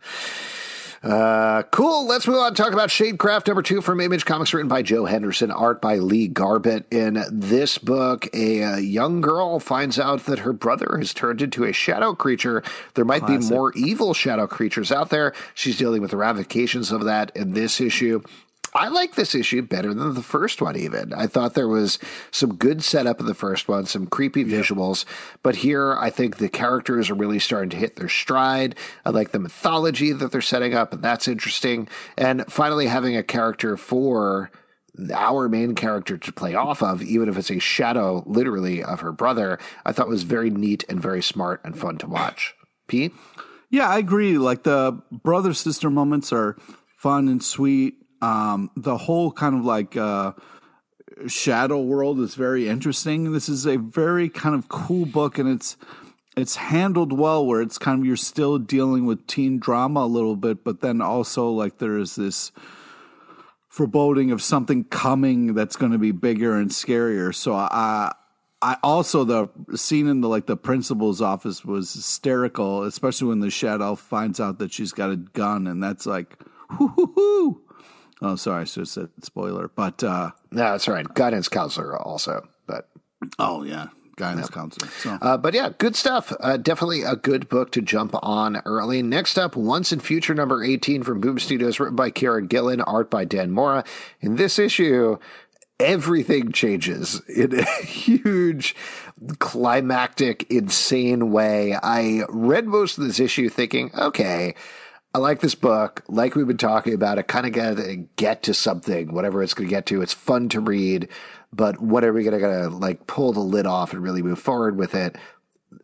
Uh, 1.04 1.64
cool. 1.72 2.06
Let's 2.06 2.28
move 2.28 2.38
on. 2.38 2.54
Talk 2.54 2.74
about 2.74 2.90
Shadecraft 2.90 3.48
number 3.48 3.64
two 3.64 3.82
from 3.82 4.00
Image 4.00 4.24
Comics, 4.24 4.54
written 4.54 4.68
by 4.68 4.84
Joe 4.84 5.06
Henderson, 5.06 5.50
art 5.50 5.82
by 5.82 5.96
Lee 5.96 6.28
Garbett. 6.28 6.86
In 6.92 7.24
this 7.32 7.80
book, 7.80 8.28
a, 8.36 8.60
a 8.60 8.80
young 8.80 9.20
girl 9.20 9.60
finds 9.60 9.98
out 9.98 10.26
that 10.26 10.40
her 10.40 10.54
brother 10.54 10.98
has 11.00 11.12
turned 11.14 11.42
into 11.42 11.64
a 11.64 11.74
shadow 11.74 12.14
creature. 12.14 12.62
There 12.94 13.06
might 13.06 13.24
Classic. 13.24 13.50
be 13.50 13.56
more 13.56 13.74
evil 13.74 14.14
shadow 14.14 14.46
creatures 14.46 14.92
out 14.92 15.10
there. 15.10 15.34
She's 15.56 15.78
dealing 15.78 16.04
with 16.04 16.12
the 16.12 16.18
ramifications 16.18 16.92
of 16.92 17.06
that 17.06 17.32
in 17.36 17.54
this 17.54 17.82
issue. 17.82 18.22
I 18.74 18.88
like 18.88 19.16
this 19.16 19.36
issue 19.36 19.62
better 19.62 19.94
than 19.94 20.14
the 20.14 20.24
first 20.24 20.62
one, 20.62 20.78
even. 20.78 21.14
I 21.14 21.28
thought 21.28 21.56
there 21.56 21.68
was 21.68 22.00
some 22.32 22.56
good 22.56 22.84
setup 22.84 23.20
in 23.20 23.26
the 23.26 23.34
first 23.34 23.68
one, 23.68 23.86
some 23.86 24.08
creepy 24.08 24.46
visuals. 24.46 25.04
But 25.44 25.58
here, 25.58 25.98
I 25.98 26.10
think 26.10 26.38
the 26.38 26.48
characters 26.48 27.10
are 27.10 27.16
really 27.16 27.40
starting 27.40 27.70
to 27.72 27.78
hit 27.78 27.98
their 27.98 28.08
stride. 28.08 28.76
I 29.06 29.10
like 29.10 29.32
the 29.32 29.40
mythology 29.40 30.14
that 30.14 30.32
they're 30.32 30.42
setting 30.42 30.74
up, 30.74 30.94
and 30.94 31.04
that's 31.04 31.28
interesting. 31.28 31.90
And 32.18 32.46
finally, 32.48 32.88
having 32.88 33.18
a 33.18 33.24
character 33.24 33.76
for 33.76 34.52
our 35.14 35.50
main 35.50 35.76
character 35.76 36.18
to 36.18 36.32
play 36.32 36.56
off 36.56 36.82
of, 36.82 37.02
even 37.02 37.28
if 37.28 37.38
it's 37.38 37.52
a 37.52 37.60
shadow, 37.60 38.24
literally, 38.26 38.84
of 38.84 39.02
her 39.02 39.12
brother, 39.12 39.60
I 39.86 39.92
thought 39.92 40.08
was 40.08 40.24
very 40.24 40.50
neat 40.50 40.86
and 40.88 41.02
very 41.02 41.22
smart 41.22 41.62
and 41.66 41.78
fun 41.78 41.98
to 42.00 42.08
watch. 42.08 42.54
Pete? 42.88 43.14
Yeah, 43.70 43.90
I 43.90 43.98
agree. 43.98 44.38
Like 44.38 44.64
the 44.64 45.02
brother 45.12 45.54
sister 45.54 45.90
moments 45.90 46.32
are 46.32 46.58
fun 46.98 47.28
and 47.28 47.44
sweet 47.44 47.96
um, 48.22 48.70
the 48.76 48.98
whole 48.98 49.32
kind 49.32 49.56
of 49.56 49.66
like 49.66 49.98
uh, 49.98 50.34
shadow 51.28 51.82
world 51.82 52.20
is 52.20 52.36
very 52.36 52.68
interesting. 52.68 53.32
This 53.32 53.50
is 53.50 53.66
a 53.66 53.78
very 53.78 54.30
kind 54.30 54.56
of 54.56 54.70
cool 54.70 55.06
book, 55.06 55.38
and 55.38 55.50
it's 55.50 55.78
it's 56.38 56.56
handled 56.56 57.12
well. 57.12 57.46
Where 57.46 57.62
it's 57.62 57.78
kind 57.78 58.00
of 58.00 58.06
you're 58.06 58.16
still 58.16 58.58
dealing 58.60 59.06
with 59.06 59.28
teen 59.28 59.60
drama 59.60 60.02
a 60.02 60.08
little 60.08 60.36
bit, 60.36 60.64
but 60.64 60.82
then 60.82 61.02
also 61.02 61.50
like 61.50 61.80
there 61.80 61.98
is 61.98 62.16
this 62.16 62.52
foreboding 63.68 64.32
of 64.32 64.42
something 64.42 64.84
coming 64.86 65.54
that's 65.54 65.76
going 65.76 65.92
to 65.92 65.98
be 65.98 66.12
bigger 66.12 66.56
and 66.58 66.72
scarier. 66.72 67.34
So 67.34 67.54
I. 67.54 68.14
I 68.64 68.78
also 68.84 69.24
the 69.24 69.50
scene 69.76 70.06
in 70.06 70.22
the 70.22 70.30
like 70.30 70.46
the 70.46 70.56
principal's 70.56 71.20
office 71.20 71.66
was 71.66 71.92
hysterical, 71.96 72.84
especially 72.84 73.30
when 73.30 73.40
the 73.40 73.50
shadow 73.50 73.96
finds 73.96 74.40
out 74.40 74.60
that 74.60 74.72
she's 74.72 74.92
got 74.92 75.10
a 75.10 75.16
gun, 75.16 75.66
and 75.66 75.82
that's 75.82 76.06
like, 76.06 76.38
hoo 76.70 76.90
hoo 76.90 77.12
hoo. 77.16 77.62
Oh, 78.22 78.36
sorry, 78.36 78.62
I 78.62 78.64
should 78.66 78.82
have 78.82 78.88
said 78.88 79.10
spoiler, 79.24 79.68
but 79.68 80.04
uh, 80.04 80.32
no, 80.52 80.72
that's 80.72 80.88
right. 80.88 81.12
Guidance 81.14 81.48
counselor 81.48 81.98
also, 81.98 82.48
but 82.68 82.88
oh 83.40 83.64
yeah, 83.64 83.88
guidance 84.16 84.48
yeah. 84.52 84.56
counselor. 84.56 84.92
So. 84.92 85.18
Uh, 85.22 85.38
but 85.38 85.56
yeah, 85.56 85.70
good 85.78 85.96
stuff. 85.96 86.32
Uh, 86.40 86.58
definitely 86.58 87.02
a 87.02 87.16
good 87.16 87.50
book 87.50 87.72
to 87.72 87.82
jump 87.82 88.14
on 88.22 88.58
early. 88.66 89.02
Next 89.02 89.40
up, 89.40 89.56
Once 89.56 89.92
and 89.92 90.04
Future 90.04 90.36
number 90.36 90.64
eighteen 90.64 91.02
from 91.02 91.20
Boom 91.20 91.40
Studios, 91.40 91.80
written 91.80 91.96
by 91.96 92.12
Kieron 92.12 92.48
Gillen, 92.48 92.82
art 92.82 93.10
by 93.10 93.26
Dan 93.26 93.52
Mora. 93.52 93.84
In 94.20 94.36
this 94.36 94.60
issue, 94.60 95.18
everything 95.80 96.52
changes 96.52 97.22
in 97.28 97.58
a 97.58 97.66
huge 97.84 98.76
climactic 99.40 100.50
insane 100.52 101.32
way 101.32 101.76
i 101.84 102.24
read 102.30 102.66
most 102.66 102.98
of 102.98 103.04
this 103.04 103.20
issue 103.20 103.50
thinking 103.50 103.92
okay 103.96 104.56
I 105.14 105.18
like 105.18 105.42
this 105.42 105.56
book. 105.56 106.04
Like 106.08 106.36
we've 106.36 106.48
been 106.48 106.58
talking 106.58 106.94
about, 106.94 107.18
it 107.18 107.28
kind 107.28 107.46
of 107.46 107.52
got 107.52 107.78
to 107.78 108.08
get 108.16 108.44
to 108.44 108.54
something, 108.54 109.14
whatever 109.14 109.44
it's 109.44 109.54
going 109.54 109.68
to 109.68 109.76
get 109.76 109.86
to. 109.88 110.02
It's 110.02 110.14
fun 110.14 110.48
to 110.50 110.62
read, 110.62 111.10
but 111.52 111.82
what 111.82 112.04
are 112.04 112.14
we 112.14 112.24
going 112.24 112.40
to 112.40 112.70
like 112.70 113.08
pull 113.08 113.34
the 113.34 113.42
lid 113.42 113.66
off 113.66 113.92
and 113.92 114.02
really 114.02 114.22
move 114.22 114.40
forward 114.40 114.78
with 114.78 114.96
it? 114.96 115.18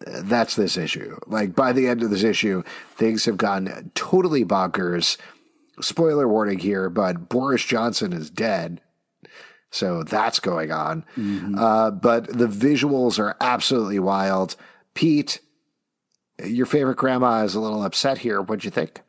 That's 0.05 0.55
this 0.55 0.77
issue. 0.77 1.17
Like 1.27 1.55
by 1.55 1.73
the 1.73 1.87
end 1.87 2.03
of 2.03 2.09
this 2.09 2.23
issue, 2.23 2.63
things 2.95 3.25
have 3.25 3.37
gone 3.37 3.91
totally 3.95 4.45
bonkers. 4.45 5.17
Spoiler 5.81 6.27
warning 6.27 6.59
here, 6.59 6.89
but 6.89 7.29
Boris 7.29 7.63
Johnson 7.63 8.13
is 8.13 8.29
dead. 8.29 8.81
So 9.69 10.03
that's 10.03 10.39
going 10.39 10.71
on. 10.71 11.03
Mm-hmm. 11.17 11.57
Uh, 11.57 11.91
but 11.91 12.27
the 12.27 12.47
visuals 12.47 13.19
are 13.19 13.35
absolutely 13.41 13.99
wild. 13.99 14.55
Pete, 14.93 15.39
your 16.43 16.65
favorite 16.65 16.97
grandma 16.97 17.43
is 17.43 17.55
a 17.55 17.59
little 17.59 17.83
upset 17.83 18.19
here. 18.19 18.41
What'd 18.41 18.63
you 18.63 18.71
think? 18.71 19.01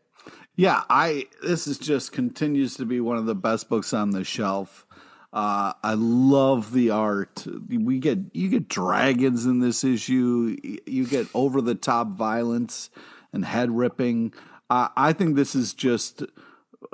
Yeah, 0.59 0.83
I 0.91 1.29
this 1.41 1.69
is 1.69 1.79
just 1.79 2.11
continues 2.11 2.75
to 2.79 2.85
be 2.85 2.99
one 2.99 3.17
of 3.17 3.27
the 3.27 3.37
best 3.37 3.69
books 3.69 3.93
on 3.93 4.11
the 4.11 4.25
shelf. 4.25 4.85
Uh, 5.33 5.73
I 5.85 5.95
love 5.95 6.73
the 6.73 6.91
art. 6.91 7.47
We 7.69 8.01
get 8.01 8.19
you 8.33 8.49
get 8.49 8.67
dragons 8.67 9.47
in 9.47 9.61
this 9.61 9.85
issue. 9.85 10.57
You 10.85 11.07
get 11.07 11.29
over 11.33 11.61
the 11.61 11.77
top 11.77 12.09
violence 12.09 12.91
and 13.33 13.45
head 13.45 13.71
ripping. 13.71 14.35
Uh, 14.69 14.89
I 14.97 15.13
think 15.13 15.37
this 15.37 15.55
is 15.55 15.75
just 15.75 16.25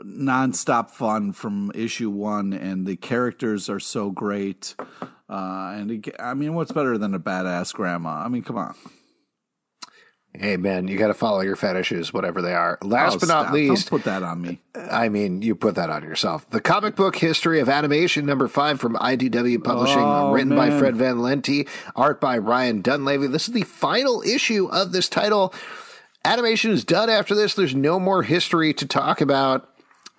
nonstop 0.02 0.90
fun 0.90 1.32
from 1.32 1.72
issue 1.74 2.10
one, 2.10 2.52
and 2.52 2.86
the 2.86 2.96
characters 2.96 3.70
are 3.70 3.80
so 3.80 4.10
great. 4.10 4.74
Uh, 5.26 5.72
and 5.74 6.14
I 6.20 6.34
mean, 6.34 6.52
what's 6.52 6.72
better 6.72 6.98
than 6.98 7.14
a 7.14 7.18
badass 7.18 7.72
grandma? 7.72 8.10
I 8.10 8.28
mean, 8.28 8.42
come 8.42 8.58
on. 8.58 8.74
Hey 10.36 10.56
man, 10.56 10.88
you 10.88 10.98
got 10.98 11.06
to 11.08 11.14
follow 11.14 11.42
your 11.42 11.54
fetishes, 11.54 12.12
whatever 12.12 12.42
they 12.42 12.54
are. 12.54 12.76
Last 12.82 13.16
oh, 13.16 13.18
but 13.20 13.28
not 13.28 13.42
stop. 13.44 13.54
least, 13.54 13.88
Don't 13.88 13.98
put 14.00 14.04
that 14.04 14.24
on 14.24 14.42
me. 14.42 14.58
I 14.74 15.08
mean, 15.08 15.42
you 15.42 15.54
put 15.54 15.76
that 15.76 15.90
on 15.90 16.02
yourself. 16.02 16.48
The 16.50 16.60
comic 16.60 16.96
book 16.96 17.14
history 17.14 17.60
of 17.60 17.68
animation, 17.68 18.26
number 18.26 18.48
five 18.48 18.80
from 18.80 18.96
IDW 18.96 19.62
Publishing, 19.62 20.02
oh, 20.02 20.32
written 20.32 20.48
man. 20.48 20.70
by 20.70 20.78
Fred 20.78 20.96
Van 20.96 21.18
Lente, 21.18 21.68
art 21.94 22.20
by 22.20 22.38
Ryan 22.38 22.82
Dunlavey. 22.82 23.30
This 23.30 23.46
is 23.46 23.54
the 23.54 23.62
final 23.62 24.22
issue 24.22 24.66
of 24.72 24.90
this 24.90 25.08
title. 25.08 25.54
Animation 26.24 26.72
is 26.72 26.84
done 26.84 27.10
after 27.10 27.36
this. 27.36 27.54
There's 27.54 27.74
no 27.74 28.00
more 28.00 28.22
history 28.24 28.74
to 28.74 28.86
talk 28.86 29.20
about. 29.20 29.68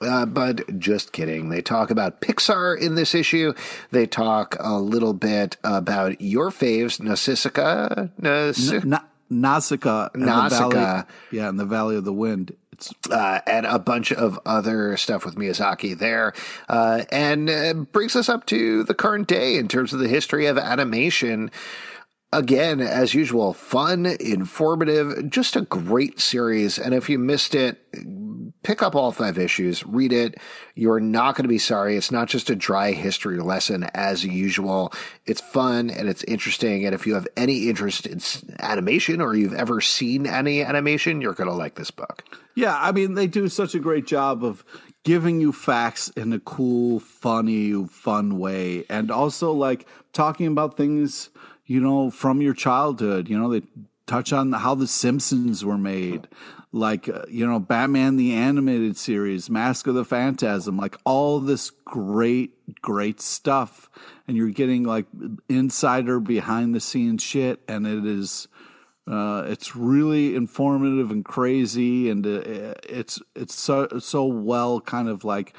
Uh, 0.01 0.26
but 0.26 0.78
just 0.80 1.11
kidding. 1.13 1.49
They 1.49 1.61
talk 1.61 1.89
about 1.89 2.22
Pixar 2.22 2.78
in 2.80 2.95
this 2.95 3.16
issue. 3.16 3.53
They 3.91 4.05
talk 4.05 4.55
a 4.59 4.78
little 4.78 5.13
bit 5.13 5.57
about 5.63 6.22
your 6.22 6.51
faves, 6.51 6.99
Nausicaa. 7.01 8.07
Naus- 8.20 8.72
Na- 8.86 8.99
Nausicaa. 9.30 10.09
and 10.13 10.23
the 10.23 10.28
Nausicaa. 10.28 10.69
Valley- 10.69 11.03
yeah, 11.32 11.49
in 11.49 11.57
the 11.57 11.65
Valley 11.65 11.95
of 11.95 12.05
the 12.05 12.13
Wind. 12.13 12.55
It's 12.71 12.93
uh, 13.09 13.39
and 13.47 13.65
a 13.65 13.80
bunch 13.80 14.11
of 14.11 14.38
other 14.45 14.97
stuff 14.97 15.23
with 15.23 15.36
Miyazaki 15.36 15.97
there, 15.97 16.34
uh, 16.67 17.03
and 17.09 17.49
uh, 17.49 17.73
brings 17.73 18.17
us 18.17 18.28
up 18.28 18.45
to 18.47 18.84
the 18.84 18.93
current 18.93 19.28
day 19.30 19.55
in 19.55 19.69
terms 19.69 19.93
of 19.93 19.99
the 19.99 20.09
history 20.09 20.45
of 20.47 20.57
animation. 20.57 21.51
Again, 22.34 22.82
as 22.82 23.13
usual, 23.13 23.53
fun, 23.53 24.05
informative, 24.05 25.30
just 25.30 25.55
a 25.55 25.61
great 25.61 26.19
series. 26.19 26.78
And 26.78 26.93
if 26.93 27.09
you 27.09 27.17
missed 27.17 27.55
it, 27.55 27.78
pick 28.66 28.82
up 28.82 28.95
all 28.95 29.11
five 29.11 29.38
issues, 29.38 29.86
read 29.86 30.11
it. 30.11 30.39
You're 30.74 30.99
not 30.99 31.36
going 31.36 31.43
to 31.43 31.49
be 31.49 31.59
sorry. 31.59 31.95
It's 31.97 32.11
not 32.11 32.28
just 32.28 32.49
a 32.49 32.55
dry 32.55 32.93
history 32.93 33.38
lesson 33.38 33.84
as 33.93 34.26
usual. 34.26 34.91
It's 35.28 35.39
fun 35.39 35.91
and 35.91 36.09
it's 36.09 36.24
interesting. 36.24 36.84
And 36.84 36.95
if 36.95 37.05
you 37.05 37.13
have 37.13 37.28
any 37.38 37.70
interest 37.70 38.07
in 38.07 38.20
animation 38.59 39.22
or 39.22 39.36
you've 39.36 39.53
ever 39.53 39.82
seen 39.82 40.26
any 40.26 40.63
animation, 40.63 41.22
you're 41.22 41.36
going 41.36 41.49
to 41.49 41.55
like 41.55 41.76
this 41.76 41.91
book. 41.91 42.24
Yeah, 42.55 42.76
I 42.76 42.91
mean, 42.91 43.13
they 43.13 43.28
do 43.28 43.49
such 43.49 43.76
a 43.76 43.80
great 43.80 44.07
job 44.07 44.43
of 44.43 44.66
giving 45.03 45.39
you 45.39 45.51
facts 45.51 46.09
in 46.09 46.34
a 46.34 46.39
cool, 46.39 46.99
funny, 46.99 47.86
fun 47.86 48.39
way. 48.39 48.86
And 48.89 49.11
also, 49.11 49.51
like, 49.51 49.86
talking 50.11 50.47
about 50.47 50.76
things, 50.76 51.30
you 51.68 51.80
know, 51.80 52.09
from 52.09 52.41
your 52.41 52.55
childhood. 52.55 53.30
You 53.30 53.38
know, 53.38 53.51
they 53.51 53.61
touch 54.07 54.34
on 54.34 54.51
how 54.53 54.74
The 54.74 54.88
Simpsons 54.88 55.63
were 55.63 55.78
made, 55.78 56.28
like, 56.76 57.07
uh, 57.07 57.23
you 57.30 57.47
know, 57.47 57.57
Batman 57.57 58.17
the 58.17 58.34
Animated 58.34 58.97
Series, 58.97 59.49
Mask 59.49 59.88
of 59.88 59.95
the 59.95 60.03
Phantasm, 60.03 60.76
like, 60.76 60.97
all 61.05 61.39
this 61.39 61.71
great, 61.86 62.82
great 62.82 63.21
stuff. 63.21 63.89
And 64.28 64.36
you're 64.36 64.49
getting, 64.49 64.84
like, 64.84 65.05
insider 65.47 66.19
behind 66.19 66.76
the 66.76 66.82
scenes 66.82 67.23
shit. 67.23 67.61
And 67.67 67.88
it 67.88 68.05
is. 68.05 68.47
Uh, 69.07 69.43
it's 69.45 69.76
really 69.76 70.36
informative 70.36 71.11
and 71.11 71.23
crazy, 71.23 72.09
and 72.09 72.26
uh, 72.26 72.73
it's 72.89 73.21
it's 73.36 73.53
so 73.53 73.88
so 73.99 74.26
well 74.26 74.82
kind 74.82 75.07
of 75.07 75.23
like 75.23 75.55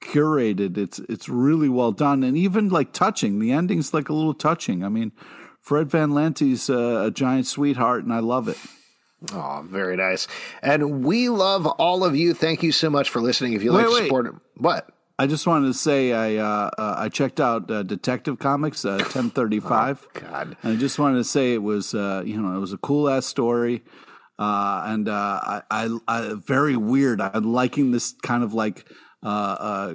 curated. 0.00 0.76
It's 0.76 0.98
it's 0.98 1.28
really 1.28 1.68
well 1.68 1.92
done, 1.92 2.24
and 2.24 2.36
even 2.36 2.68
like 2.68 2.92
touching. 2.92 3.38
The 3.38 3.52
ending's 3.52 3.94
like 3.94 4.08
a 4.08 4.12
little 4.12 4.34
touching. 4.34 4.82
I 4.82 4.88
mean, 4.88 5.12
Fred 5.60 5.88
Van 5.88 6.10
Lente's 6.10 6.68
uh, 6.68 7.04
a 7.06 7.12
giant 7.12 7.46
sweetheart, 7.46 8.02
and 8.02 8.12
I 8.12 8.18
love 8.18 8.48
it. 8.48 8.58
Oh, 9.32 9.64
very 9.66 9.96
nice. 9.96 10.26
And 10.62 11.04
we 11.04 11.28
love 11.28 11.66
all 11.66 12.04
of 12.04 12.16
you. 12.16 12.34
Thank 12.34 12.62
you 12.62 12.72
so 12.72 12.88
much 12.88 13.10
for 13.10 13.20
listening. 13.20 13.52
If 13.52 13.62
you 13.62 13.72
like 13.72 13.86
to 13.86 14.04
support 14.04 14.34
what? 14.56 14.88
I 15.20 15.26
just 15.26 15.46
wanted 15.46 15.66
to 15.66 15.74
say 15.74 16.14
I 16.14 16.36
uh, 16.36 16.70
uh, 16.78 16.94
I 16.96 17.10
checked 17.10 17.40
out 17.40 17.70
uh, 17.70 17.82
Detective 17.82 18.38
Comics 18.38 18.86
uh, 18.86 18.96
ten 19.10 19.28
thirty 19.28 19.60
five. 19.60 20.08
God. 20.14 20.56
And 20.62 20.72
I 20.72 20.76
just 20.76 20.98
wanted 20.98 21.18
to 21.18 21.24
say 21.24 21.52
it 21.52 21.62
was, 21.62 21.94
uh, 21.94 22.22
you 22.24 22.40
know, 22.40 22.56
it 22.56 22.58
was 22.58 22.72
a 22.72 22.78
cool 22.78 23.06
ass 23.06 23.26
story, 23.26 23.84
uh, 24.38 24.84
and 24.86 25.10
uh, 25.10 25.12
I, 25.42 25.62
I, 25.70 25.98
I, 26.08 26.34
very 26.34 26.74
weird. 26.74 27.20
I'm 27.20 27.52
liking 27.52 27.90
this 27.90 28.14
kind 28.22 28.42
of 28.42 28.54
like 28.54 28.88
uh, 29.22 29.28
uh, 29.60 29.94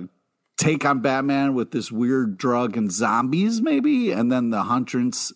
take 0.57 0.85
on 0.85 0.99
Batman 0.99 1.55
with 1.55 1.71
this 1.71 1.91
weird 1.91 2.37
drug 2.37 2.77
and 2.77 2.91
zombies, 2.91 3.61
maybe, 3.61 4.11
and 4.11 4.31
then 4.31 4.51
the 4.51 4.63
huntress. 4.63 5.33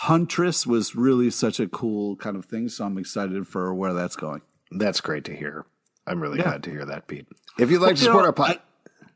Huntress 0.00 0.66
was 0.66 0.94
really 0.94 1.30
such 1.30 1.58
a 1.58 1.66
cool 1.66 2.16
kind 2.16 2.36
of 2.36 2.44
thing, 2.44 2.68
so 2.68 2.84
I'm 2.84 2.98
excited 2.98 3.46
for 3.48 3.74
where 3.74 3.94
that's 3.94 4.14
going. 4.16 4.42
That's 4.70 5.00
great 5.00 5.24
to 5.24 5.34
hear. 5.34 5.64
I'm 6.06 6.20
really 6.20 6.38
Yeah. 6.38 6.44
glad 6.44 6.62
to 6.64 6.70
hear 6.70 6.84
that, 6.84 7.08
Pete. 7.08 7.26
If 7.58 7.70
you'd 7.70 7.80
like 7.80 7.96
to 7.96 8.00
You 8.00 8.04
support 8.06 8.22
know, 8.24 8.26
our 8.26 8.32
pod, 8.32 8.60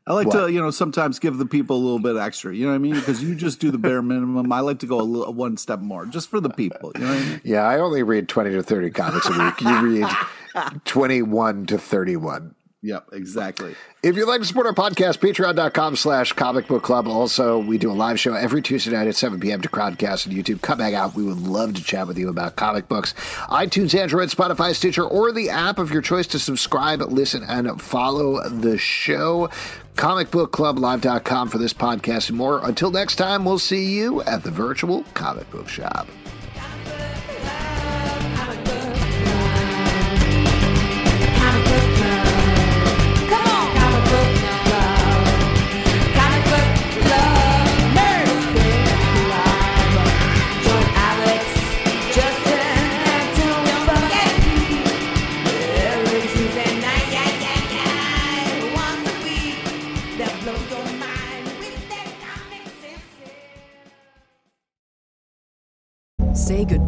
I 0.07 0.13
like 0.13 0.25
What? 0.27 0.47
to, 0.47 0.51
you 0.51 0.59
know, 0.59 0.71
sometimes 0.71 1.19
give 1.19 1.37
the 1.37 1.45
people 1.45 1.77
a 1.77 1.83
little 1.83 1.99
bit 1.99 2.17
extra. 2.17 2.53
You 2.55 2.63
know 2.65 2.71
what 2.71 2.75
I 2.75 2.79
mean? 2.79 2.95
Because 2.95 3.21
you 3.23 3.35
just 3.35 3.59
do 3.59 3.69
the 3.69 3.77
bare 3.77 4.01
minimum. 4.01 4.51
I 4.51 4.61
like 4.61 4.79
to 4.79 4.87
go 4.87 4.99
a 4.99 5.03
little, 5.03 5.31
one 5.33 5.55
step 5.57 5.79
more, 5.79 6.07
just 6.07 6.29
for 6.29 6.39
the 6.39 6.49
people. 6.49 6.91
You 6.95 7.01
know 7.01 7.07
what 7.13 7.17
I 7.17 7.29
mean? 7.29 7.41
yeah, 7.43 7.61
I 7.61 7.77
only 7.79 8.01
read 8.01 8.27
20 8.27 8.49
to 8.49 8.63
30 8.63 8.89
comics 8.89 9.27
a 9.29 9.37
week. 9.37 9.61
You 9.61 9.81
read 10.01 10.07
21 10.85 11.67
to 11.67 11.77
31. 11.77 12.55
Yep, 12.83 13.09
exactly. 13.13 13.75
If 14.01 14.15
you'd 14.15 14.27
like 14.27 14.41
to 14.41 14.47
support 14.47 14.65
our 14.65 14.73
podcast, 14.73 15.19
patreon.com 15.19 15.95
slash 15.95 16.33
comic 16.33 16.67
book 16.67 16.81
club. 16.81 17.07
Also, 17.07 17.59
we 17.59 17.77
do 17.77 17.91
a 17.91 17.93
live 17.93 18.19
show 18.19 18.33
every 18.33 18.63
Tuesday 18.63 18.91
night 18.91 19.07
at 19.07 19.15
7 19.15 19.39
p.m. 19.39 19.61
to 19.61 19.69
Crowdcast 19.69 20.27
on 20.27 20.33
YouTube. 20.33 20.61
Come 20.63 20.79
back 20.79 20.95
out. 20.95 21.13
We 21.13 21.23
would 21.23 21.41
love 21.41 21.75
to 21.75 21.83
chat 21.83 22.07
with 22.07 22.17
you 22.17 22.27
about 22.29 22.55
comic 22.55 22.87
books. 22.87 23.13
iTunes, 23.49 23.93
Android, 23.93 24.29
Spotify, 24.29 24.73
Stitcher, 24.73 25.05
or 25.05 25.31
the 25.31 25.51
app 25.51 25.77
of 25.77 25.91
your 25.91 26.01
choice 26.01 26.25
to 26.27 26.39
subscribe, 26.39 27.01
listen, 27.01 27.43
and 27.43 27.79
follow 27.79 28.49
the 28.49 28.79
show. 28.79 29.49
Comicbookclublive.com 29.95 31.49
for 31.49 31.57
this 31.59 31.73
podcast 31.73 32.29
and 32.29 32.37
more. 32.37 32.65
Until 32.65 32.89
next 32.89 33.17
time, 33.17 33.45
we'll 33.45 33.59
see 33.59 33.93
you 33.93 34.23
at 34.23 34.43
the 34.43 34.51
virtual 34.51 35.03
comic 35.13 35.51
book 35.51 35.69
shop. 35.69 36.07